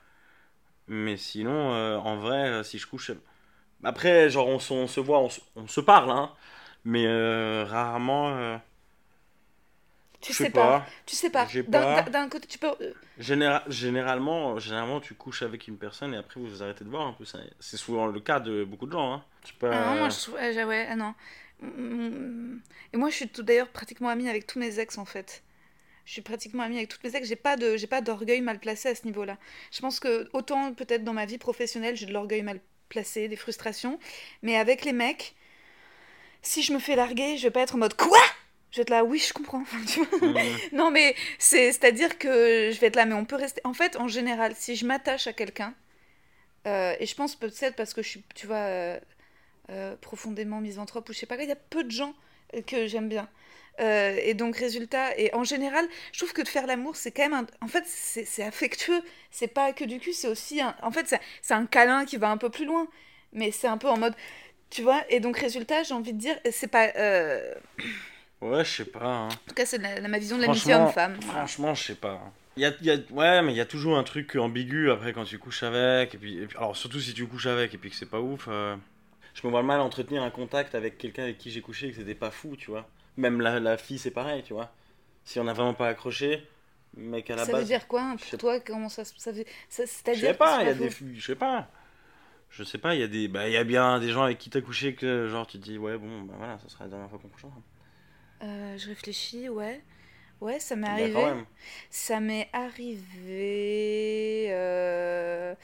Mais 0.88 1.18
sinon, 1.18 1.74
euh, 1.74 1.98
en 1.98 2.18
vrai, 2.18 2.50
euh, 2.50 2.63
si 2.63 2.80
je 2.80 2.88
couche. 2.88 3.12
Après, 3.84 4.30
genre, 4.30 4.48
on, 4.50 4.60
se- 4.60 4.74
on 4.74 4.88
se 4.88 5.00
voit, 5.00 5.20
on 5.20 5.30
se, 5.30 5.41
on 5.56 5.68
se 5.68 5.82
parle, 5.82 6.12
hein. 6.12 6.32
Mais 6.86 7.06
euh, 7.08 7.65
rarement. 7.65 8.30
euh, 8.38 8.58
tu 10.25 10.33
je 10.33 10.38
sais 10.38 10.43
sais 10.45 10.49
pas. 10.49 10.79
pas. 10.79 10.85
Tu 11.05 11.15
sais 11.15 11.29
pas. 11.29 11.47
D'un 12.09 12.29
côté, 12.29 12.47
tu 12.47 12.57
peux. 12.57 12.67
euh, 12.81 12.93
Généra- 13.19 13.63
généralement, 13.69 14.59
généralement, 14.59 14.99
tu 14.99 15.13
couches 15.13 15.41
avec 15.43 15.67
une 15.67 15.77
personne 15.77 16.13
et 16.13 16.17
après 16.17 16.39
vous 16.39 16.47
vous 16.47 16.63
arrêtez 16.63 16.83
de 16.83 16.89
voir 16.89 17.07
un 17.07 17.13
peu. 17.13 17.23
C'est 17.59 17.77
souvent 17.77 18.07
le 18.07 18.19
cas 18.19 18.39
de 18.39 18.63
beaucoup 18.65 18.85
de 18.88 18.91
gens. 18.91 19.13
Hein. 19.13 19.23
Je 19.43 19.49
sais 19.49 19.53
pas, 19.59 19.67
Ah 19.69 19.79
non, 19.85 19.95
moi 19.95 20.07
euh, 20.07 20.09
je 20.09 20.19
trouve. 20.21 20.38
ah, 20.39 20.51
j'ai- 20.51 20.63
ouais, 20.63 20.88
ah 20.89 20.95
non. 20.95 21.13
Mm, 21.61 22.57
Et 22.93 22.97
moi 22.97 23.09
je 23.09 23.15
suis 23.15 23.29
d'ailleurs 23.39 23.69
pratiquement 23.69 24.09
amie 24.09 24.29
avec 24.29 24.45
tous 24.47 24.59
mes 24.59 24.79
ex 24.79 24.97
en 24.97 25.05
fait. 25.05 25.43
Je 26.05 26.13
suis 26.13 26.21
pratiquement 26.21 26.63
amie 26.63 26.77
avec 26.77 26.89
tous 26.89 26.99
mes 27.03 27.15
ex. 27.15 27.27
J'ai 27.27 27.35
pas 27.38 27.57
de, 27.57 27.77
j'ai 27.77 27.88
pas 27.88 28.01
d'orgueil 28.01 28.41
mal 28.41 28.59
placé 28.59 28.89
à 28.89 28.95
ce 28.95 29.05
niveau-là. 29.05 29.38
Je 29.71 29.81
pense 29.81 29.99
que 29.99 30.29
autant 30.33 30.73
peut-être 30.73 31.03
dans 31.03 31.13
ma 31.13 31.25
vie 31.25 31.38
professionnelle 31.39 31.95
j'ai 31.95 32.05
de 32.07 32.13
l'orgueil 32.13 32.43
mal 32.43 32.61
placé, 32.89 33.27
des 33.29 33.35
frustrations, 33.38 33.99
mais 34.43 34.57
avec 34.57 34.85
les 34.85 34.93
mecs, 34.93 35.35
si 36.41 36.61
je 36.63 36.73
me 36.73 36.79
fais 36.79 36.95
larguer, 36.95 37.38
je 37.38 37.43
vais 37.43 37.51
pas 37.51 37.61
être 37.61 37.75
en 37.75 37.79
mode 37.79 37.95
quoi? 37.95 38.19
Je 38.75 38.81
vais 38.81 38.81
être 38.81 38.89
là, 38.89 39.05
oui, 39.05 39.19
je 39.19 39.31
comprends. 39.31 39.63
Tu 39.88 40.03
vois. 40.03 40.41
Non, 40.73 40.91
mais 40.91 41.15
c'est, 41.39 41.71
c'est-à-dire 41.71 42.17
que 42.17 42.71
je 42.73 42.79
vais 42.81 42.88
être 42.88 42.97
là, 42.97 43.05
mais 43.05 43.13
on 43.13 43.23
peut 43.23 43.38
rester. 43.38 43.61
En 43.63 43.73
fait, 43.73 43.95
en 43.95 44.09
général, 44.09 44.53
si 44.53 44.75
je 44.75 44.85
m'attache 44.85 45.27
à 45.27 45.33
quelqu'un, 45.33 45.73
euh, 46.67 46.93
et 46.99 47.05
je 47.05 47.15
pense 47.15 47.38
peut-être 47.38 47.77
parce 47.77 47.93
que 47.93 48.01
je 48.01 48.09
suis, 48.09 48.23
tu 48.35 48.47
vois, 48.47 48.57
euh, 48.57 48.99
euh, 49.69 49.95
profondément 50.01 50.59
misanthrope 50.59 51.07
ou 51.07 51.13
je 51.13 51.19
sais 51.19 51.25
pas 51.25 51.35
quoi, 51.35 51.45
il 51.45 51.49
y 51.49 51.53
a 51.53 51.55
peu 51.55 51.85
de 51.85 51.91
gens 51.91 52.13
que 52.67 52.85
j'aime 52.85 53.07
bien. 53.07 53.29
Et 53.79 54.33
donc, 54.33 54.57
résultat, 54.57 55.17
et 55.17 55.33
en 55.33 55.45
général, 55.45 55.85
je 56.11 56.19
trouve 56.19 56.33
que 56.33 56.41
de 56.41 56.47
faire 56.49 56.67
l'amour, 56.67 56.97
c'est 56.97 57.11
quand 57.11 57.29
même 57.29 57.33
un... 57.33 57.65
En 57.65 57.69
fait, 57.69 57.83
c'est, 57.88 58.43
affectueux, 58.43 59.01
c'est 59.31 59.47
pas 59.47 59.71
que 59.71 59.85
du 59.85 59.99
cul, 59.99 60.11
c'est 60.11 60.27
aussi 60.27 60.59
un... 60.61 60.75
En 60.81 60.91
fait, 60.91 61.07
c'est, 61.07 61.21
c'est 61.41 61.53
un 61.53 61.65
câlin 61.65 62.03
qui 62.03 62.17
va 62.17 62.29
un 62.29 62.38
peu 62.38 62.49
plus 62.49 62.65
loin, 62.65 62.88
mais 63.31 63.51
c'est 63.51 63.67
un 63.67 63.77
peu 63.77 63.88
en 63.88 63.97
mode... 63.97 64.15
Tu 64.69 64.81
vois, 64.81 65.05
et 65.09 65.21
donc, 65.21 65.38
résultat, 65.38 65.83
j'ai 65.83 65.93
envie 65.93 66.11
de 66.11 66.19
dire, 66.19 66.38
c'est 66.51 66.67
pas... 66.67 66.91
Ouais, 68.49 68.63
je 68.65 68.69
sais 68.69 68.86
pas. 68.86 69.05
hein. 69.05 69.27
En 69.29 69.47
tout 69.49 69.55
cas, 69.55 69.65
c'est 69.65 69.77
la, 69.77 69.99
la- 69.99 70.08
ma 70.08 70.19
vision 70.19 70.38
de 70.38 70.41
l'amitié 70.43 70.73
homme-femme. 70.75 71.21
Franchement, 71.21 71.73
je 71.73 71.84
sais 71.84 71.95
pas. 71.95 72.21
Il 72.58 72.63
y 72.63 72.65
a, 72.65 72.71
il 72.79 72.86
y 72.86 72.91
a- 72.91 72.97
ouais, 73.12 73.41
mais 73.41 73.51
il 73.53 73.58
y 73.58 73.62
a 73.62 73.65
toujours 73.65 73.97
un 73.97 74.03
truc 74.03 74.36
ambigu 74.36 74.89
après 74.91 75.13
quand 75.13 75.25
tu 75.25 75.38
couches 75.39 75.63
avec. 75.63 76.15
Et 76.15 76.17
puis, 76.17 76.38
et 76.38 76.47
puis- 76.47 76.58
alors, 76.58 76.75
surtout 76.75 76.99
si 76.99 77.13
tu 77.13 77.25
couches 77.27 77.47
avec 77.47 77.73
et 77.73 77.77
puis 77.77 77.89
que 77.89 77.95
c'est 77.95 78.05
pas 78.10 78.19
ouf. 78.21 78.47
euh, 78.49 78.75
je 79.34 79.45
me 79.45 79.51
vois 79.51 79.63
mal 79.63 79.81
entretenir 79.81 80.23
un 80.23 80.29
contact 80.29 80.75
avec 80.75 80.97
quelqu'un 80.97 81.23
avec 81.23 81.38
qui 81.38 81.51
j'ai 81.51 81.60
couché 81.62 81.88
et 81.88 81.91
que 81.91 81.97
c'était 81.97 82.15
pas 82.15 82.31
fou, 82.31 82.55
tu 82.55 82.72
vois. 82.72 82.88
Même 83.17 83.41
la, 83.41 83.59
la 83.59 83.78
fille, 83.78 83.97
c'est 83.99 84.11
pareil, 84.11 84.43
tu 84.43 84.53
vois. 84.53 84.72
Si 85.26 85.39
on 85.39 85.47
a 85.47 85.53
vraiment 85.53 85.74
pas 85.74 85.88
accroché, 85.89 86.47
mec 86.95 87.30
à 87.32 87.36
la 87.36 87.45
Ça 87.45 87.51
base. 87.51 87.61
veut 87.61 87.67
dire 87.67 87.88
quoi 87.88 88.01
hein, 88.03 88.15
je 88.24 88.30
pour 88.30 88.39
toi 88.39 88.59
Comment 88.61 88.88
ça, 88.89 89.03
se- 89.03 89.13
ça 89.17 89.32
veut... 89.32 89.43
ça- 89.70 89.84
Je 89.84 89.89
C'est-à-dire 89.89 90.22
sais 90.30 90.34
pas, 90.36 90.61
il 90.61 90.67
y 90.67 90.70
a 90.70 90.74
des 90.74 90.89
filles, 90.89 91.20
je 91.20 91.26
sais 91.26 91.36
pas. 91.36 91.67
Je 92.49 92.63
sais 92.63 92.78
pas, 92.78 92.93
il 92.95 93.01
y 93.01 93.03
a 93.03 93.07
des, 93.07 93.28
bah, 93.28 93.47
il 93.49 93.53
y 93.53 93.57
a 93.57 93.63
bien 93.65 93.99
des 93.99 94.11
gens 94.11 94.24
avec 94.24 94.38
qui 94.38 94.49
t'as 94.49 94.61
couché 94.61 94.95
que 94.95 95.28
genre 95.28 95.45
tu 95.45 95.59
te 95.59 95.63
dis 95.63 95.78
ouais 95.78 95.97
bon 95.97 96.22
bah 96.22 96.36
voilà, 96.38 96.57
ça 96.59 96.70
sera 96.70 96.86
la 96.86 96.91
dernière 96.91 97.09
fois 97.09 97.20
qu'on 97.20 97.28
couchera. 97.28 97.51
Euh, 98.43 98.77
je 98.77 98.88
réfléchis, 98.89 99.49
ouais. 99.49 99.81
Ouais, 100.41 100.59
ça 100.59 100.75
m'est 100.75 100.88
Bah, 100.88 100.93
arrivé. 100.93 101.13
quand 101.13 101.36
même. 101.36 101.45
Ça 101.89 102.19
m'est 102.19 102.49
arrivé 102.53 104.47
euh, 104.49 105.55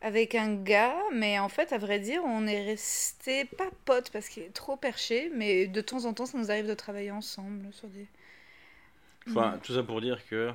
avec 0.00 0.34
un 0.34 0.54
gars, 0.54 0.96
mais 1.12 1.38
en 1.38 1.48
fait, 1.48 1.72
à 1.72 1.78
vrai 1.78 2.00
dire, 2.00 2.22
on 2.24 2.46
est 2.46 2.64
resté 2.64 3.44
pas 3.44 3.68
potes 3.84 4.10
parce 4.10 4.28
qu'il 4.28 4.42
est 4.42 4.54
trop 4.54 4.76
perché, 4.76 5.30
mais 5.34 5.66
de 5.66 5.80
temps 5.80 6.04
en 6.06 6.14
temps, 6.14 6.26
ça 6.26 6.38
nous 6.38 6.50
arrive 6.50 6.66
de 6.68 6.74
travailler 6.74 7.10
ensemble 7.10 7.72
sur 7.72 7.88
des. 7.88 8.06
Enfin, 9.28 9.58
tout 9.62 9.74
ça 9.74 9.82
pour 9.82 10.00
dire 10.00 10.26
que 10.28 10.52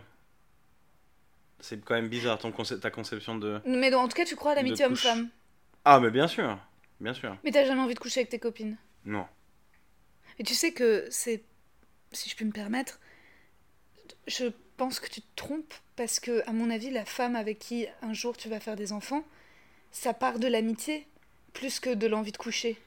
c'est 1.59 1.84
quand 1.84 1.95
même 1.95 2.09
bizarre 2.09 2.39
ton 2.39 2.51
ta 2.51 2.89
conception 2.89 3.36
de. 3.38 3.59
Mais 3.66 3.91
donc, 3.91 4.01
en 4.01 4.07
tout 4.07 4.16
cas, 4.16 4.26
tu 4.26 4.36
crois 4.36 4.51
à 4.53 4.55
l'amitié 4.55 4.86
homme-femme 4.86 5.30
Ah 5.86 5.99
mais 5.99 6.09
bien 6.12 6.28
sûr. 6.28 6.57
bien 6.99 7.14
sûr. 7.14 7.36
Mais 7.43 7.51
t'as 7.51 7.66
jamais 7.66 7.82
envie 7.82 7.93
de 7.93 7.99
coucher 7.99 8.22
avec 8.22 8.30
tes 8.30 8.39
copines? 8.39 8.78
Non. 9.05 9.26
Et 10.39 10.43
tu 10.43 10.53
sais 10.55 10.72
que 10.72 11.05
c'est, 11.12 11.43
si 12.12 12.30
je 12.30 12.36
puis 12.36 12.45
me 12.45 12.51
permettre, 12.51 12.99
je 14.28 14.45
pense 14.78 14.99
que 14.99 15.09
tu 15.09 15.22
te 15.22 15.28
trompes 15.36 15.74
parce 15.95 16.20
que, 16.20 16.47
à 16.47 16.53
mon 16.53 16.70
avis, 16.70 16.89
la 16.89 17.05
femme 17.05 17.36
avec 17.36 17.59
qui 17.59 17.86
un 18.01 18.14
jour 18.14 18.36
tu 18.38 18.49
vas 18.49 18.59
faire 18.59 18.76
des 18.76 18.91
enfants, 18.93 19.24
ça 19.91 20.14
part 20.14 20.39
de 20.39 20.47
l'amitié 20.47 21.07
plus 21.53 21.80
que 21.82 21.91
de 21.93 22.07
l'envie 22.07 22.32
de 22.34 22.38
coucher. 22.38 22.78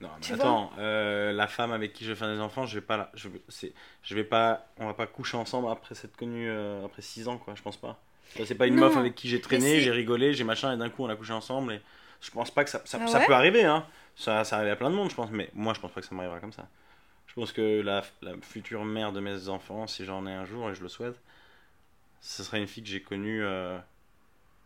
Non, 0.00 0.10
mais 0.22 0.28
Tu 0.28 0.32
attends, 0.32 0.70
euh, 0.78 1.32
la 1.32 1.48
femme 1.48 1.72
avec 1.72 1.92
qui 1.92 2.04
je 2.04 2.10
vais 2.12 2.16
faire 2.16 2.32
des 2.32 2.38
enfants, 2.40 2.66
je 2.66 2.76
vais 2.78 2.84
pas, 2.86 2.96
la- 2.96 3.10
je, 3.14 3.28
vais- 3.28 3.42
c'est, 3.48 3.72
je 4.04 4.14
vais 4.14 4.22
pas, 4.22 4.68
on 4.78 4.86
va 4.86 4.94
pas 4.94 5.08
coucher 5.08 5.36
ensemble 5.36 5.68
après 5.70 5.96
s'être 5.96 6.16
connus 6.16 6.48
euh, 6.48 6.84
après 6.84 7.02
6 7.02 7.26
ans, 7.26 7.36
quoi. 7.36 7.54
Je 7.56 7.62
pense 7.62 7.76
pas. 7.76 8.00
C'est 8.44 8.54
pas 8.54 8.68
une 8.68 8.76
Non, 8.76 8.76
meuf 8.76 8.96
avec 8.96 9.16
qui 9.16 9.28
j'ai 9.28 9.40
traîné, 9.40 9.80
j'ai 9.80 9.90
rigolé, 9.90 10.34
j'ai 10.34 10.44
machin, 10.44 10.72
et 10.72 10.76
d'un 10.76 10.88
coup 10.88 11.02
on 11.04 11.08
a 11.08 11.16
couché 11.16 11.32
ensemble. 11.32 11.72
Et 11.72 11.80
je 12.20 12.30
pense 12.30 12.50
pas 12.52 12.62
que 12.62 12.70
ça, 12.70 12.80
ça, 12.84 13.00
Ah 13.00 13.06
ça 13.06 13.20
peut 13.20 13.34
arriver, 13.34 13.64
hein. 13.64 13.84
Ça, 14.14 14.44
ça 14.44 14.58
arrive 14.58 14.70
à 14.70 14.76
plein 14.76 14.90
de 14.90 14.94
monde, 14.94 15.10
je 15.10 15.16
pense. 15.16 15.30
Mais 15.32 15.50
moi, 15.54 15.74
je 15.74 15.80
pense 15.80 15.90
pas 15.92 16.00
que 16.00 16.06
ça 16.06 16.14
m'arrivera 16.14 16.38
comme 16.40 16.52
ça. 16.52 16.68
Je 17.28 17.34
pense 17.34 17.52
que 17.52 17.80
la, 17.82 18.02
la 18.22 18.32
future 18.42 18.84
mère 18.84 19.12
de 19.12 19.20
mes 19.20 19.48
enfants, 19.48 19.86
si 19.86 20.04
j'en 20.04 20.26
ai 20.26 20.32
un 20.32 20.44
jour 20.44 20.70
et 20.70 20.74
je 20.74 20.82
le 20.82 20.88
souhaite, 20.88 21.16
ce 22.20 22.42
sera 22.42 22.58
une 22.58 22.66
fille 22.66 22.82
que 22.82 22.88
j'ai 22.88 23.02
connue 23.02 23.44
euh, 23.44 23.78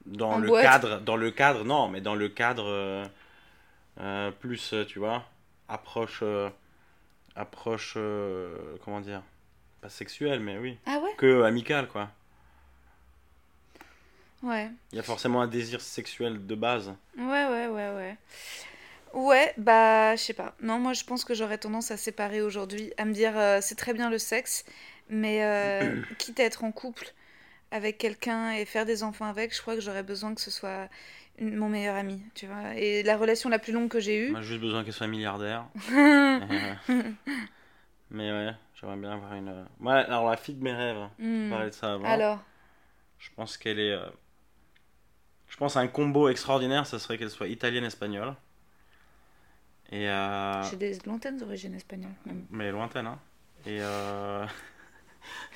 dans 0.07 0.33
En 0.33 0.39
le 0.39 0.49
boîte. 0.49 0.63
cadre, 0.65 1.01
dans 1.01 1.17
le 1.17 1.31
cadre, 1.31 1.65
non, 1.65 1.89
mais 1.89 2.01
dans 2.01 2.15
le 2.15 2.29
cadre 2.29 2.65
euh, 2.67 3.05
euh, 4.01 4.31
plus, 4.31 4.75
tu 4.89 4.99
vois, 4.99 5.25
approche, 5.69 6.23
approche, 7.37 7.99
comment 8.85 9.01
dire, 9.01 9.23
pas 9.83 9.89
sexuelle, 9.91 10.41
mais 10.41 10.57
oui, 10.59 10.79
Ah 10.87 10.99
ouais? 10.99 11.15
que 11.19 11.43
amicale, 11.43 11.89
quoi. 11.89 12.09
Ouais. 14.43 14.71
Il 14.93 14.97
y 14.97 14.99
a 14.99 15.03
forcément 15.05 15.41
un 15.43 15.47
désir 15.47 15.81
sexuel 15.81 16.47
de 16.47 16.55
base. 16.55 16.93
Ouais, 17.17 17.25
ouais, 17.25 17.67
ouais, 17.69 17.91
ouais. 17.95 18.17
Ouais, 19.15 19.53
bah, 19.59 20.17
je 20.17 20.23
sais 20.23 20.33
pas. 20.33 20.55
Non, 20.63 20.79
moi, 20.79 20.93
je 20.95 21.05
pense 21.05 21.25
que 21.25 21.35
j'aurais 21.35 21.59
tendance 21.59 21.91
à 21.91 21.97
séparer 21.97 22.41
aujourd'hui, 22.41 22.93
à 22.97 23.05
me 23.05 23.13
dire, 23.13 23.37
euh, 23.39 23.59
c'est 23.61 23.75
très 23.75 23.93
bien 23.93 24.09
le 24.11 24.19
sexe, 24.19 24.65
mais 25.11 25.45
euh, 25.45 25.95
quitte 26.19 26.41
à 26.41 26.45
être 26.45 26.65
en 26.65 26.73
couple 26.73 27.13
avec 27.73 27.99
quelqu'un 27.99 28.53
et 28.53 28.65
faire 28.67 28.87
des 28.87 29.03
enfants 29.03 29.27
avec, 29.27 29.55
je 29.55 29.61
crois 29.63 29.75
que 29.75 29.81
j'aurais 29.83 30.03
besoin 30.05 30.35
que 30.35 30.41
ce 30.41 30.51
soit 30.51 30.89
une- 31.39 31.57
mon 31.57 31.69
meilleur 31.69 31.97
ami, 31.97 32.23
tu 32.35 32.47
vois. 32.47 32.75
Et 32.77 33.03
la 33.03 33.17
relation 33.17 33.49
la 33.51 33.59
plus 33.59 33.73
longue 33.73 33.89
que 33.91 34.01
j'ai 34.01 34.29
eue, 34.29 34.37
a 34.37 34.43
juste 34.43 34.61
besoin 34.61 34.85
qu'elle 34.85 34.93
soit 34.95 35.07
milliardaire. 35.09 35.67
mais 38.11 38.31
ouais, 38.31 38.53
j'aimerais 38.75 38.97
bien 38.97 39.13
avoir 39.13 39.35
une. 39.35 39.49
euh, 39.49 39.65
Ouais, 39.81 39.93
alors 39.93 40.29
la 40.31 40.37
fille 40.37 40.55
de 40.55 40.63
mes 40.63 40.75
rêves, 40.75 41.09
Hmm. 41.19 41.47
on 41.47 41.51
parlait 41.51 41.71
de 41.71 41.75
ça 41.75 41.95
avant. 41.95 42.05
alors, 42.09 42.39
Je 43.19 43.29
pense 43.37 43.57
qu'elle 43.57 43.79
est. 43.81 43.93
euh, 43.93 44.07
Je 45.49 45.57
pense 45.57 45.77
un 45.77 45.87
combo 45.87 46.29
extraordinaire, 46.29 46.85
ça 46.85 46.99
serait 46.99 47.17
qu'elle 47.17 47.31
soit 47.31 47.47
italienne-espagnole. 47.47 48.35
Et. 49.93 50.09
euh, 50.09 50.63
j'ai 50.71 50.77
des 50.77 50.99
lointaines 51.07 51.41
origines 51.43 51.75
espagnoles, 51.75 52.11
même. 52.27 52.47
Mais 52.51 52.71
lointaine, 52.73 53.07
hein. 53.07 53.19
Et. 53.67 53.79
euh, 53.81 54.47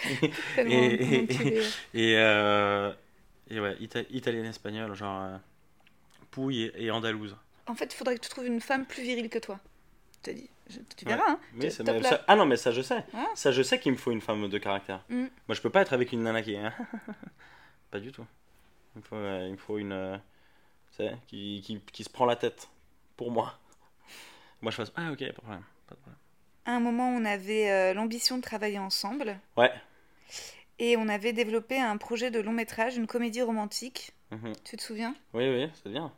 Et-. 0.59 1.63
Et, 1.95 2.17
euh, 2.17 2.93
et 3.49 3.61
ouais, 3.61 3.77
ita- 3.81 4.07
italienne-espagnole, 4.11 4.95
genre. 4.95 5.23
euh, 5.25 5.37
Pouille 6.31 6.65
et, 6.75 6.85
et 6.85 6.91
andalouse. 6.91 7.35
En 7.67 7.75
fait, 7.75 7.87
il 7.93 7.97
faudrait 7.97 8.15
que 8.17 8.21
tu 8.21 8.29
trouves 8.29 8.47
une 8.47 8.61
femme 8.61 8.85
plus 8.85 9.03
virile 9.03 9.31
que 9.31 9.39
toi. 9.39 9.59
Je 10.13 10.31
te 10.33 10.37
dis, 10.37 10.51
Je- 10.69 10.81
tu 10.97 11.07
Ouais. 11.07 11.15
verras, 11.15 11.31
hein. 11.33 11.39
Mais 11.55 11.71
Tu- 11.71 11.83
mais 11.83 12.01
là. 12.01 12.09
ça- 12.11 12.25
Ah 12.29 12.37
non, 12.37 12.45
mais 12.45 12.57
ça 12.57 12.73
je 12.73 12.83
sais. 12.83 13.03
Ah. 13.15 13.27
Ça 13.35 13.53
je 13.53 13.63
sais 13.63 13.81
qu'il 13.81 13.93
me 13.93 13.97
faut 13.97 14.11
une 14.11 14.21
femme 14.21 14.49
de 14.49 14.59
caractère. 14.59 15.03
Mm. 15.09 15.27
Moi 15.49 15.55
je 15.55 15.61
peux 15.63 15.71
pas 15.71 15.81
être 15.81 15.93
avec 15.95 16.13
une 16.13 16.23
nana 16.25 16.43
qui 16.43 16.55
est. 16.55 16.63
pas 17.91 18.01
du 18.01 18.13
tout. 18.13 18.27
Il 18.95 18.99
me 18.99 19.03
faut, 19.05 19.17
euh, 19.17 19.45
il 19.47 19.53
me 19.53 19.57
faut 19.57 19.79
une. 19.79 19.93
euh, 19.93 20.17
tu 20.91 20.97
sais, 21.05 21.17
qui, 21.29 21.63
qui, 21.65 21.81
qui 21.93 22.05
se 22.05 22.11
prend 22.11 22.27
la 22.27 22.37
tête 22.37 22.69
pour 23.17 23.31
moi. 23.31 23.59
Moi 24.63 24.71
je 24.71 24.77
fasse. 24.77 24.93
Ah 24.97 25.13
ok, 25.13 25.19
pas 25.19 25.27
de 25.27 25.33
problème. 25.33 25.63
Pas 25.89 25.95
de 25.95 26.01
problème. 26.01 26.19
À 26.65 26.73
un 26.73 26.81
moment, 26.81 27.09
on 27.11 27.25
avait 27.25 27.71
euh, 27.71 27.95
l'ambition 27.95 28.37
de 28.39 28.43
travailler 28.43 28.79
ensemble. 28.79 29.39
Ouais. 29.57 29.73
Et 30.79 30.97
on 30.97 31.09
avait 31.09 31.33
développé 31.33 31.79
un 31.79 31.97
projet 31.97 32.31
de 32.31 32.41
long 32.41 32.53
métrage, 32.53 32.97
une 32.97 33.07
comédie 33.07 33.43
romantique. 33.43 34.13
Mhm. 34.31 34.53
Tu 34.65 34.77
te 34.77 34.83
souviens? 34.83 35.15
Oui, 35.33 35.49
oui, 35.49 35.71
c'est 35.83 35.91
bien. 35.91 36.13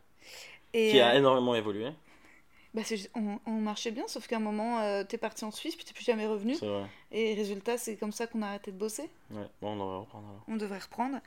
Et 0.73 0.91
Qui 0.93 1.01
a 1.01 1.11
euh, 1.11 1.19
énormément 1.19 1.55
évolué. 1.55 1.91
bah, 2.75 2.83
on, 3.15 3.39
on 3.47 3.51
marchait 3.61 3.91
bien, 3.91 4.05
sauf 4.09 4.27
qu'à 4.27 4.37
un 4.37 4.41
moment, 4.41 4.81
euh, 4.81 5.05
t'es 5.05 5.19
parti 5.19 5.45
en 5.45 5.51
Suisse, 5.51 5.77
puis 5.77 5.85
t'es 5.85 5.93
plus 5.93 6.05
jamais 6.05 6.27
revenu. 6.27 6.55
C'est 6.55 6.67
vrai. 6.67 6.87
Et 7.13 7.35
résultat, 7.35 7.79
c'est 7.79 7.97
comme 7.97 8.13
ça 8.13 8.27
qu'on 8.27 8.43
a 8.43 8.49
arrêté 8.49 8.73
de 8.73 8.77
bosser. 8.79 9.09
Ouais. 9.31 9.47
Bon, 9.61 9.73
on 9.73 9.77
devrait 9.77 9.99
reprendre 9.99 10.29
alors. 10.29 10.45
On 10.49 10.57
devrait 10.57 10.79
reprendre. 10.79 11.19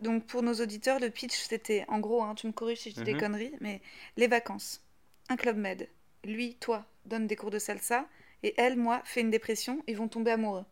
Donc 0.00 0.26
pour 0.26 0.42
nos 0.42 0.54
auditeurs, 0.54 1.00
le 1.00 1.08
pitch, 1.10 1.32
c'était, 1.34 1.84
en 1.88 1.98
gros, 2.00 2.22
hein, 2.22 2.34
tu 2.34 2.46
me 2.46 2.52
corriges 2.52 2.80
si 2.80 2.90
je 2.90 2.96
dis 2.96 3.02
des 3.02 3.14
Mhm. 3.14 3.20
conneries, 3.20 3.54
mais 3.60 3.80
les 4.18 4.26
vacances, 4.28 4.82
un 5.30 5.36
club 5.36 5.56
med, 5.56 5.88
lui, 6.26 6.56
toi, 6.60 6.84
donne 7.04 7.26
des 7.26 7.36
cours 7.36 7.50
de 7.50 7.58
salsa, 7.58 8.06
et 8.42 8.54
elle, 8.58 8.76
moi, 8.76 9.00
fait 9.04 9.20
une 9.22 9.30
dépression, 9.30 9.82
ils 9.86 9.96
vont 9.96 10.08
tomber 10.08 10.32
amoureux. 10.32 10.64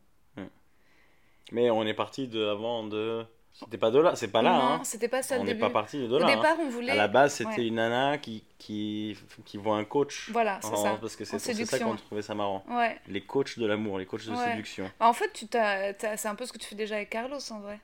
Mais 1.53 1.71
on 1.71 1.85
est 1.87 1.95
parti 1.95 2.27
de 2.27 2.45
avant 2.47 2.85
de. 2.85 3.25
C'était 3.53 3.77
pas 3.79 3.91
de 3.93 4.01
là, 4.01 4.17
c'est 4.17 4.29
pas 4.33 4.43
là. 4.43 4.53
non, 4.53 4.59
hein. 4.65 4.81
c'était 4.83 5.09
pas 5.09 5.23
ça 5.23 5.37
On 5.39 5.45
n'est 5.45 5.55
pas 5.55 5.71
parti 5.71 5.99
de 5.99 6.13
Au 6.13 6.19
là. 6.19 6.27
hein. 6.27 6.35
départ, 6.35 6.57
on 6.59 6.69
voulait... 6.71 6.91
À 6.91 6.97
la 6.97 7.07
base, 7.07 7.35
c'était 7.35 7.59
Ouais. 7.61 7.67
une 7.69 7.75
nana 7.77 8.19
qui, 8.19 8.43
qui, 8.59 9.17
qui 9.45 9.59
voit 9.59 9.77
un 9.77 9.85
coach. 9.85 10.31
Voilà, 10.33 10.59
c'est 10.63 10.75
ça. 10.75 10.99
Parce 11.01 11.15
que 11.15 11.25
c'est 11.25 11.39
ça 11.39 11.79
qu'on 11.79 11.95
trouvait 11.95 12.23
ça 12.23 12.35
marrant. 12.35 12.65
Ouais. 12.69 12.99
Les 13.09 13.21
coachs 13.21 13.59
de 13.59 13.67
l'amour, 13.67 13.99
les 13.99 14.07
coachs 14.07 14.27
de 14.27 14.33
Ouais. 14.33 14.51
séduction. 14.53 14.91
Bah, 14.99 15.07
en 15.07 15.13
fait, 15.13 15.31
tu 15.33 15.47
c'est 15.53 16.27
un 16.27 16.35
peu 16.35 16.47
ce 16.47 16.53
que 16.53 16.59
tu 16.59 16.67
fais 16.67 16.75
déjà 16.75 16.97
avec 16.97 17.11
Carlos, 17.11 17.39
en 17.51 17.61
vrai. 17.61 17.79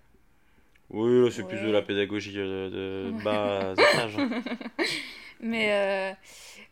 Oui, 0.89 1.31
c'est 1.31 1.47
plus 1.47 1.61
de 1.61 1.71
la 1.71 1.83
pédagogie 1.83 2.33
de, 2.33 3.13
de 3.13 3.23
bas 3.23 3.75
étage. 3.75 4.17
Mais 5.41 5.69
euh, 5.71 6.13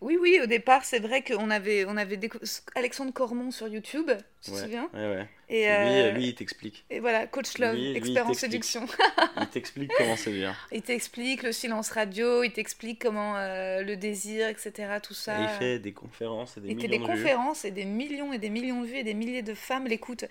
oui, 0.00 0.16
oui, 0.20 0.38
au 0.42 0.46
départ, 0.46 0.84
c'est 0.84 1.00
vrai 1.00 1.22
qu'on 1.22 1.50
avait, 1.50 1.84
on 1.86 1.96
avait 1.96 2.16
décou- 2.16 2.38
Alexandre 2.74 3.12
Cormon 3.12 3.50
sur 3.50 3.66
YouTube, 3.68 4.10
tu 4.42 4.50
te 4.52 4.56
souviens? 4.56 4.88
ouais, 4.94 5.00
ouais. 5.10 5.28
et, 5.48 5.62
Lui, 5.62 5.68
euh, 5.68 6.10
lui, 6.12 6.26
il 6.28 6.34
t'explique. 6.34 6.84
et 6.90 7.00
voilà, 7.00 7.26
Coach 7.26 7.58
Love, 7.58 7.74
lui, 7.74 7.82
lui, 7.82 7.90
il 7.90 7.96
expert 7.96 8.28
en 8.28 8.34
séduction. 8.34 8.86
Il 9.40 9.46
t'explique 9.48 9.90
comment 9.96 10.16
séduire. 10.16 10.68
il 10.72 10.82
t'explique 10.82 11.42
le 11.42 11.52
silence 11.52 11.90
radio, 11.90 12.42
il 12.42 12.52
t'explique 12.52 13.00
comment 13.00 13.36
euh, 13.36 13.82
le 13.82 13.96
désir, 13.96 14.48
etc. 14.48 14.72
Tout 15.02 15.14
ça. 15.14 15.38
Et 15.40 15.42
il 15.44 15.48
fait 15.48 15.78
des 15.78 15.92
conférences 15.92 16.56
et 16.56 16.60
des 16.60 16.68
que 16.68 16.74
millions 16.74 16.88
des 16.90 16.98
de 16.98 17.02
vues. 17.02 17.06
conférences 17.06 17.64
et 17.64 17.70
des 17.70 17.84
millions 17.84 18.32
et 18.32 18.38
des 18.38 18.50
millions 18.50 18.80
de 18.82 18.86
vues 18.86 18.96
et 18.98 19.04
des 19.04 19.14
milliers 19.14 19.42
de 19.42 19.54
femmes 19.54 19.86
l'écoutent. 19.86 20.24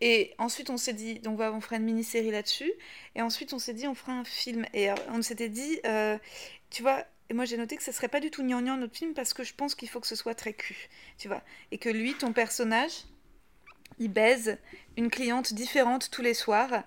Et 0.00 0.34
ensuite, 0.38 0.70
on 0.70 0.76
s'est 0.76 0.92
dit, 0.92 1.18
donc 1.20 1.36
voilà, 1.36 1.52
on 1.52 1.60
fera 1.60 1.76
une 1.76 1.84
mini-série 1.84 2.30
là-dessus. 2.30 2.72
Et 3.16 3.22
ensuite, 3.22 3.52
on 3.52 3.58
s'est 3.58 3.74
dit, 3.74 3.86
on 3.88 3.94
fera 3.94 4.12
un 4.12 4.24
film. 4.24 4.66
Et 4.74 4.90
euh, 4.90 4.94
on 5.12 5.22
s'était 5.22 5.48
dit, 5.48 5.80
euh, 5.86 6.16
tu 6.70 6.82
vois, 6.82 7.04
et 7.30 7.34
moi 7.34 7.44
j'ai 7.44 7.56
noté 7.56 7.76
que 7.76 7.82
ce 7.82 7.92
serait 7.92 8.08
pas 8.08 8.18
du 8.20 8.30
tout 8.30 8.42
gnangnan 8.42 8.76
notre 8.76 8.96
film 8.96 9.14
parce 9.14 9.32
que 9.32 9.44
je 9.44 9.54
pense 9.54 9.76
qu'il 9.76 9.88
faut 9.88 10.00
que 10.00 10.08
ce 10.08 10.16
soit 10.16 10.34
très 10.34 10.52
cul, 10.52 10.88
tu 11.16 11.28
vois. 11.28 11.42
Et 11.70 11.78
que 11.78 11.88
lui, 11.88 12.14
ton 12.14 12.32
personnage, 12.32 13.04
il 14.00 14.12
baise 14.12 14.58
une 14.96 15.10
cliente 15.10 15.54
différente 15.54 16.10
tous 16.10 16.22
les 16.22 16.34
soirs. 16.34 16.82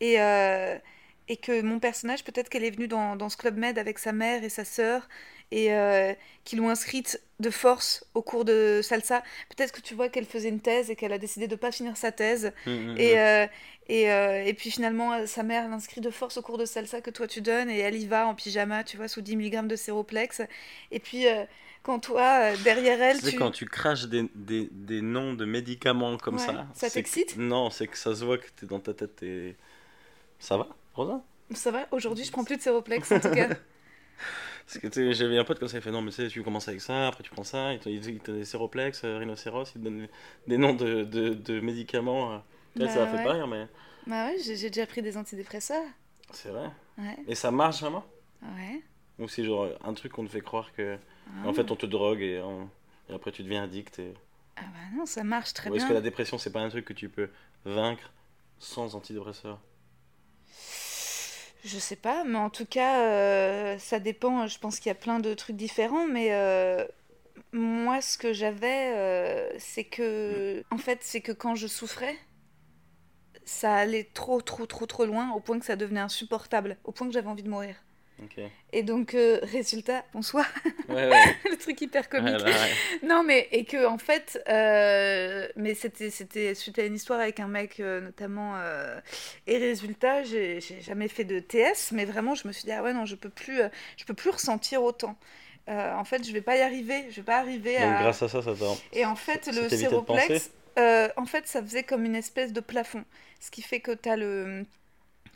Et, 0.00 0.20
euh, 0.20 0.78
et 1.26 1.36
que 1.36 1.60
mon 1.62 1.80
personnage, 1.80 2.22
peut-être 2.22 2.48
qu'elle 2.48 2.62
est 2.64 2.70
venue 2.70 2.86
dans, 2.86 3.16
dans 3.16 3.28
ce 3.28 3.36
club 3.36 3.56
med 3.56 3.76
avec 3.76 3.98
sa 3.98 4.12
mère 4.12 4.44
et 4.44 4.48
sa 4.48 4.64
sœur 4.64 5.08
et 5.50 5.72
euh, 5.72 6.12
qui 6.44 6.56
l'ont 6.56 6.68
inscrite 6.68 7.20
de 7.40 7.50
force 7.50 8.04
au 8.14 8.22
cours 8.22 8.44
de 8.44 8.80
salsa. 8.82 9.22
Peut-être 9.48 9.72
que 9.72 9.80
tu 9.80 9.94
vois 9.94 10.08
qu'elle 10.08 10.24
faisait 10.26 10.48
une 10.48 10.60
thèse 10.60 10.90
et 10.90 10.96
qu'elle 10.96 11.12
a 11.12 11.18
décidé 11.18 11.46
de 11.48 11.56
pas 11.56 11.72
finir 11.72 11.96
sa 11.96 12.12
thèse. 12.12 12.52
Hum, 12.66 12.90
hum, 12.90 12.96
Et, 12.98 13.12
hum. 13.12 13.18
euh, 13.18 13.46
et, 13.88 14.10
euh, 14.12 14.44
et 14.44 14.52
puis 14.54 14.70
finalement, 14.70 15.26
sa 15.26 15.42
mère 15.42 15.68
l'inscrit 15.68 16.00
de 16.00 16.10
force 16.10 16.36
au 16.36 16.42
cours 16.42 16.58
de 16.58 16.64
salsa 16.66 17.00
que 17.00 17.10
toi 17.10 17.26
tu 17.26 17.40
donnes 17.40 17.70
et 17.70 17.78
elle 17.78 17.96
y 17.96 18.06
va 18.06 18.26
en 18.26 18.34
pyjama, 18.34 18.84
tu 18.84 18.96
vois, 18.96 19.08
sous 19.08 19.20
10 19.22 19.36
mg 19.36 19.66
de 19.66 19.76
séroplex. 19.76 20.42
Et 20.90 20.98
puis 21.00 21.26
euh, 21.26 21.44
quand 21.84 22.00
toi, 22.00 22.54
derrière 22.64 23.00
elle, 23.00 23.18
Tu 23.18 23.26
sais, 23.26 23.36
quand 23.36 23.50
tu 23.52 23.64
craches 23.66 24.06
des, 24.08 24.28
des, 24.34 24.68
des 24.72 25.00
noms 25.00 25.32
de 25.32 25.44
médicaments 25.46 26.18
comme 26.18 26.34
Ouais, 26.36 26.44
ça. 26.44 26.66
ça 26.74 26.88
que- 26.88 26.94
t'excite 26.94 27.36
Non, 27.38 27.70
c'est 27.70 27.86
que 27.86 27.96
ça 27.96 28.14
se 28.14 28.24
voit 28.24 28.36
que 28.36 28.48
t'es 28.56 28.66
dans 28.66 28.80
ta 28.80 28.92
tête. 28.92 29.16
T'es... 29.16 29.56
Ça 30.38 30.56
va, 30.56 30.68
Rosa? 30.94 31.22
Ça 31.54 31.70
va, 31.70 31.86
aujourd'hui 31.92 32.24
je 32.24 32.32
prends 32.32 32.44
plus 32.44 32.56
de 32.58 32.62
séroplex 32.62 33.10
en 33.10 33.20
tout 33.20 33.30
cas. 33.30 33.48
Parce 34.68 34.78
que 34.78 34.86
tu 34.88 34.94
sais, 34.94 35.14
j'avais 35.14 35.38
un 35.38 35.44
pote 35.44 35.58
comme 35.58 35.68
ça, 35.68 35.78
il 35.78 35.82
fait 35.82 35.90
non, 35.90 36.02
mais 36.02 36.10
tu 36.10 36.16
sais, 36.16 36.28
tu 36.28 36.42
commences 36.42 36.68
avec 36.68 36.80
ça, 36.82 37.08
après 37.08 37.22
tu 37.24 37.30
prends 37.30 37.42
ça, 37.44 37.72
il 37.72 37.80
te, 37.80 37.88
il 37.88 38.00
te- 38.20 38.26
donne 38.30 38.38
des 38.40 38.44
séroplex, 38.44 39.02
euh, 39.04 39.18
rhinocéros, 39.18 39.64
il 39.74 39.80
te 39.80 39.84
donne 39.84 40.08
des, 40.46 40.58
noms 40.58 40.74
de, 40.74 41.04
de, 41.04 41.30
de 41.34 41.60
médicaments. 41.60 42.34
euh. 42.34 42.38
Peut-être 42.76 42.92
ça 42.92 43.00
Bah 43.00 43.04
m'a 43.04 43.06
fait 43.08 43.18
ouais. 43.18 43.22
pas 43.24 43.32
rire, 43.32 43.46
mais 43.48 43.66
bah 44.06 44.26
ouais, 44.26 44.38
j'ai 44.42 44.56
déjà 44.70 44.86
pris 44.86 45.02
des 45.02 45.16
antidépresseurs. 45.16 45.84
c'est 46.32 46.50
vrai. 46.50 46.70
Ouais, 46.98 47.16
Et 47.26 47.34
ça 47.34 47.50
marche 47.50 47.80
vraiment? 47.80 48.04
Ouais. 48.42 48.82
Ou 49.18 49.28
c'est 49.28 49.44
genre 49.44 49.68
un 49.84 49.94
truc 49.94 50.12
qu'on 50.12 50.24
te 50.24 50.30
fait 50.30 50.40
croire 50.40 50.72
que. 50.72 50.98
Ah. 51.26 51.48
En 51.48 51.52
fait, 51.52 51.70
on 51.70 51.76
te 51.76 51.86
drogue 51.86 52.20
et, 52.22 52.40
on- 52.40 52.70
et 53.08 53.14
après 53.14 53.32
tu 53.32 53.42
deviens 53.42 53.64
addict. 53.64 53.98
Et... 53.98 54.14
Ah 54.56 54.62
bah 54.72 54.96
non, 54.96 55.06
ça 55.06 55.24
marche 55.24 55.52
très 55.54 55.70
Ou 55.70 55.74
est-ce 55.74 55.84
bien. 55.84 55.88
que 55.88 55.94
la 55.94 56.00
dépression, 56.00 56.38
c'est 56.38 56.52
pas 56.52 56.60
un 56.60 56.68
truc 56.68 56.84
que 56.84 56.92
tu 56.92 57.08
peux 57.08 57.30
vaincre 57.64 58.12
sans 58.58 58.94
antidépresseur? 58.96 59.60
Je 61.64 61.78
sais 61.78 61.96
pas, 61.96 62.24
mais 62.24 62.38
en 62.38 62.50
tout 62.50 62.66
cas, 62.66 63.02
euh, 63.02 63.78
ça 63.78 63.98
dépend. 64.00 64.46
Je 64.46 64.58
pense 64.58 64.78
qu'il 64.78 64.88
y 64.90 64.92
a 64.92 64.94
plein 64.94 65.18
de 65.20 65.34
trucs 65.34 65.56
différents, 65.56 66.06
mais 66.06 66.32
euh, 66.32 66.84
moi, 67.52 68.00
ce 68.00 68.18
que 68.18 68.32
j'avais, 68.32 68.94
euh, 68.96 69.50
c'est 69.58 69.84
que, 69.84 70.64
en 70.70 70.78
fait, 70.78 71.00
c'est 71.02 71.20
que 71.20 71.32
quand 71.32 71.54
je 71.56 71.66
souffrais, 71.66 72.16
ça 73.44 73.74
allait 73.74 74.04
trop, 74.14 74.40
trop, 74.42 74.66
trop, 74.66 74.86
trop 74.86 75.04
loin, 75.06 75.32
au 75.32 75.40
point 75.40 75.58
que 75.58 75.64
ça 75.66 75.74
devenait 75.76 75.98
insupportable, 76.00 76.76
au 76.84 76.92
point 76.92 77.06
que 77.08 77.12
j'avais 77.12 77.28
envie 77.28 77.42
de 77.42 77.50
mourir. 77.50 77.74
Et 78.72 78.82
donc, 78.82 79.14
euh, 79.14 79.38
résultat, 79.42 80.04
bonsoir, 80.12 80.46
Ouais, 80.88 81.08
ouais. 81.08 81.36
le 81.50 81.56
truc 81.56 81.80
hyper 81.80 82.08
comique. 82.08 82.36
Ouais, 82.36 82.44
bah, 82.44 82.50
ouais. 82.50 83.06
Non, 83.08 83.22
mais 83.22 83.48
et 83.52 83.64
que 83.64 83.86
en 83.86 83.98
fait, 83.98 84.42
euh, 84.48 85.48
mais 85.56 85.74
c'était 85.74 86.10
c'était 86.10 86.54
suite 86.54 86.78
à 86.78 86.84
une 86.84 86.94
histoire 86.94 87.20
avec 87.20 87.40
un 87.40 87.48
mec 87.48 87.80
euh, 87.80 88.00
notamment. 88.00 88.54
et 89.46 89.58
résultat, 89.58 90.22
j'ai 90.22 90.60
jamais 90.80 91.08
fait 91.08 91.24
de 91.24 91.40
TS, 91.40 91.92
mais 91.92 92.04
vraiment, 92.04 92.34
je 92.34 92.46
me 92.46 92.52
suis 92.52 92.64
dit 92.64 92.72
ah 92.72 92.82
ouais 92.82 92.92
non, 92.92 93.04
je 93.04 93.14
peux 93.16 93.30
plus, 93.30 93.60
je 93.96 94.04
peux 94.04 94.14
plus 94.14 94.30
ressentir 94.30 94.82
autant. 94.82 95.16
En 95.68 96.04
fait, 96.04 96.26
je 96.26 96.32
vais 96.32 96.40
pas 96.40 96.56
y 96.56 96.60
arriver, 96.62 97.06
je 97.10 97.16
vais 97.16 97.22
pas 97.22 97.38
arriver 97.38 97.74
Donc 97.74 97.94
à. 97.94 98.02
grâce 98.02 98.22
à 98.22 98.28
ça, 98.28 98.42
ça 98.42 98.54
t'a. 98.54 98.64
Et 98.92 99.04
en 99.04 99.16
fait, 99.16 99.46
ça 99.46 99.52
le 99.52 99.68
séroplex, 99.68 100.50
en 100.76 101.26
fait, 101.26 101.46
ça 101.46 101.62
faisait 101.62 101.82
comme 101.84 102.04
une 102.04 102.16
espèce 102.16 102.52
de 102.52 102.60
plafond, 102.60 103.04
ce 103.40 103.50
qui 103.50 103.62
fait 103.62 103.80
que 103.80 103.92
t'as 103.92 104.16
le 104.16 104.64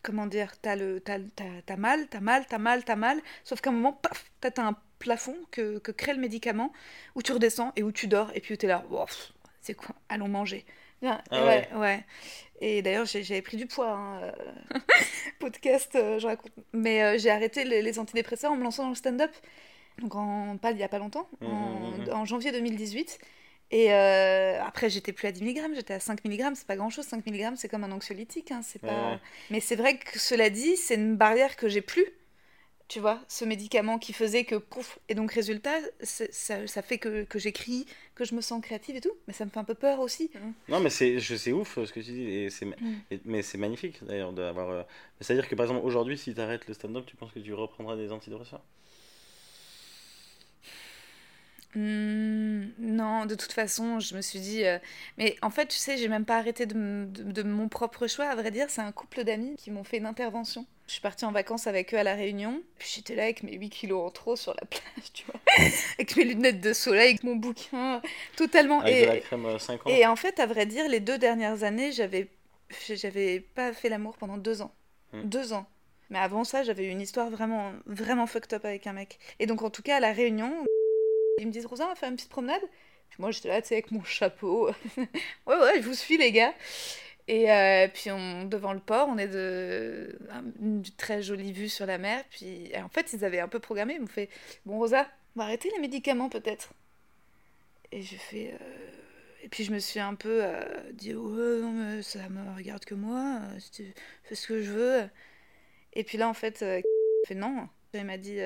comment 0.02 0.26
dire, 0.26 0.58
t'as 0.60 0.76
le, 0.76 1.00
t'as, 1.00 1.18
t'as, 1.66 1.76
mal, 1.76 2.06
t'as 2.08 2.20
mal, 2.20 2.46
t'as 2.46 2.58
mal, 2.58 2.84
t'as 2.84 2.96
mal, 2.96 3.20
sauf 3.44 3.60
qu'à 3.60 3.70
un 3.70 3.74
moment, 3.74 3.92
paf, 3.92 4.30
t'as 4.40 4.62
un 4.62 4.76
plafond 4.98 5.36
que, 5.50 5.78
que 5.78 5.90
crée 5.92 6.12
le 6.14 6.20
médicament, 6.20 6.72
où 7.14 7.22
tu 7.22 7.32
redescends 7.32 7.72
et 7.76 7.82
où 7.82 7.92
tu 7.92 8.06
dors, 8.06 8.30
et 8.34 8.40
puis 8.40 8.56
t'es 8.58 8.66
là, 8.66 8.84
pff, 8.90 9.32
c'est 9.60 9.74
quoi, 9.74 9.94
allons 10.08 10.28
manger. 10.28 10.64
Ah 11.04 11.44
ouais, 11.46 11.68
ouais. 11.74 12.04
Et 12.60 12.80
d'ailleurs, 12.82 13.06
j'ai- 13.06 13.24
j'avais 13.24 13.42
pris 13.42 13.56
du 13.56 13.66
poids, 13.66 13.90
hein, 13.90 14.20
euh, 14.22 14.32
podcast, 15.40 15.94
euh, 15.96 16.18
je 16.20 16.26
raconte. 16.28 16.52
Mais 16.72 17.02
euh, 17.02 17.18
j'ai 17.18 17.30
arrêté 17.30 17.64
les, 17.64 17.82
les 17.82 17.98
antidépresseurs 17.98 18.52
en 18.52 18.56
me 18.56 18.62
lançant 18.62 18.84
dans 18.84 18.90
le 18.90 18.94
stand-up, 18.94 19.32
donc 19.98 20.14
en, 20.14 20.56
pas, 20.58 20.70
il 20.70 20.78
y 20.78 20.82
a 20.84 20.88
pas 20.88 20.98
longtemps, 20.98 21.28
en, 21.42 21.46
Mhm, 21.48 22.04
mhm. 22.06 22.12
en 22.12 22.24
janvier 22.24 22.52
2018. 22.52 23.18
Et 23.72 23.92
euh, 23.92 24.62
après, 24.62 24.90
j'étais 24.90 25.12
plus 25.12 25.26
à 25.28 25.32
10 25.32 25.42
mg, 25.42 25.74
j'étais 25.74 25.94
à 25.94 26.00
5 26.00 26.24
mg, 26.24 26.54
c'est 26.54 26.66
pas 26.66 26.76
grand 26.76 26.90
chose, 26.90 27.06
5 27.06 27.26
mg 27.26 27.56
c'est 27.56 27.68
comme 27.68 27.84
un 27.84 27.92
anxiolytique, 27.92 28.52
hein, 28.52 28.60
c'est 28.62 28.82
pas... 28.82 29.12
ouais. 29.12 29.18
Mais 29.50 29.60
c'est 29.60 29.76
vrai 29.76 29.98
que 29.98 30.18
cela 30.18 30.50
dit, 30.50 30.76
c'est 30.76 30.94
une 30.96 31.16
barrière 31.16 31.56
que 31.56 31.68
j'ai 31.68 31.80
plus, 31.82 32.06
tu 32.88 33.00
vois, 33.00 33.20
ce 33.28 33.44
médicament 33.46 33.98
qui 33.98 34.12
faisait 34.12 34.44
que 34.44 34.56
pouf, 34.56 34.98
et 35.08 35.14
donc 35.14 35.32
résultat, 35.32 35.78
ça, 36.02 36.24
ça 36.66 36.82
fait 36.82 36.98
que, 36.98 37.24
que 37.24 37.38
j'écris, 37.38 37.86
que 38.14 38.24
je 38.24 38.34
me 38.34 38.42
sens 38.42 38.62
créative 38.62 38.96
et 38.96 39.00
tout, 39.00 39.12
mais 39.26 39.32
ça 39.34 39.44
me 39.46 39.50
fait 39.50 39.60
un 39.60 39.64
peu 39.64 39.74
peur 39.74 40.00
aussi. 40.00 40.30
hein. 40.36 40.52
Non, 40.68 40.80
mais 40.80 40.90
c'est 40.90 41.52
ouf 41.52 41.78
euh, 41.78 41.86
ce 41.86 41.92
que 41.92 42.00
tu 42.00 42.12
dis, 42.12 42.22
et 42.28 42.50
c'est 42.50 42.66
Mm. 42.66 43.00
et- 43.10 43.20
mais 43.24 43.42
c'est 43.42 43.58
magnifique 43.58 44.02
d'ailleurs 44.04 44.32
d'avoir. 44.32 44.70
euh, 44.70 44.82
C'est-à-dire 45.20 45.48
que 45.48 45.54
par 45.54 45.64
exemple 45.66 45.84
aujourd'hui, 45.84 46.16
si 46.18 46.34
tu 46.34 46.40
arrêtes 46.40 46.66
le 46.68 46.74
stand-up, 46.74 47.04
tu 47.06 47.16
penses 47.16 47.32
que 47.32 47.40
tu 47.40 47.52
reprendras 47.54 47.96
des 47.96 48.12
antidépresseurs? 48.12 48.62
Hmm, 51.74 52.66
non, 52.78 53.24
de 53.24 53.34
toute 53.34 53.52
façon, 53.52 53.98
je 53.98 54.14
me 54.14 54.20
suis 54.20 54.40
dit. 54.40 54.64
euh, 54.64 54.78
Mais 55.16 55.36
en 55.40 55.50
fait, 55.50 55.66
tu 55.66 55.78
sais, 55.78 55.96
j'ai 55.96 56.08
même 56.08 56.24
pas 56.26 56.36
arrêté 56.36 56.66
de, 56.66 57.06
de- 57.06 57.32
de 57.32 57.42
mon 57.42 57.68
propre 57.68 58.06
choix. 58.06 58.26
À 58.26 58.34
vrai 58.34 58.50
dire, 58.50 58.66
c'est 58.68 58.82
un 58.82 58.92
couple 58.92 59.24
d'amis 59.24 59.56
qui 59.56 59.70
m'ont 59.70 59.84
fait 59.84 59.96
une 59.96 60.06
intervention. 60.06 60.66
Je 60.86 60.92
suis 60.92 61.00
partie 61.00 61.24
en 61.24 61.32
vacances 61.32 61.66
avec 61.66 61.94
eux 61.94 61.96
à 61.98 62.02
La 62.02 62.14
Réunion. 62.14 62.60
Puis 62.78 62.92
j'étais 62.96 63.14
là 63.14 63.22
avec 63.24 63.42
mes 63.42 63.56
8 63.56 63.70
kilos 63.70 64.06
en 64.06 64.10
trop 64.10 64.36
sur 64.36 64.52
la 64.54 64.66
plage, 64.66 65.12
tu 65.14 65.24
vois. 65.24 65.40
avec 65.98 66.14
mes 66.16 66.24
lunettes 66.24 66.60
de 66.60 66.72
soleil, 66.74 67.10
avec 67.10 67.24
mon 67.24 67.36
bouquin, 67.36 68.02
totalement. 68.36 68.80
Avec 68.80 68.94
et, 68.94 69.00
de 69.02 69.06
la 69.06 69.18
crème 69.20 69.46
euh, 69.46 69.58
5 69.58 69.86
ans 69.86 69.90
et 69.90 70.06
en 70.06 70.16
fait, 70.16 70.38
à 70.40 70.46
vrai 70.46 70.66
dire, 70.66 70.86
les 70.88 71.00
deux 71.00 71.16
dernières 71.18 71.62
années, 71.62 71.92
j'avais 71.92 72.28
j'avais 72.88 73.40
pas 73.40 73.72
fait 73.72 73.88
l'amour 73.88 74.16
pendant 74.18 74.36
deux 74.36 74.60
ans. 74.62 74.74
Hmm. 75.12 75.22
Deux 75.24 75.52
ans. 75.52 75.66
Mais 76.10 76.18
avant 76.18 76.44
ça, 76.44 76.62
j'avais 76.62 76.84
eu 76.86 76.90
une 76.90 77.00
histoire 77.00 77.30
vraiment, 77.30 77.72
vraiment 77.86 78.26
fucked 78.26 78.52
up 78.52 78.64
avec 78.66 78.86
un 78.86 78.92
mec. 78.92 79.18
Et 79.38 79.46
donc, 79.46 79.62
en 79.62 79.70
tout 79.70 79.82
cas, 79.82 79.96
à 79.96 80.00
La 80.00 80.12
Réunion, 80.12 80.52
ils 81.38 81.46
me 81.46 81.52
disent 81.52 81.66
Rosa, 81.66 81.84
on 81.86 81.88
va 81.88 81.94
faire 81.94 82.08
une 82.10 82.16
petite 82.16 82.30
promenade 82.30 82.62
Puis 83.10 83.16
moi, 83.20 83.30
j'étais 83.30 83.48
là, 83.48 83.62
tu 83.62 83.68
sais, 83.68 83.74
avec 83.76 83.90
mon 83.90 84.04
chapeau. 84.04 84.68
ouais, 84.96 85.06
ouais, 85.46 85.82
je 85.82 85.86
vous 85.86 85.94
suis, 85.94 86.16
les 86.18 86.32
gars. 86.32 86.54
Et 87.28 87.50
euh, 87.52 87.88
puis, 87.88 88.10
devant 88.46 88.72
le 88.72 88.80
port, 88.80 89.08
on 89.08 89.18
est 89.18 89.28
de 89.28 90.18
un- 90.30 90.44
une 90.60 90.82
très 90.98 91.22
jolie 91.22 91.52
vue 91.52 91.68
sur 91.68 91.86
la 91.86 91.98
mer. 91.98 92.24
Puis, 92.30 92.72
en 92.76 92.88
fait, 92.88 93.12
ils 93.12 93.24
avaient 93.24 93.40
un 93.40 93.48
peu 93.48 93.60
programmé. 93.60 93.94
Ils 93.94 94.00
m'ont 94.00 94.06
fait 94.08 94.28
Bon, 94.66 94.78
Rosa, 94.78 95.08
on 95.36 95.40
va 95.40 95.46
arrêter 95.46 95.70
les 95.74 95.80
médicaments, 95.80 96.28
peut-être. 96.28 96.74
Et 97.90 98.02
j'ai 98.02 98.16
fait. 98.16 98.54
euh, 98.54 98.90
Et 99.42 99.48
puis, 99.48 99.64
je 99.64 99.72
me 99.72 99.78
suis 99.78 100.00
un 100.00 100.14
peu 100.14 100.40
euh, 100.44 100.62
dit 100.92 101.14
Ouais, 101.14 101.60
non, 101.60 101.72
mais 101.72 102.02
ça 102.02 102.28
me 102.28 102.56
regarde 102.56 102.84
que 102.84 102.94
moi. 102.94 103.40
fais 104.24 104.34
ce 104.34 104.46
que 104.46 104.62
je 104.62 104.70
veux. 104.72 105.02
Et 105.94 106.04
puis 106.04 106.18
là, 106.18 106.28
en 106.28 106.34
fait, 106.34 106.62
euh, 106.62 106.80
fait 107.28 107.34
non. 107.34 107.68
Il 107.94 108.04
m'a 108.04 108.18
dit 108.18 108.40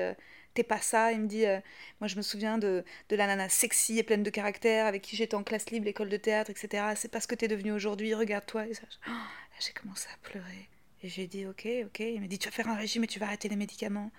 T'es 0.57 0.63
pas 0.63 0.79
ça? 0.81 1.11
Il 1.11 1.19
me 1.21 1.27
dit 1.27 1.45
euh, 1.45 1.59
Moi, 2.01 2.07
je 2.07 2.15
me 2.15 2.23
souviens 2.23 2.57
de, 2.57 2.83
de 3.09 3.15
la 3.15 3.27
nana 3.27 3.47
sexy 3.47 3.99
et 3.99 4.03
pleine 4.03 4.23
de 4.23 4.31
caractère 4.31 4.87
avec 4.87 5.03
qui 5.03 5.15
j'étais 5.15 5.35
en 5.35 5.43
classe 5.43 5.69
libre, 5.69 5.85
l'école 5.85 6.09
de 6.09 6.17
théâtre, 6.17 6.49
etc. 6.49 6.95
C'est 6.95 7.11
pas 7.11 7.21
ce 7.21 7.27
que 7.27 7.35
t'es 7.35 7.47
devenue 7.47 7.71
aujourd'hui. 7.73 8.15
Regarde-toi. 8.15 8.65
Et 8.67 8.73
ça, 8.73 8.81
je- 8.89 8.97
Oh, 9.11 9.13
j'ai 9.59 9.71
commencé 9.73 10.07
à 10.11 10.17
pleurer. 10.27 10.67
Et 11.03 11.09
j'ai 11.09 11.27
dit 11.27 11.45
Ok, 11.45 11.67
ok. 11.85 11.99
Il 11.99 12.21
m'a 12.21 12.27
dit 12.27 12.39
Tu 12.39 12.47
vas 12.49 12.51
faire 12.51 12.67
un 12.69 12.75
régime 12.75 13.03
et 13.03 13.07
tu 13.07 13.19
vas 13.19 13.27
arrêter 13.27 13.49
les 13.49 13.55
médicaments. 13.55 14.09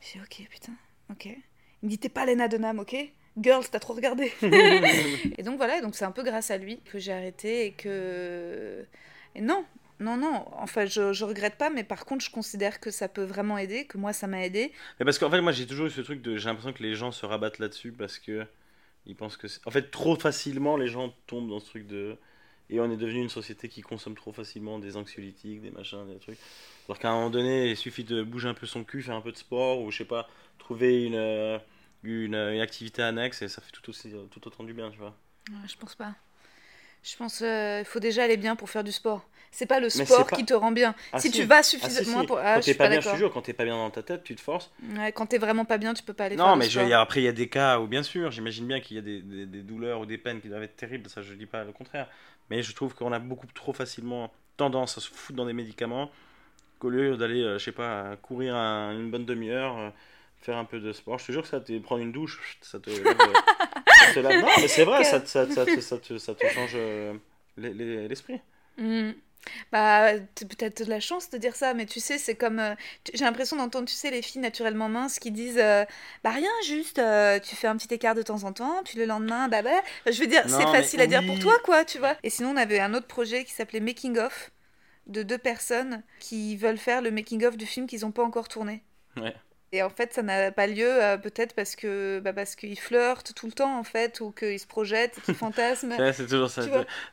J'ai 0.00 0.20
dit 0.20 0.24
Ok, 0.24 0.48
putain, 0.48 0.72
ok. 1.10 1.26
Il 1.26 1.36
me 1.82 1.88
dit 1.88 1.98
T'es 1.98 2.08
pas 2.08 2.26
Lena 2.26 2.46
Dunham, 2.46 2.78
ok? 2.78 2.94
Girls, 3.38 3.64
t'as 3.70 3.80
trop 3.80 3.94
regardé. 3.94 4.32
et 5.38 5.42
donc 5.42 5.56
voilà, 5.56 5.80
donc 5.80 5.96
c'est 5.96 6.04
un 6.04 6.12
peu 6.12 6.22
grâce 6.22 6.50
à 6.52 6.58
lui 6.58 6.80
que 6.82 6.98
j'ai 7.00 7.12
arrêté 7.12 7.66
et 7.66 7.72
que. 7.72 8.86
Et 9.34 9.40
non, 9.40 9.64
non, 10.02 10.16
non. 10.16 10.44
Enfin, 10.58 10.86
je, 10.86 11.12
je 11.12 11.24
regrette 11.24 11.56
pas, 11.56 11.70
mais 11.70 11.84
par 11.84 12.04
contre, 12.04 12.24
je 12.24 12.30
considère 12.30 12.80
que 12.80 12.90
ça 12.90 13.08
peut 13.08 13.24
vraiment 13.24 13.58
aider, 13.58 13.86
que 13.86 13.98
moi, 13.98 14.12
ça 14.12 14.26
m'a 14.26 14.44
aidé. 14.44 14.72
Mais 14.98 15.04
parce 15.04 15.18
qu'en 15.18 15.30
fait, 15.30 15.40
moi 15.40 15.52
j'ai 15.52 15.66
toujours 15.66 15.86
eu 15.86 15.90
ce 15.90 16.00
truc 16.00 16.22
de. 16.22 16.36
J'ai 16.36 16.48
l'impression 16.48 16.72
que 16.72 16.82
les 16.82 16.94
gens 16.94 17.12
se 17.12 17.24
rabattent 17.26 17.58
là-dessus 17.58 17.92
parce 17.92 18.18
que. 18.18 18.46
Ils 19.06 19.16
pensent 19.16 19.36
que. 19.36 19.48
c'est- 19.48 19.60
En 19.66 19.70
fait, 19.70 19.90
trop 19.90 20.16
facilement, 20.16 20.76
les 20.76 20.88
gens 20.88 21.14
tombent 21.26 21.48
dans 21.50 21.60
ce 21.60 21.66
truc 21.66 21.86
de. 21.86 22.16
Et 22.70 22.80
on 22.80 22.90
est 22.90 22.96
devenu 22.96 23.20
une 23.20 23.28
société 23.28 23.68
qui 23.68 23.82
consomme 23.82 24.14
trop 24.14 24.32
facilement 24.32 24.78
des 24.78 24.96
anxiolytiques, 24.96 25.60
des 25.60 25.70
machins, 25.70 26.06
des 26.06 26.18
trucs. 26.18 26.38
Alors 26.88 26.98
qu'à 26.98 27.10
un 27.10 27.14
moment 27.14 27.30
donné, 27.30 27.70
il 27.70 27.76
suffit 27.76 28.04
de 28.04 28.22
bouger 28.22 28.48
un 28.48 28.54
peu 28.54 28.66
son 28.66 28.82
cul, 28.84 29.02
faire 29.02 29.14
un 29.16 29.20
peu 29.20 29.32
de 29.32 29.36
sport, 29.36 29.80
ou 29.82 29.90
je 29.90 29.98
sais 29.98 30.04
pas, 30.06 30.28
trouver 30.58 31.04
une, 31.04 31.14
euh, 31.16 31.58
une, 32.02 32.34
une 32.34 32.60
activité 32.60 33.02
annexe, 33.02 33.42
et 33.42 33.48
ça 33.48 33.60
fait 33.60 33.72
tout, 33.72 33.90
aussi, 33.90 34.12
tout 34.30 34.46
autant 34.46 34.64
du 34.64 34.72
bien, 34.72 34.90
tu 34.90 34.98
vois. 34.98 35.14
Ouais, 35.50 35.68
je 35.68 35.76
pense 35.76 35.94
pas. 35.94 36.14
Je 37.02 37.16
pense 37.16 37.38
qu'il 37.38 37.84
faut 37.84 38.00
déjà 38.00 38.24
aller 38.24 38.36
bien 38.36 38.54
pour 38.56 38.70
faire 38.70 38.84
du 38.84 38.92
sport. 38.92 39.26
C'est 39.50 39.66
pas 39.66 39.80
le 39.80 39.90
sport 39.90 40.26
pas- 40.28 40.36
qui 40.36 40.46
te 40.46 40.54
rend 40.54 40.72
bien. 40.72 40.94
Ah, 41.12 41.18
si, 41.20 41.30
si. 41.30 41.38
tu 41.40 41.44
vas 41.44 41.56
Ah, 41.58 41.62
si, 41.62 41.78
suffisamment 41.78 42.20
si. 42.20 42.26
pour. 42.26 42.38
Ah, 42.38 42.54
quand 42.54 42.60
t'es 42.62 42.74
pas 42.74 42.84
pas 42.84 42.90
bien, 42.90 43.00
je 43.00 43.10
te 43.10 43.16
jure, 43.16 43.32
quand 43.32 43.42
t'es 43.42 43.52
pas 43.52 43.64
bien 43.64 43.76
dans 43.76 43.90
ta 43.90 44.02
tête, 44.02 44.24
tu 44.24 44.34
te 44.34 44.40
forces. 44.40 44.70
Ouais, 44.96 45.12
quand 45.12 45.26
t'es 45.26 45.36
vraiment 45.38 45.64
pas 45.66 45.76
bien, 45.78 45.92
tu 45.92 46.02
peux 46.02 46.14
pas 46.14 46.24
aller 46.24 46.36
Non, 46.36 46.44
faire 46.44 46.56
mais 46.56 46.64
je, 46.70 46.80
sport. 46.80 47.00
après, 47.00 47.20
il 47.20 47.24
y 47.24 47.28
a 47.28 47.32
des 47.32 47.48
cas 47.48 47.78
où, 47.80 47.86
bien 47.86 48.02
sûr, 48.02 48.30
j'imagine 48.30 48.66
bien 48.66 48.80
qu'il 48.80 48.96
y 48.96 48.98
a 48.98 49.02
des, 49.02 49.20
des- 49.20 49.46
des 49.46 49.62
douleurs 49.62 50.00
ou 50.00 50.06
des 50.06 50.16
peines 50.16 50.40
qui 50.40 50.48
doivent 50.48 50.62
être 50.62 50.76
terribles, 50.76 51.10
ça 51.10 51.20
je 51.22 51.34
dis 51.34 51.44
pas 51.46 51.64
le 51.64 51.72
contraire. 51.72 52.08
Mais 52.50 52.62
je 52.62 52.74
trouve 52.74 52.94
qu'on 52.94 53.12
a 53.12 53.18
beaucoup 53.18 53.46
trop 53.54 53.72
facilement 53.74 54.32
tendance 54.56 54.96
à 54.96 55.00
se 55.02 55.08
foutre 55.10 55.36
dans 55.36 55.46
des 55.46 55.52
médicaments 55.52 56.10
qu'au 56.78 56.90
lieu 56.90 57.16
d'aller, 57.16 57.42
euh, 57.42 57.58
je 57.58 57.64
sais 57.64 57.72
pas, 57.72 58.16
courir 58.22 58.54
un- 58.56 58.92
une 58.92 59.10
bonne 59.10 59.24
demi-heure, 59.26 59.78
euh, 59.78 59.90
faire 60.44 60.56
un 60.56 60.64
peu 60.64 60.80
de 60.80 60.92
sport. 60.92 61.18
Je 61.18 61.26
te 61.26 61.32
jure 61.32 61.42
que 61.42 61.48
ça 61.48 61.60
te 61.60 61.76
prendre 61.78 62.02
une 62.02 62.12
douche, 62.12 62.58
ça 62.60 62.78
te 62.80 62.90
euh, 62.90 62.94
ça 64.06 64.12
te 64.14 64.20
lève- 64.26 64.40
Non, 64.40 64.48
mais 64.58 64.68
c'est 64.68 64.84
vrai, 64.84 65.04
ça, 65.04 65.20
te- 65.20 65.28
ça, 65.28 65.46
te- 65.46 65.52
ça, 65.54 65.64
te- 65.66 65.80
ça 65.80 65.98
te, 65.98 66.18
ça 66.18 66.34
te 66.34 66.46
change 66.48 66.72
euh, 66.74 67.14
l'es- 67.56 67.72
l'es- 67.74 68.08
l'esprit. 68.08 68.40
Hmm. 68.78 69.10
Bah, 69.72 70.12
t'as 70.36 70.46
peut-être 70.46 70.84
de 70.84 70.88
la 70.90 71.00
chance 71.00 71.28
de 71.30 71.36
dire 71.36 71.56
ça, 71.56 71.74
mais 71.74 71.84
tu 71.84 71.98
sais, 71.98 72.16
c'est 72.16 72.36
comme. 72.36 72.60
euh, 72.60 72.74
J'ai 73.12 73.24
l'impression 73.24 73.56
d'entendre, 73.56 73.88
tu 73.88 73.94
sais, 73.94 74.10
les 74.12 74.22
filles 74.22 74.40
naturellement 74.40 74.88
minces 74.88 75.18
qui 75.18 75.32
disent 75.32 75.58
euh, 75.58 75.84
Bah, 76.22 76.30
rien, 76.30 76.48
juste, 76.64 77.00
euh, 77.00 77.40
tu 77.40 77.56
fais 77.56 77.66
un 77.66 77.76
petit 77.76 77.92
écart 77.92 78.14
de 78.14 78.22
temps 78.22 78.44
en 78.44 78.52
temps, 78.52 78.82
puis 78.84 78.98
le 78.98 79.04
lendemain, 79.04 79.48
bah, 79.48 79.62
bah. 79.62 79.82
Je 80.06 80.20
veux 80.20 80.28
dire, 80.28 80.42
c'est 80.48 80.62
facile 80.62 81.00
à 81.00 81.06
dire 81.08 81.22
pour 81.26 81.38
toi, 81.40 81.58
quoi, 81.64 81.84
tu 81.84 81.98
vois. 81.98 82.16
Et 82.22 82.30
sinon, 82.30 82.50
on 82.50 82.56
avait 82.56 82.78
un 82.78 82.94
autre 82.94 83.08
projet 83.08 83.42
qui 83.44 83.52
s'appelait 83.52 83.80
Making 83.80 84.16
of, 84.18 84.52
de 85.08 85.24
deux 85.24 85.38
personnes 85.38 86.04
qui 86.20 86.56
veulent 86.56 86.78
faire 86.78 87.02
le 87.02 87.10
making 87.10 87.44
of 87.44 87.56
du 87.56 87.66
film 87.66 87.88
qu'ils 87.88 88.02
n'ont 88.02 88.12
pas 88.12 88.22
encore 88.22 88.46
tourné. 88.46 88.84
Ouais. 89.16 89.34
Et 89.74 89.82
en 89.82 89.88
fait, 89.88 90.12
ça 90.12 90.22
n'a 90.22 90.52
pas 90.52 90.66
lieu, 90.66 91.02
euh, 91.02 91.16
peut-être 91.16 91.54
parce 91.54 91.76
que 91.76 92.20
bah, 92.20 92.34
parce 92.34 92.56
qu'ils 92.56 92.78
flirtent 92.78 93.32
tout 93.34 93.46
le 93.46 93.52
temps, 93.52 93.78
en 93.78 93.84
fait, 93.84 94.20
ou 94.20 94.30
qu'ils 94.30 94.60
se 94.60 94.66
projettent, 94.66 95.18
qu'ils 95.24 95.34
fantasment. 95.46 95.96
C'est 96.12 96.26
toujours 96.26 96.50
ça. 96.50 96.62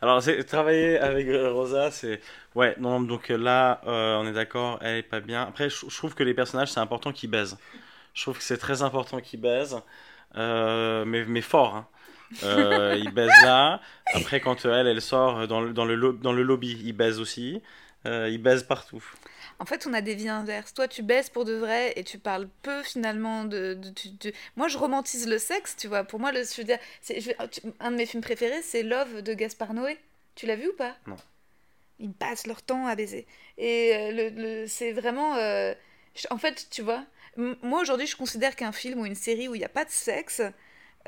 Alors, 0.02 0.22
c'est- 0.22 0.44
travailler 0.44 1.00
avec 1.00 1.28
Rosa, 1.30 1.90
c'est. 1.90 2.20
Ouais, 2.56 2.76
non, 2.78 3.00
donc 3.00 3.32
euh, 3.32 3.38
là, 3.38 3.80
euh, 3.88 4.18
on 4.18 4.28
est 4.28 4.34
d'accord, 4.34 4.78
elle 4.82 4.98
est 4.98 5.04
pas 5.04 5.22
bien. 5.22 5.44
Après, 5.44 5.70
je, 5.70 5.86
je 5.90 5.96
trouve 5.96 6.16
que 6.16 6.24
les 6.24 6.34
personnages, 6.34 6.70
c'est 6.74 6.82
important 6.82 7.14
qu'ils 7.14 7.30
baisent. 7.30 7.58
Je 8.14 8.24
trouve 8.24 8.38
que 8.38 8.44
c'est 8.44 8.58
très 8.58 8.84
important 8.84 9.22
qu'ils 9.22 9.40
baisent, 9.40 9.78
euh, 10.36 11.06
mais, 11.06 11.24
mais 11.26 11.42
fort. 11.42 11.76
Hein. 11.78 11.88
Euh, 12.44 12.98
ils 13.00 13.12
baisent 13.14 13.32
là. 13.44 13.80
Après, 14.14 14.42
quand 14.42 14.66
elle, 14.66 14.88
elle 14.88 15.02
sort 15.02 15.48
dans 15.48 15.62
le, 15.62 15.72
dans 15.74 15.86
le, 15.86 15.96
lo- 15.96 16.14
dans 16.14 16.34
le 16.34 16.44
lobby, 16.44 16.78
ils 16.84 16.94
baisent 16.94 17.22
aussi. 17.22 17.62
Ils 18.06 18.40
baisent 18.42 18.64
partout. 18.64 19.04
En 19.60 19.66
fait, 19.66 19.86
on 19.88 19.94
a 19.94 20.02
des 20.02 20.16
vies 20.16 20.30
inverses. 20.30 20.74
Toi, 20.74 20.88
tu 20.88 21.04
baisses 21.04 21.30
pour 21.30 21.44
de 21.44 21.54
vrai 21.54 21.92
et 21.98 22.04
tu 22.06 22.18
parles 22.18 22.48
peu 22.62 22.82
finalement 22.84 23.44
de. 23.44 23.78
Moi, 24.56 24.70
je 24.70 24.78
romantise 24.78 25.28
le 25.28 25.38
sexe, 25.38 25.76
tu 25.78 25.88
vois. 25.88 26.04
Pour 26.06 26.20
moi, 26.20 26.32
le, 26.32 26.44
je 26.44 26.56
veux 26.58 26.64
dire, 26.64 26.80
je- 27.08 27.46
tu- 27.48 27.62
un 27.82 27.92
de 27.92 27.98
mes 27.98 28.06
films 28.06 28.24
préférés, 28.24 28.62
c'est 28.62 28.84
Love 28.84 29.22
de 29.22 29.34
Gaspard 29.34 29.74
Noé. 29.74 29.98
Tu 30.36 30.46
l'as 30.46 30.56
vu 30.56 30.70
ou 30.70 30.74
pas? 30.74 30.96
Non. 31.08 31.18
Ils 32.00 32.14
passent 32.14 32.48
leur 32.48 32.62
temps 32.62 32.88
à 32.88 32.96
baiser. 32.96 33.28
Et 33.58 33.92
euh, 33.94 34.12
le, 34.14 34.30
le- 34.62 34.68
c'est 34.68 34.94
vraiment. 34.94 35.36
euh, 35.36 35.74
je- 36.16 36.28
En 36.30 36.38
fait, 36.38 36.68
tu 36.72 36.82
vois, 36.82 37.04
moi 37.36 37.82
aujourd'hui, 37.82 38.08
je 38.08 38.16
considère 38.16 38.56
qu'un 38.56 38.72
film 38.72 39.02
ou 39.02 39.06
une 39.06 39.16
série 39.16 39.50
où 39.50 39.56
il 39.56 39.60
n'y 39.60 39.66
a 39.66 39.70
pas 39.70 39.84
de 39.84 39.90
sexe, 39.92 40.42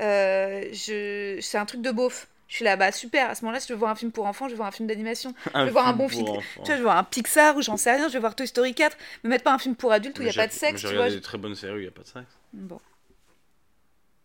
euh, 0.00 0.68
je... 0.72 1.38
c'est 1.40 1.56
un 1.58 1.64
truc 1.66 1.80
de 1.80 1.90
beauf. 1.90 2.28
Je 2.52 2.56
suis 2.56 2.66
là, 2.66 2.76
bah 2.76 2.92
super, 2.92 3.30
à 3.30 3.34
ce 3.34 3.46
moment-là, 3.46 3.60
si 3.60 3.68
je 3.68 3.72
veux 3.72 3.78
voir 3.78 3.92
un 3.92 3.94
film 3.94 4.12
pour 4.12 4.26
enfants, 4.26 4.44
je 4.44 4.50
vais 4.50 4.56
voir 4.56 4.68
un 4.68 4.72
film 4.72 4.86
d'animation. 4.86 5.34
Je 5.54 5.60
vais 5.62 5.70
voir 5.70 5.88
un 5.88 5.94
bon 5.94 6.06
film. 6.06 6.28
enfants. 6.28 6.42
Tu 6.56 6.58
vois, 6.58 6.66
je 6.66 6.72
vais 6.72 6.82
voir 6.82 6.98
un 6.98 7.04
Pixar 7.04 7.56
ou 7.56 7.62
j'en 7.62 7.78
sais 7.78 7.90
rien, 7.94 8.08
je 8.08 8.12
vais 8.12 8.18
voir 8.18 8.36
Toy 8.36 8.46
Story 8.46 8.74
4. 8.74 8.94
Me 9.24 9.30
mettre 9.30 9.44
pas 9.44 9.54
un 9.54 9.58
film 9.58 9.74
pour 9.74 9.90
adultes 9.90 10.18
où 10.18 10.20
il 10.20 10.26
n'y 10.26 10.30
a 10.30 10.34
pas 10.34 10.48
de 10.48 10.52
sexe, 10.52 10.82
J'ai 10.82 10.88
tu 10.88 10.94
vois. 10.94 11.04
regardé 11.04 11.16
des 11.16 11.22
très 11.22 11.38
bonnes 11.38 11.54
séries 11.54 11.76
où 11.76 11.78
il 11.78 11.82
n'y 11.84 11.88
a 11.88 11.92
pas 11.92 12.02
de 12.02 12.08
sexe. 12.08 12.36
Bon. 12.52 12.78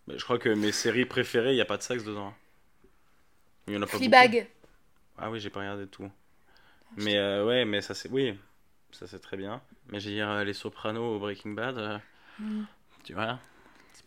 Mais 0.08 0.20
je 0.20 0.24
crois 0.26 0.40
que 0.40 0.50
mes 0.50 0.74
séries 0.74 1.06
préférées, 1.06 1.52
il 1.52 1.56
n'y 1.56 1.62
a 1.62 1.66
pas 1.66 1.78
de 1.78 1.84
sexe 1.84 2.04
dedans. 2.04 2.34
Il 3.66 3.76
y 3.76 3.78
en 3.78 3.82
a 3.82 3.86
pas 3.86 3.94
beaucoup. 3.94 4.04
Fleabag. 4.04 4.48
Ah 5.18 5.32
oui, 5.32 5.40
j'ai 5.40 5.50
pas 5.50 5.62
regardé 5.62 5.88
tout. 5.88 6.12
Mais 6.98 7.16
euh, 7.18 7.46
ouais, 7.46 7.64
mais 7.64 7.80
ça 7.80 7.94
c'est. 7.94 8.10
Oui, 8.10 8.38
ça 8.92 9.08
c'est 9.08 9.20
très 9.20 9.38
bien. 9.38 9.62
Mais 9.88 10.02
j'ai 10.02 10.10
dire 10.12 10.30
euh, 10.30 10.44
Les 10.44 10.52
Sopranos 10.54 11.16
au 11.16 11.20
Breaking 11.20 11.52
Bad. 11.52 11.78
euh, 11.78 11.98
Tu 13.06 13.14
vois 13.14 13.40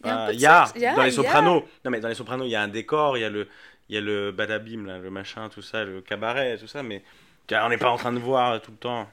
Il 0.04 0.08
y 0.08 0.10
a 0.10 0.32
y 0.32 0.36
y 0.36 0.46
a, 0.46 0.94
dans 0.94 1.04
les 1.04 1.08
a. 1.08 1.22
Sopranos. 1.22 1.64
Non, 1.86 1.90
mais 1.90 2.00
dans 2.00 2.08
les 2.08 2.14
Sopranos, 2.14 2.44
il 2.44 2.50
y 2.50 2.54
a 2.54 2.60
un 2.62 2.68
décor, 2.68 3.16
il 3.16 3.22
y 3.22 3.24
a 3.24 3.30
le, 3.30 3.48
il 3.90 3.94
y 3.94 3.98
a 3.98 4.00
le 4.00 4.30
badabim, 4.32 4.86
là, 4.86 4.98
le 4.98 5.10
machin, 5.10 5.48
tout 5.50 5.60
ça, 5.62 5.84
le 5.84 6.00
cabaret, 6.00 6.56
tout 6.56 6.66
ça. 6.68 6.82
Mais 6.82 7.02
on 7.52 7.68
n'est 7.68 7.76
pas 7.76 7.90
en 7.90 7.96
train 7.96 8.12
de 8.12 8.18
voir 8.20 8.62
tout 8.62 8.70
le 8.70 8.76
temps. 8.78 9.10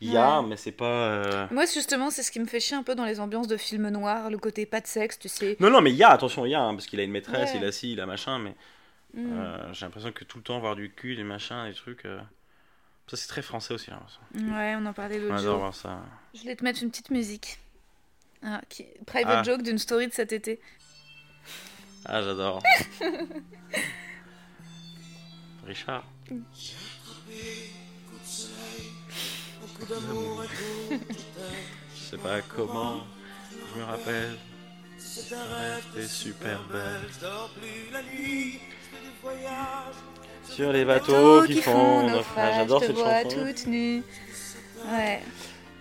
Il 0.00 0.10
y 0.12 0.16
a, 0.16 0.40
Ouais. 0.40 0.48
mais 0.48 0.56
c'est 0.56 0.72
pas. 0.72 0.84
euh, 0.84 1.46
Moi, 1.50 1.64
justement, 1.66 2.10
c'est 2.10 2.22
ce 2.22 2.30
qui 2.32 2.40
me 2.40 2.46
fait 2.46 2.58
chier 2.60 2.76
un 2.76 2.82
peu 2.84 2.94
dans 2.94 3.04
les 3.04 3.20
ambiances 3.20 3.46
de 3.48 3.56
films 3.56 3.88
noirs, 3.90 4.30
le 4.30 4.38
côté 4.38 4.66
pas 4.66 4.80
de 4.80 4.86
sexe, 4.86 5.18
tu 5.18 5.28
sais. 5.28 5.56
Non, 5.60 5.68
non, 5.70 5.80
mais 5.80 5.90
il 5.90 5.96
y 5.96 6.02
a, 6.04 6.10
attention, 6.10 6.46
il 6.46 6.50
y 6.50 6.54
a, 6.54 6.60
hein, 6.60 6.74
parce 6.74 6.86
qu'il 6.86 6.98
a 7.00 7.02
une 7.02 7.10
maîtresse, 7.12 7.52
Ouais. 7.52 7.58
il 7.60 7.64
a 7.64 7.70
ci, 7.72 7.92
il 7.92 8.00
a 8.00 8.06
machin, 8.06 8.38
mais 8.38 8.54
Mm. 9.14 9.38
euh, 9.40 9.72
j'ai 9.74 9.84
l'impression 9.84 10.10
que 10.12 10.24
tout 10.24 10.38
le 10.38 10.42
temps 10.44 10.58
voir 10.58 10.74
du 10.76 10.90
cul, 10.90 11.16
des 11.16 11.22
machins, 11.24 11.66
des 11.68 11.74
trucs. 11.74 12.04
euh, 12.06 12.18
Ça, 13.08 13.16
c'est 13.16 13.26
très 13.28 13.42
français 13.42 13.74
aussi, 13.74 13.90
l'impression. 13.90 14.20
Ouais, 14.56 14.74
on 14.80 14.86
en 14.86 14.92
parlait 14.92 15.18
l'autre 15.18 15.36
jour. 15.38 15.58
voir 15.58 15.74
ça. 15.74 16.00
Je 16.34 16.40
voulais 16.42 16.54
te 16.56 16.62
mettre 16.64 16.82
une 16.82 16.90
petite 16.90 17.10
musique. 17.10 17.58
Ah, 18.44 18.60
qui... 18.68 18.86
Private 19.06 19.38
Ah. 19.40 19.42
joke 19.42 19.62
d'une 19.62 19.78
story 19.78 20.06
de 20.08 20.12
cet 20.12 20.32
été. 20.32 20.60
Ah, 22.04 22.22
j'adore. 22.22 22.62
Richard. 25.66 26.04
Je 31.94 32.00
sais 32.10 32.16
pas 32.18 32.40
comment, 32.42 33.00
je 33.74 33.80
me 33.80 33.84
rappelle. 33.84 34.36
T'es 35.94 36.06
super 36.06 36.60
belle. 36.64 37.00
Sur 40.48 40.72
les 40.72 40.84
bateaux 40.84 41.44
qui 41.44 41.62
font 41.62 42.08
naufrage. 42.10 42.54
J'adore 42.56 42.82
cette 42.82 42.96
chanson. 42.98 43.28
toute 43.28 43.66
nue. 43.66 44.02
Ouais, 44.90 45.22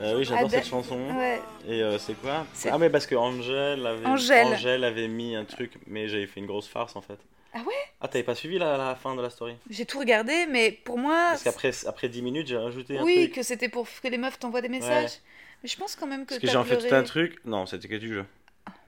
Euh, 0.01 0.17
oui, 0.17 0.23
j'adore 0.25 0.49
cette 0.49 0.65
chanson. 0.65 0.97
ouais. 1.17 1.41
Et 1.67 1.81
euh, 1.83 1.97
c'est 1.97 2.13
quoi 2.15 2.45
Ah, 2.69 2.77
mais 2.77 2.89
parce 2.89 3.05
que 3.05 3.15
Angèle 3.15 3.85
avait... 3.85 4.05
Angèle. 4.05 4.47
Angèle 4.47 4.83
avait 4.83 5.07
mis 5.07 5.35
un 5.35 5.45
truc, 5.45 5.73
mais 5.87 6.07
j'avais 6.07 6.27
fait 6.27 6.39
une 6.39 6.47
grosse 6.47 6.67
farce 6.67 6.95
en 6.95 7.01
fait. 7.01 7.19
Ah 7.53 7.59
ouais? 7.59 7.73
Ah, 7.99 8.07
t'avais 8.07 8.23
pas 8.23 8.33
suivi 8.35 8.57
la, 8.57 8.77
la 8.77 8.95
fin 8.95 9.15
de 9.15 9.21
la 9.21 9.29
story? 9.29 9.55
J'ai 9.69 9.85
tout 9.85 9.99
regardé, 9.99 10.45
mais 10.47 10.71
pour 10.71 10.97
moi. 10.97 11.27
Parce 11.31 11.43
qu'après 11.43 11.71
après 11.85 12.09
10 12.09 12.21
minutes, 12.21 12.47
j'ai 12.47 12.57
rajouté 12.57 12.97
un 12.97 13.03
Oui, 13.03 13.25
truc. 13.25 13.33
que 13.35 13.43
c'était 13.43 13.69
pour 13.69 13.85
que 14.01 14.07
les 14.07 14.17
meufs 14.17 14.39
t'envoient 14.39 14.61
des 14.61 14.69
messages. 14.69 15.11
Ouais. 15.11 15.19
Mais 15.63 15.69
je 15.69 15.77
pense 15.77 15.95
quand 15.95 16.07
même 16.07 16.23
que 16.25 16.29
Parce 16.29 16.39
que 16.41 16.47
j'ai 16.47 16.57
en 16.57 16.63
fait 16.63 16.77
tout 16.77 16.95
un 16.95 17.03
truc. 17.03 17.39
Non, 17.45 17.65
c'était 17.65 17.87
que 17.87 17.95
du 17.95 18.13
jeu. 18.13 18.25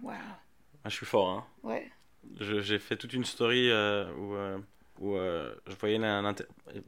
Waouh. 0.01 0.15
Ah, 0.85 0.89
je 0.89 0.95
suis 0.95 1.05
fort, 1.05 1.27
hein. 1.29 1.45
Ouais. 1.61 1.91
Je- 2.39 2.61
J'ai 2.61 2.79
fait 2.79 2.95
toute 2.95 3.13
une 3.13 3.25
story 3.25 3.69
euh, 3.69 4.05
où, 4.17 4.33
euh, 4.35 4.57
où 5.03 5.15
euh, 5.17 5.53
je 5.67 5.75
voyais 5.75 5.97
un. 6.03 6.33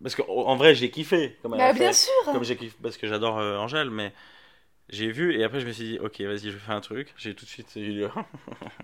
Parce 0.02 0.16
qu'en 0.16 0.26
en 0.28 0.56
vrai, 0.56 0.74
j'ai 0.76 0.90
kiffé. 0.90 1.38
Comme 1.42 1.52
Bah 1.58 1.66
a 1.68 1.74
bien 1.74 1.88
fait. 1.88 1.94
sûr. 1.94 2.14
Comme 2.32 2.44
j'ai 2.44 2.56
kiffé, 2.56 2.76
parce 2.82 2.98
que 2.98 3.08
j'adore 3.08 3.38
euh, 3.40 3.58
Angèle, 3.58 3.90
mais 3.90 4.14
j'ai 4.90 5.12
vu 5.12 5.34
et 5.36 5.44
après 5.44 5.60
je 5.60 5.66
me 5.66 5.72
suis 5.72 5.84
dit, 5.84 6.00
ok, 6.00 6.22
vas-y, 6.22 6.52
je 6.52 6.58
fais 6.58 6.72
un 6.72 6.80
truc. 6.82 7.14
J'ai 7.18 7.34
tout 7.34 7.44
de 7.46 7.50
suite 7.50 7.68
eu 7.76 7.92
le, 7.94 8.10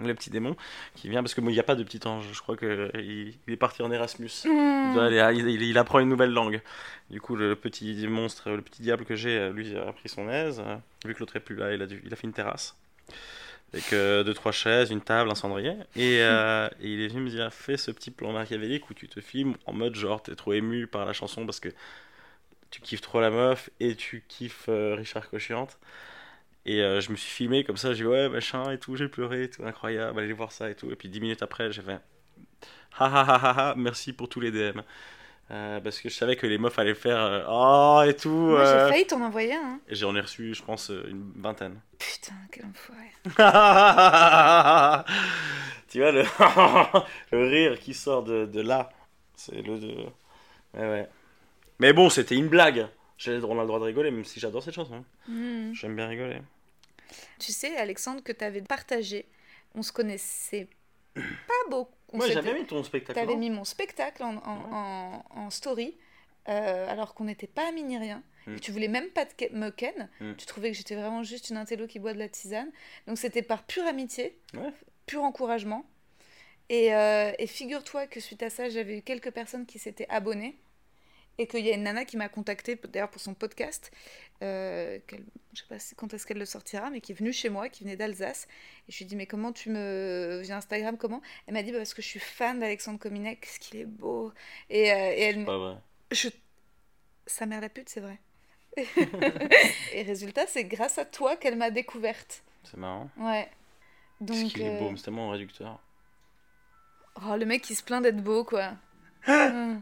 le 0.04 0.14
petit 0.16 0.30
démon 0.32 0.56
qui 0.96 1.10
vient 1.10 1.22
parce 1.24 1.34
que 1.34 1.42
moi, 1.42 1.52
il 1.52 1.56
n'y 1.56 1.60
a 1.60 1.64
pas 1.64 1.76
de 1.76 1.84
petit 1.84 2.06
ange. 2.08 2.26
Je 2.32 2.42
crois 2.42 2.58
qu'il 2.58 2.92
il 3.48 3.54
est 3.54 3.58
parti 3.58 3.82
en 3.84 3.92
Erasmus. 3.92 4.32
Hmm. 4.46 4.90
Il, 4.90 4.94
doit 4.96 5.06
aller- 5.06 5.40
il- 5.40 5.48
il- 5.50 5.62
il 5.64 5.78
apprend 5.78 6.00
une 6.00 6.10
nouvelle 6.10 6.32
langue. 6.32 6.62
Du 7.10 7.22
coup, 7.22 7.36
le 7.36 7.56
petit 7.56 8.08
monstre, 8.08 8.50
le 8.50 8.62
petit 8.62 8.82
diable 8.82 9.06
que 9.06 9.16
j'ai, 9.16 9.38
euh, 9.38 9.52
lui, 9.54 9.76
a 9.78 9.92
pris 9.94 10.10
son 10.10 10.28
aise. 10.30 10.62
euh, 10.66 10.76
Vu 11.06 11.14
que 11.14 11.20
l'autre 11.20 11.36
est 11.36 11.40
plus 11.42 11.56
là, 11.56 11.74
il 11.74 11.82
a, 11.82 11.86
dû- 11.88 12.02
il 12.06 12.12
a 12.12 12.16
fait 12.16 12.28
une 12.28 12.34
terrasse. 12.34 12.76
Avec 13.74 13.94
euh, 13.94 14.24
deux, 14.24 14.34
trois 14.34 14.52
chaises, 14.52 14.92
une 14.92 15.02
table, 15.02 15.32
un 15.32 15.36
cendrier. 15.36 15.76
Et, 15.96 16.18
euh, 16.22 16.68
il 16.82 17.02
est 17.02 17.08
venu 17.08 17.22
me 17.22 17.30
dire 17.30 17.54
fais 17.54 17.78
ce 17.78 17.92
petit 17.92 18.12
plan 18.12 18.34
machiavélique 18.34 18.90
où 18.90 18.94
tu 18.94 19.08
te 19.08 19.22
filmes 19.22 19.56
en 19.66 19.74
mode 19.74 19.96
genre, 19.96 20.22
t'es 20.22 20.36
trop 20.36 20.54
ému 20.54 20.88
par 20.88 21.06
la 21.06 21.14
chanson 21.14 21.46
parce 21.46 21.60
que 21.62 21.70
tu 22.70 22.82
kiffes 22.82 23.02
trop 23.02 23.22
la 23.22 23.30
meuf 23.30 23.70
et 23.80 23.96
tu 23.96 24.24
kiffes 24.28 24.68
euh, 24.70 24.96
Richard 24.96 25.30
Cochiante. 25.30 25.78
Et 26.66 26.82
euh, 26.82 27.02
je 27.02 27.12
me 27.12 27.16
suis 27.16 27.32
filmé 27.32 27.64
comme 27.64 27.78
ça, 27.78 27.94
j'ai 27.94 28.04
dit 28.04 28.10
ouais, 28.10 28.30
machin 28.30 28.72
et 28.72 28.78
tout, 28.78 28.96
j'ai 28.96 29.08
pleuré 29.08 29.50
tout, 29.50 29.64
incroyable, 29.66 30.20
allez 30.20 30.34
voir 30.34 30.52
ça 30.52 30.70
et 30.70 30.76
tout. 30.76 30.92
Et 30.92 30.96
puis 30.96 31.10
dix 31.10 31.20
minutes 31.22 31.42
après, 31.42 31.72
j'ai 31.72 31.82
fait 31.82 32.00
ha 33.00 33.06
ha 33.06 33.22
ha 33.24 33.36
ha 33.36 33.72
ha, 33.72 33.76
merci 33.78 34.14
pour 34.14 34.30
tous 34.30 34.40
les 34.40 34.52
DM. 34.52 34.82
Euh, 35.52 35.82
parce 35.82 36.00
que 36.00 36.08
je 36.08 36.14
savais 36.16 36.38
que 36.38 36.48
les 36.48 36.58
meufs 36.58 36.80
allaient 36.80 36.96
faire 36.96 37.18
euh, 37.20 37.44
oh 37.50 38.02
et 38.08 38.16
tout. 38.16 38.30
Moi, 38.30 38.60
euh. 38.62 38.86
j'ai 38.88 38.94
failli 38.94 39.06
t'en 39.08 39.22
envoyer 39.22 39.54
un. 39.56 39.62
hein. 39.74 39.80
J'en 39.90 40.16
ai 40.16 40.22
reçu, 40.22 40.54
je 40.54 40.64
pense, 40.64 40.90
euh, 40.92 41.04
une 41.10 41.34
vingtaine. 41.36 41.82
Putain, 42.00 42.34
quel 42.52 42.66
enfoiré. 42.66 43.12
tu 45.90 46.00
vois 46.00 46.12
le, 46.12 46.24
le 47.32 47.48
rire 47.48 47.80
qui 47.80 47.94
sort 47.94 48.24
de, 48.24 48.46
de 48.46 48.62
là. 48.62 48.90
C'est 49.36 49.62
le. 49.62 49.78
de- 49.78 50.06
Ouais, 50.74 50.88
ouais. 50.88 51.10
Mais 51.80 51.92
bon, 51.92 52.10
c'était 52.10 52.36
une 52.36 52.48
blague. 52.48 52.88
J'ai- 53.18 53.44
On 53.44 53.58
a 53.58 53.62
le 53.62 53.68
droit 53.68 53.80
de 53.80 53.84
rigoler, 53.84 54.10
même 54.10 54.24
si 54.24 54.40
j'adore 54.40 54.64
cette 54.64 54.74
chanson. 54.76 55.04
Hmm. 55.28 55.74
J'aime 55.74 55.98
bien 55.98 56.08
rigoler. 56.08 56.42
Tu 57.40 57.52
sais, 57.52 57.76
Alexandre, 57.76 58.24
que 58.24 58.32
t'avais 58.32 58.62
partagé. 58.62 59.26
On 59.76 59.82
se 59.82 59.92
connaissait 59.92 60.70
pas 61.14 61.22
beaucoup. 61.70 61.92
Moi, 62.14 62.28
j'avais 62.30 62.54
mis 62.54 62.66
ton 62.66 62.84
spectacle. 62.84 63.20
T'avais 63.20 63.36
mis 63.36 63.50
mon 63.50 63.64
spectacle 63.64 64.24
en, 64.24 64.36
en, 64.38 64.74
en- 64.74 65.26
en 65.30 65.50
story, 65.50 65.98
euh, 66.50 66.90
alors 66.90 67.14
qu'on 67.14 67.24
n'était 67.26 67.48
pas 67.48 67.68
amis 67.70 67.84
ni 67.84 67.98
rien. 67.98 68.24
Mm. 68.48 68.56
Et 68.56 68.60
tu 68.60 68.72
voulais 68.72 68.88
même 68.88 69.10
pas 69.10 69.26
te 69.26 69.54
me 69.54 69.70
ken. 69.70 70.10
Mm. 70.20 70.34
Tu 70.36 70.46
trouvais 70.46 70.72
que 70.72 70.78
j'étais 70.78 70.96
vraiment 70.96 71.24
juste 71.24 71.50
une 71.50 71.58
intello 71.58 71.88
qui 71.88 72.00
boit 72.00 72.14
de 72.14 72.20
la 72.20 72.28
tisane. 72.30 72.72
Donc 73.08 73.18
c'était 73.18 73.44
par 73.44 73.64
pure 73.64 73.86
amitié, 73.86 74.38
Ouais. 74.56 74.72
pur 75.06 75.24
encouragement. 75.24 75.86
Et, 76.70 76.94
euh, 76.96 77.32
et 77.38 77.48
figure-toi 77.48 78.08
que 78.08 78.20
suite 78.20 78.44
à 78.44 78.50
ça, 78.50 78.70
j'avais 78.70 79.00
eu 79.00 79.02
quelques 79.02 79.32
personnes 79.32 79.66
qui 79.66 79.78
s'étaient 79.80 80.08
abonnées. 80.10 80.58
Et 81.42 81.48
qu'il 81.48 81.66
y 81.66 81.72
a 81.72 81.74
une 81.74 81.82
nana 81.82 82.06
qui 82.06 82.18
m'a 82.18 82.30
contactée, 82.30 82.76
d'ailleurs 82.76 83.10
pour 83.10 83.20
son 83.20 83.34
podcast, 83.34 83.92
euh, 84.44 85.00
je 85.54 85.62
sais 85.62 85.68
pas 85.68 85.78
quand 85.98 86.14
est-ce 86.14 86.28
qu'elle 86.28 86.38
le 86.38 86.46
sortira, 86.46 86.92
mais 86.92 87.02
qui 87.02 87.14
est 87.14 87.16
venue 87.16 87.34
chez 87.34 87.50
moi, 87.50 87.68
qui 87.68 87.84
venait 87.84 87.96
d'Alsace. 87.96 88.48
Et 88.88 88.92
je 88.92 89.00
lui 89.00 89.06
ai 89.06 89.08
dit, 89.08 89.16
mais 89.16 89.26
comment 89.26 89.52
tu 89.52 89.72
me... 89.72 90.42
Via 90.44 90.58
Instagram, 90.58 90.98
comment? 90.98 91.20
Elle 91.48 91.56
m'a 91.56 91.64
dit, 91.64 91.72
bah, 91.72 91.80
parce 91.80 91.96
que 91.96 92.04
je 92.04 92.08
suis 92.08 92.20
fan 92.20 92.60
d'Alexandre 92.60 93.00
Cominec, 93.00 93.42
qu'est-ce 93.42 93.60
qu'il 93.60 93.80
est 93.80 93.86
beau. 93.86 94.32
Et, 94.70 94.92
euh, 94.92 94.96
et 94.96 95.22
elle... 95.22 95.46
Pas 95.46 95.58
vrai. 95.58 95.78
Je... 96.12 96.30
Sa 97.26 97.48
mère 97.48 97.60
la 97.60 97.70
pute, 97.70 97.90
c'est 97.90 98.02
vrai. 98.02 98.20
et 99.94 100.04
résultat, 100.04 100.46
c'est 100.46 100.66
grâce 100.66 101.00
à 101.00 101.06
toi 101.06 101.38
qu'elle 101.38 101.58
m'a 101.58 101.72
découverte. 101.72 102.44
C'est 102.66 102.78
marrant. 102.78 103.10
Ouais. 103.18 103.50
Parce 104.20 104.40
Donc, 104.40 104.52
qu'il 104.52 104.62
est 104.62 104.76
euh, 104.76 104.80
beau, 104.80 104.92
mais 104.92 104.98
c'est 104.98 105.06
tellement 105.06 105.32
réducteur. 105.32 105.80
Oh, 107.16 107.36
le 107.36 107.48
mec 107.48 107.64
qui 107.64 107.74
se 107.74 107.82
plaint 107.82 108.04
d'être 108.04 108.22
beau, 108.24 108.44
quoi. 108.44 108.74
Hum. 109.28 109.82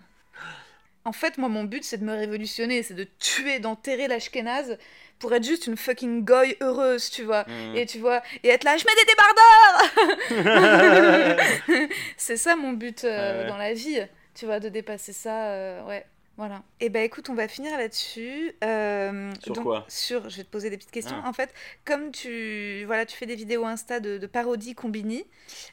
En 1.09 1.11
fait, 1.11 1.39
moi, 1.39 1.49
mon 1.49 1.63
but, 1.63 1.83
c'est 1.83 1.97
de 1.97 2.05
me 2.05 2.13
révolutionner, 2.13 2.83
c'est 2.83 2.93
de 2.93 3.07
tuer, 3.17 3.57
d'enterrer 3.57 4.07
l'ashkénaze 4.07 4.77
pour 5.17 5.33
être 5.33 5.43
juste 5.43 5.65
une 5.65 5.75
fucking 5.75 6.23
goy 6.23 6.55
heureuse, 6.61 7.09
tu 7.09 7.23
vois. 7.23 7.45
Mm. 7.47 7.75
Et 7.77 7.87
tu 7.87 7.97
vois, 7.97 8.21
et 8.43 8.49
être 8.49 8.63
là, 8.63 8.77
je 8.77 8.85
mets 8.85 8.93
des 8.93 10.35
débardeurs 10.37 11.89
C'est 12.17 12.37
ça 12.37 12.55
mon 12.55 12.73
but 12.73 13.05
euh, 13.05 13.09
Ouais, 13.09 13.41
ouais. 13.41 13.49
dans 13.49 13.57
la 13.57 13.73
vie, 13.73 13.99
tu 14.35 14.45
vois, 14.45 14.59
de 14.59 14.69
dépasser 14.69 15.11
ça, 15.11 15.47
euh, 15.47 15.83
ouais. 15.87 16.05
Voilà. 16.39 16.63
Et 16.79 16.87
ben 16.87 17.03
écoute, 17.03 17.29
on 17.29 17.33
va 17.33 17.49
finir 17.49 17.77
là-dessus. 17.77 18.55
Euh, 18.63 19.29
Sur 19.43 19.55
donc, 19.55 19.65
quoi? 19.65 19.85
Sur, 19.89 20.29
je 20.29 20.37
vais 20.37 20.45
te 20.45 20.49
poser 20.49 20.69
des 20.69 20.77
petites 20.77 20.89
questions. 20.89 21.21
Ah. 21.21 21.27
En 21.27 21.33
fait, 21.33 21.53
comme 21.83 22.13
tu, 22.13 22.85
voilà, 22.85 23.05
tu 23.05 23.17
fais 23.17 23.25
des 23.25 23.35
vidéos 23.35 23.65
Insta 23.65 23.99
de, 23.99 24.17
de 24.17 24.25
parodie 24.25 24.73
combini, 24.73 25.25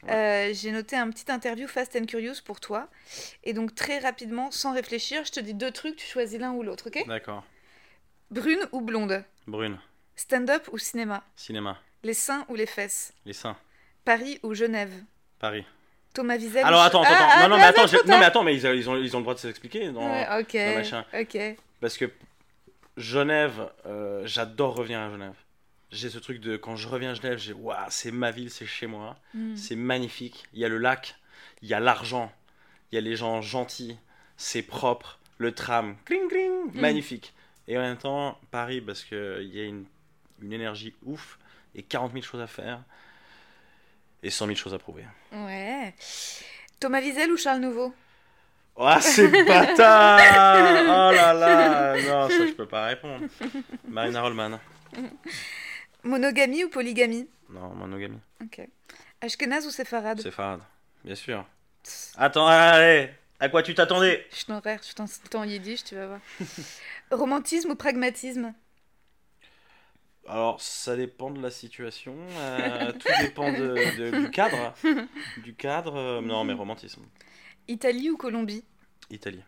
euh, 0.08 0.50
j'ai 0.52 0.72
noté 0.72 0.96
un 0.96 1.08
petit 1.10 1.30
interview 1.30 1.68
Fast 1.68 1.94
and 1.94 2.06
Curious 2.06 2.42
pour 2.44 2.58
toi. 2.58 2.88
Et 3.44 3.52
donc 3.52 3.76
très 3.76 4.00
rapidement, 4.00 4.50
sans 4.50 4.74
réfléchir, 4.74 5.24
je 5.24 5.30
te 5.30 5.38
dis 5.38 5.54
deux 5.54 5.70
trucs, 5.70 5.94
tu 5.94 6.04
choisis 6.04 6.40
l'un 6.40 6.50
ou 6.50 6.64
l'autre, 6.64 6.88
ok? 6.88 7.06
D'accord. 7.06 7.44
Brune 8.32 8.66
ou 8.72 8.80
blonde? 8.80 9.22
Brune. 9.46 9.78
Stand-up 10.16 10.68
ou 10.72 10.78
cinéma? 10.78 11.22
Cinéma. 11.36 11.80
Les 12.02 12.14
seins 12.14 12.44
ou 12.48 12.56
les 12.56 12.66
fesses? 12.66 13.12
Les 13.24 13.34
seins. 13.34 13.56
Paris 14.04 14.40
ou 14.42 14.52
Genève? 14.52 15.04
Paris. 15.38 15.64
Thomas 16.16 16.36
Wiesel 16.38 16.64
Alors 16.64 16.82
attends, 16.82 17.02
attends, 17.02 17.14
Ah, 17.16 17.30
ah, 17.36 17.42
non, 17.42 17.48
non, 17.50 17.56
mais 17.58 17.62
attends, 17.64 17.84
non, 18.06 18.18
mais 18.18 18.24
attends, 18.24 18.42
mais 18.42 18.54
ils, 18.56 18.64
ils 18.64 18.88
ont, 18.90 18.96
ils 18.96 19.14
ont 19.14 19.20
le 19.20 19.24
droit 19.24 19.34
de 19.34 19.38
s'expliquer. 19.38 19.90
dans- 19.90 20.10
Ouais, 20.10 20.26
ok, 20.40 20.52
dans 20.56 20.74
machin. 20.74 21.04
ok. 21.18 21.38
Parce 21.80 21.96
que 21.96 22.10
Genève, 22.96 23.68
euh, 23.86 24.22
j'adore 24.26 24.74
revenir 24.76 25.00
à 25.00 25.10
Genève. 25.10 25.34
J'ai 25.92 26.08
ce 26.10 26.18
truc 26.18 26.40
de 26.40 26.56
quand 26.56 26.76
je 26.76 26.88
reviens 26.88 27.10
à 27.10 27.14
Genève, 27.14 27.38
j'ai 27.38 27.52
waouh, 27.52 27.76
c'est 27.90 28.10
ma 28.10 28.30
ville, 28.30 28.50
c'est 28.50 28.66
chez 28.66 28.86
moi, 28.86 29.16
Mm. 29.34 29.56
c'est 29.56 29.76
magnifique. 29.76 30.44
Il 30.54 30.60
y 30.60 30.64
a 30.64 30.68
le 30.68 30.78
lac, 30.78 31.16
il 31.62 31.68
y 31.68 31.74
a 31.74 31.80
l'argent, 31.80 32.32
il 32.90 32.96
y 32.96 32.98
a 32.98 33.00
les 33.02 33.14
gens 33.16 33.40
gentils, 33.42 33.96
c'est 34.36 34.62
propre, 34.62 35.18
le 35.38 35.52
tram, 35.52 35.96
cling 36.04 36.28
cling, 36.28 36.72
Mm. 36.74 36.80
magnifique. 36.80 37.32
Et 37.68 37.76
en 37.76 37.82
même 37.82 37.96
temps, 37.98 38.38
Paris, 38.50 38.80
parce 38.80 39.04
qu'il 39.04 39.50
y 39.52 39.60
a 39.60 39.64
une, 39.64 39.84
une 40.42 40.52
énergie 40.52 40.94
ouf 41.04 41.38
et 41.74 41.82
40 41.82 42.12
000 42.12 42.24
choses 42.24 42.40
à 42.40 42.46
faire 42.46 42.80
et 44.26 44.30
100 44.30 44.46
000 44.46 44.56
choses 44.56 44.74
à 44.74 44.78
prouver. 44.78 45.04
Ouais. 45.32 45.94
Thomas 46.80 47.00
Wiesel 47.00 47.30
ou 47.30 47.36
Charles 47.36 47.60
Nouveau? 47.60 47.94
Oh, 48.74 48.90
c'est 49.00 49.28
bâtard 49.46 50.18
Oh 50.20 51.14
là 51.14 51.32
là 51.32 51.94
Non, 52.02 52.28
ça, 52.28 52.46
je 52.46 52.52
peux 52.52 52.66
pas 52.66 52.86
répondre. 52.86 53.24
Marina 53.88 54.20
Rollman. 54.20 54.58
Monogamie 56.02 56.64
ou 56.64 56.68
polygamie? 56.68 57.28
Non, 57.48 57.68
monogamie. 57.74 58.18
Ok. 58.42 58.60
Ashkenaz 59.20 59.64
ou 59.66 59.70
séfarade? 59.70 60.20
C'est 60.20 60.30
Farad, 60.32 60.60
bien 61.04 61.14
sûr. 61.14 61.46
Attends, 62.16 62.48
allez 62.48 63.10
À 63.38 63.48
quoi 63.48 63.62
tu 63.62 63.74
t'attendais? 63.74 64.26
Je 64.36 64.44
t'en 64.44 64.60
je 65.06 65.28
t'en 65.30 65.44
yiddish, 65.44 65.84
tu 65.84 65.94
vas 65.94 66.06
voir. 66.08 66.20
Romantisme 67.12 67.70
ou 67.70 67.76
pragmatisme? 67.76 68.52
Alors, 70.28 70.60
ça 70.60 70.96
dépend 70.96 71.30
de 71.30 71.40
la 71.40 71.50
situation. 71.50 72.16
euh, 72.38 72.92
tout 72.92 73.12
dépend 73.22 73.52
de, 73.52 73.84
de- 73.98 74.24
du 74.24 74.30
cadre. 74.32 74.74
Du 75.44 75.54
cadre. 75.54 75.96
euh, 75.96 76.20
non, 76.20 76.44
mais 76.44 76.52
romantisme. 76.52 77.02
Italie 77.68 78.10
ou 78.10 78.16
Colombie? 78.16 78.64
Italie. 79.10 79.42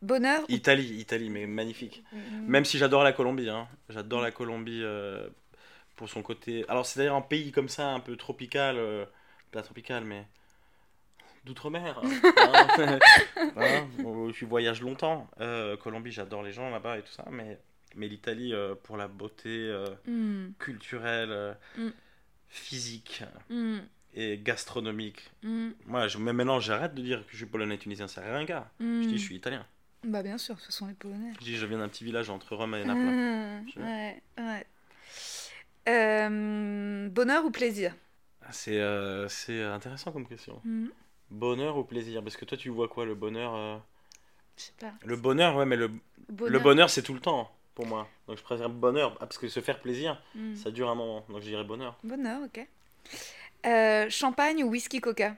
Bonheur 0.00 0.42
ou... 0.42 0.46
Italie, 0.52 0.94
Italie, 0.98 1.30
mais 1.30 1.46
magnifique. 1.46 2.02
Même 2.46 2.64
si 2.64 2.78
j'adore 2.78 3.04
la 3.04 3.12
Colombie, 3.12 3.48
hein. 3.48 3.68
j'adore 3.88 4.20
la 4.20 4.32
Colombie 4.32 4.82
euh, 4.82 5.28
pour 5.96 6.08
son 6.08 6.22
côté. 6.22 6.64
Alors 6.68 6.86
c'est 6.86 6.98
d'ailleurs 6.98 7.16
un 7.16 7.20
pays 7.22 7.52
comme 7.52 7.68
ça, 7.68 7.88
un 7.88 8.00
peu 8.00 8.16
tropical, 8.16 8.78
pas 9.52 9.62
tropical, 9.62 10.04
mais 10.04 10.26
d'outre-mer. 11.44 12.00
hein. 12.02 12.98
Hein, 13.56 13.86
où 14.02 14.32
tu 14.32 14.46
voyages 14.46 14.80
longtemps. 14.80 15.28
Colombie, 15.82 16.10
j'adore 16.10 16.42
les 16.42 16.52
gens 16.52 16.70
là-bas 16.70 16.98
et 16.98 17.02
tout 17.02 17.12
ça, 17.12 17.24
mais 17.30 17.58
mais 17.96 18.08
l'Italie 18.08 18.52
euh, 18.54 18.74
pour 18.74 18.96
la 18.96 19.08
beauté 19.08 19.48
euh, 19.50 19.86
Hmm, 20.06 20.52
culturelle, 20.58 21.30
euh, 21.30 21.54
Mm. 21.78 21.90
physique 22.48 23.22
hmm, 23.50 23.78
et 24.14 24.38
gastronomique. 24.38 25.30
Moi, 25.86 26.08
je, 26.08 26.18
même 26.18 26.36
maintenant, 26.36 26.60
j'arrête 26.60 26.94
de 26.94 27.02
dire 27.02 27.24
que 27.26 27.32
je 27.32 27.36
suis 27.38 27.46
polonais 27.46 27.78
tunisien, 27.78 28.08
c'est 28.08 28.20
rien 28.20 28.44
gars. 28.44 28.70
Je 28.80 29.08
dis 29.08 29.18
je 29.18 29.22
suis 29.22 29.36
italien. 29.36 29.66
Bah 30.04 30.22
bien 30.22 30.36
sûr, 30.38 30.58
ce 30.60 30.72
sont 30.72 30.86
les 30.86 30.94
Polonais. 30.94 31.32
Je 31.40 31.44
dis 31.44 31.56
je 31.56 31.66
viens 31.66 31.78
d'un 31.78 31.88
petit 31.88 32.04
village 32.04 32.28
entre 32.28 32.56
Rome 32.56 32.74
et 32.74 32.84
Naples. 32.84 33.06
Je- 33.74 33.80
ouais, 33.80 34.22
ouais. 34.38 34.66
Euh, 35.88 37.08
bonheur 37.08 37.44
ou 37.44 37.50
plaisir? 37.50 37.94
Ah, 38.44 38.52
C'est 38.52 38.78
euh, 38.80 39.28
intéressant 39.72 40.12
comme 40.12 40.26
question. 40.26 40.60
Hmm, 40.64 40.88
Bonheur 41.30 41.76
ou 41.78 41.84
plaisir? 41.84 42.22
Parce 42.22 42.36
que 42.36 42.44
toi, 42.44 42.58
tu 42.58 42.68
vois 42.68 42.88
quoi 42.88 43.04
Le 43.06 43.14
bonheur 43.14 43.54
euh, 43.54 43.78
Je 44.56 44.62
sais 44.64 44.72
pas. 44.78 44.92
Le 45.04 45.16
bonheur, 45.16 45.56
ouais, 45.56 45.66
mais 45.66 45.76
le, 45.76 45.90
le 46.46 46.58
bonheur, 46.58 46.90
c'est 46.90 47.02
tout 47.02 47.14
le 47.14 47.20
temps 47.20 47.50
pour 47.74 47.86
moi. 47.86 48.08
Donc 48.26 48.36
je 48.38 48.42
préfère 48.42 48.68
bonheur. 48.68 49.12
Ah, 49.20 49.26
Parce 49.26 49.38
que 49.38 49.48
se 49.48 49.60
faire 49.60 49.80
plaisir, 49.80 50.20
Hmm. 50.34 50.54
ça 50.54 50.70
dure 50.70 50.90
un 50.90 50.94
moment. 50.94 51.24
Donc 51.28 51.40
je 51.42 51.46
dirais 51.48 51.64
bonheur. 51.64 51.96
Bonheur, 52.04 52.40
ok. 52.44 52.66
Euh, 53.66 54.10
champagne 54.10 54.64
ou 54.64 54.68
whisky 54.70 55.00
coca? 55.00 55.36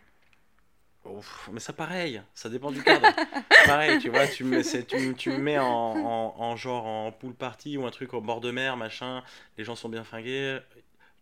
Ouf, 1.04 1.50
mais 1.52 1.60
ça, 1.60 1.74
pareil. 1.74 2.22
Ça 2.34 2.48
dépend 2.48 2.70
du 2.72 2.82
cadre. 2.82 3.06
pareil, 3.66 3.98
tu 3.98 4.08
vois, 4.08 4.26
tu 4.26 4.42
me, 4.44 4.62
c'est- 4.62 4.86
tu, 4.86 4.96
me- 4.96 5.14
tu 5.14 5.30
me 5.30 5.36
mets 5.38 5.58
en, 5.58 5.66
en, 5.66 6.34
en 6.38 6.56
genre 6.56 6.86
en 6.86 7.12
pool 7.12 7.34
party 7.34 7.76
ou 7.76 7.84
un 7.86 7.90
truc 7.90 8.14
au 8.14 8.22
bord 8.22 8.40
de 8.40 8.50
mer, 8.50 8.76
machin. 8.78 9.22
Les 9.58 9.64
gens 9.64 9.74
sont 9.76 9.90
bien 9.90 10.02
fringués. 10.04 10.58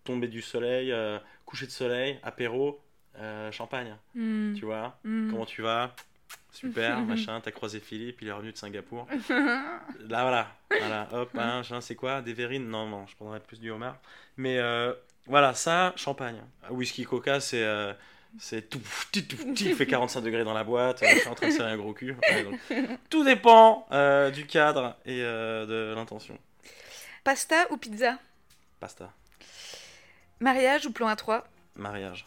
Tomber 0.04 0.28
du 0.28 0.40
soleil, 0.42 0.92
euh, 0.92 1.18
coucher 1.46 1.66
de 1.66 1.70
soleil, 1.72 2.18
apéro, 2.22 2.80
euh, 3.18 3.50
champagne. 3.50 3.96
Hmm, 4.14 4.54
Tu 4.54 4.64
vois? 4.64 4.96
Hmm. 5.04 5.30
Comment 5.30 5.46
tu 5.46 5.62
vas? 5.62 5.94
Super, 6.52 7.00
machin, 7.04 7.40
t'as 7.40 7.50
croisé 7.50 7.80
Philippe, 7.80 8.22
il 8.22 8.28
est 8.28 8.32
revenu 8.32 8.52
de 8.52 8.56
Singapour. 8.56 9.06
Là, 9.28 10.22
voilà, 10.22 10.48
voilà, 10.78 11.08
hop, 11.12 11.30
hein, 11.38 11.62
c'est 11.80 11.94
quoi 11.96 12.20
Des 12.22 12.34
verrines? 12.34 12.68
Non, 12.68 12.86
non, 12.86 13.06
je 13.06 13.16
prendrais 13.16 13.40
plus 13.40 13.58
du 13.58 13.70
homard. 13.70 13.96
Mais 14.36 14.58
euh, 14.58 14.92
voilà, 15.26 15.54
ça, 15.54 15.92
champagne. 15.96 16.42
Whisky 16.70 17.04
coca, 17.04 17.40
c'est. 17.40 17.62
euh, 17.64 17.92
c'est 18.38 18.70
tout, 18.70 18.80
tout, 19.12 19.20
tout, 19.22 19.36
tout, 19.36 19.54
il 19.60 19.74
fait 19.74 19.86
45 19.86 20.22
degrés 20.22 20.44
dans 20.44 20.54
la 20.54 20.64
boîte, 20.64 21.04
je 21.06 21.18
suis 21.18 21.28
en 21.28 21.34
train 21.34 21.48
de 21.48 21.52
serrer 21.52 21.72
un 21.72 21.76
gros 21.76 21.92
cul. 21.92 22.16
Ouais, 22.30 22.44
donc, 22.44 22.58
tout 23.10 23.24
dépend 23.24 23.86
euh, 23.92 24.30
du 24.30 24.46
cadre 24.46 24.96
et 25.04 25.22
euh, 25.22 25.66
de 25.66 25.94
l'intention. 25.94 26.38
Pasta 27.24 27.66
ou 27.70 27.76
pizza? 27.76 28.18
Pasta, 28.80 29.12
Mariage 30.40 30.86
ou 30.86 30.92
plan 30.92 31.08
A3 31.12 31.42
mariage, 31.76 32.26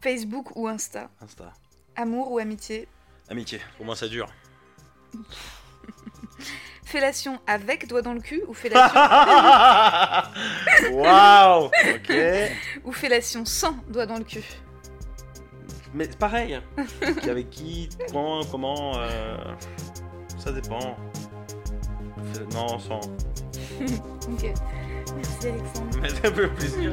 Facebook 0.00 0.54
ou 0.56 0.66
Insta? 0.68 1.08
Insta. 1.20 1.52
Amour 1.94 2.32
ou 2.32 2.38
amitié? 2.38 2.88
Amitié, 3.28 3.60
pour 3.76 3.86
moi 3.86 3.96
ça 3.96 4.08
dure. 4.08 4.28
Fellation 6.84 7.40
avec 7.48 7.88
doigt 7.88 8.02
dans 8.02 8.12
le 8.14 8.20
cul 8.20 8.42
ou 8.46 8.54
fellation, 8.54 8.94
Waouh 10.92 11.64
Ok 11.66 12.14
ou 12.84 12.92
fellation 12.92 13.44
sans 13.44 13.76
doigt 13.88 14.06
dans 14.06 14.18
le 14.18 14.24
cul 14.24 14.44
Mais 15.94 16.04
c'est 16.04 16.16
pareil. 16.18 16.60
Qui- 17.22 17.30
Avec 17.30 17.50
qui, 17.50 17.88
quand, 18.12 18.42
comment, 18.50 18.96
euh, 18.98 19.36
ça 20.38 20.52
dépend. 20.52 20.96
Non, 22.52 22.78
sans. 22.78 23.00
Ok. 23.80 24.52
Merci 25.16 25.48
Alexandre. 25.48 25.98
Mais 26.02 26.08
ça 26.08 26.32
fait 26.32 26.48
plaisir. 26.54 26.92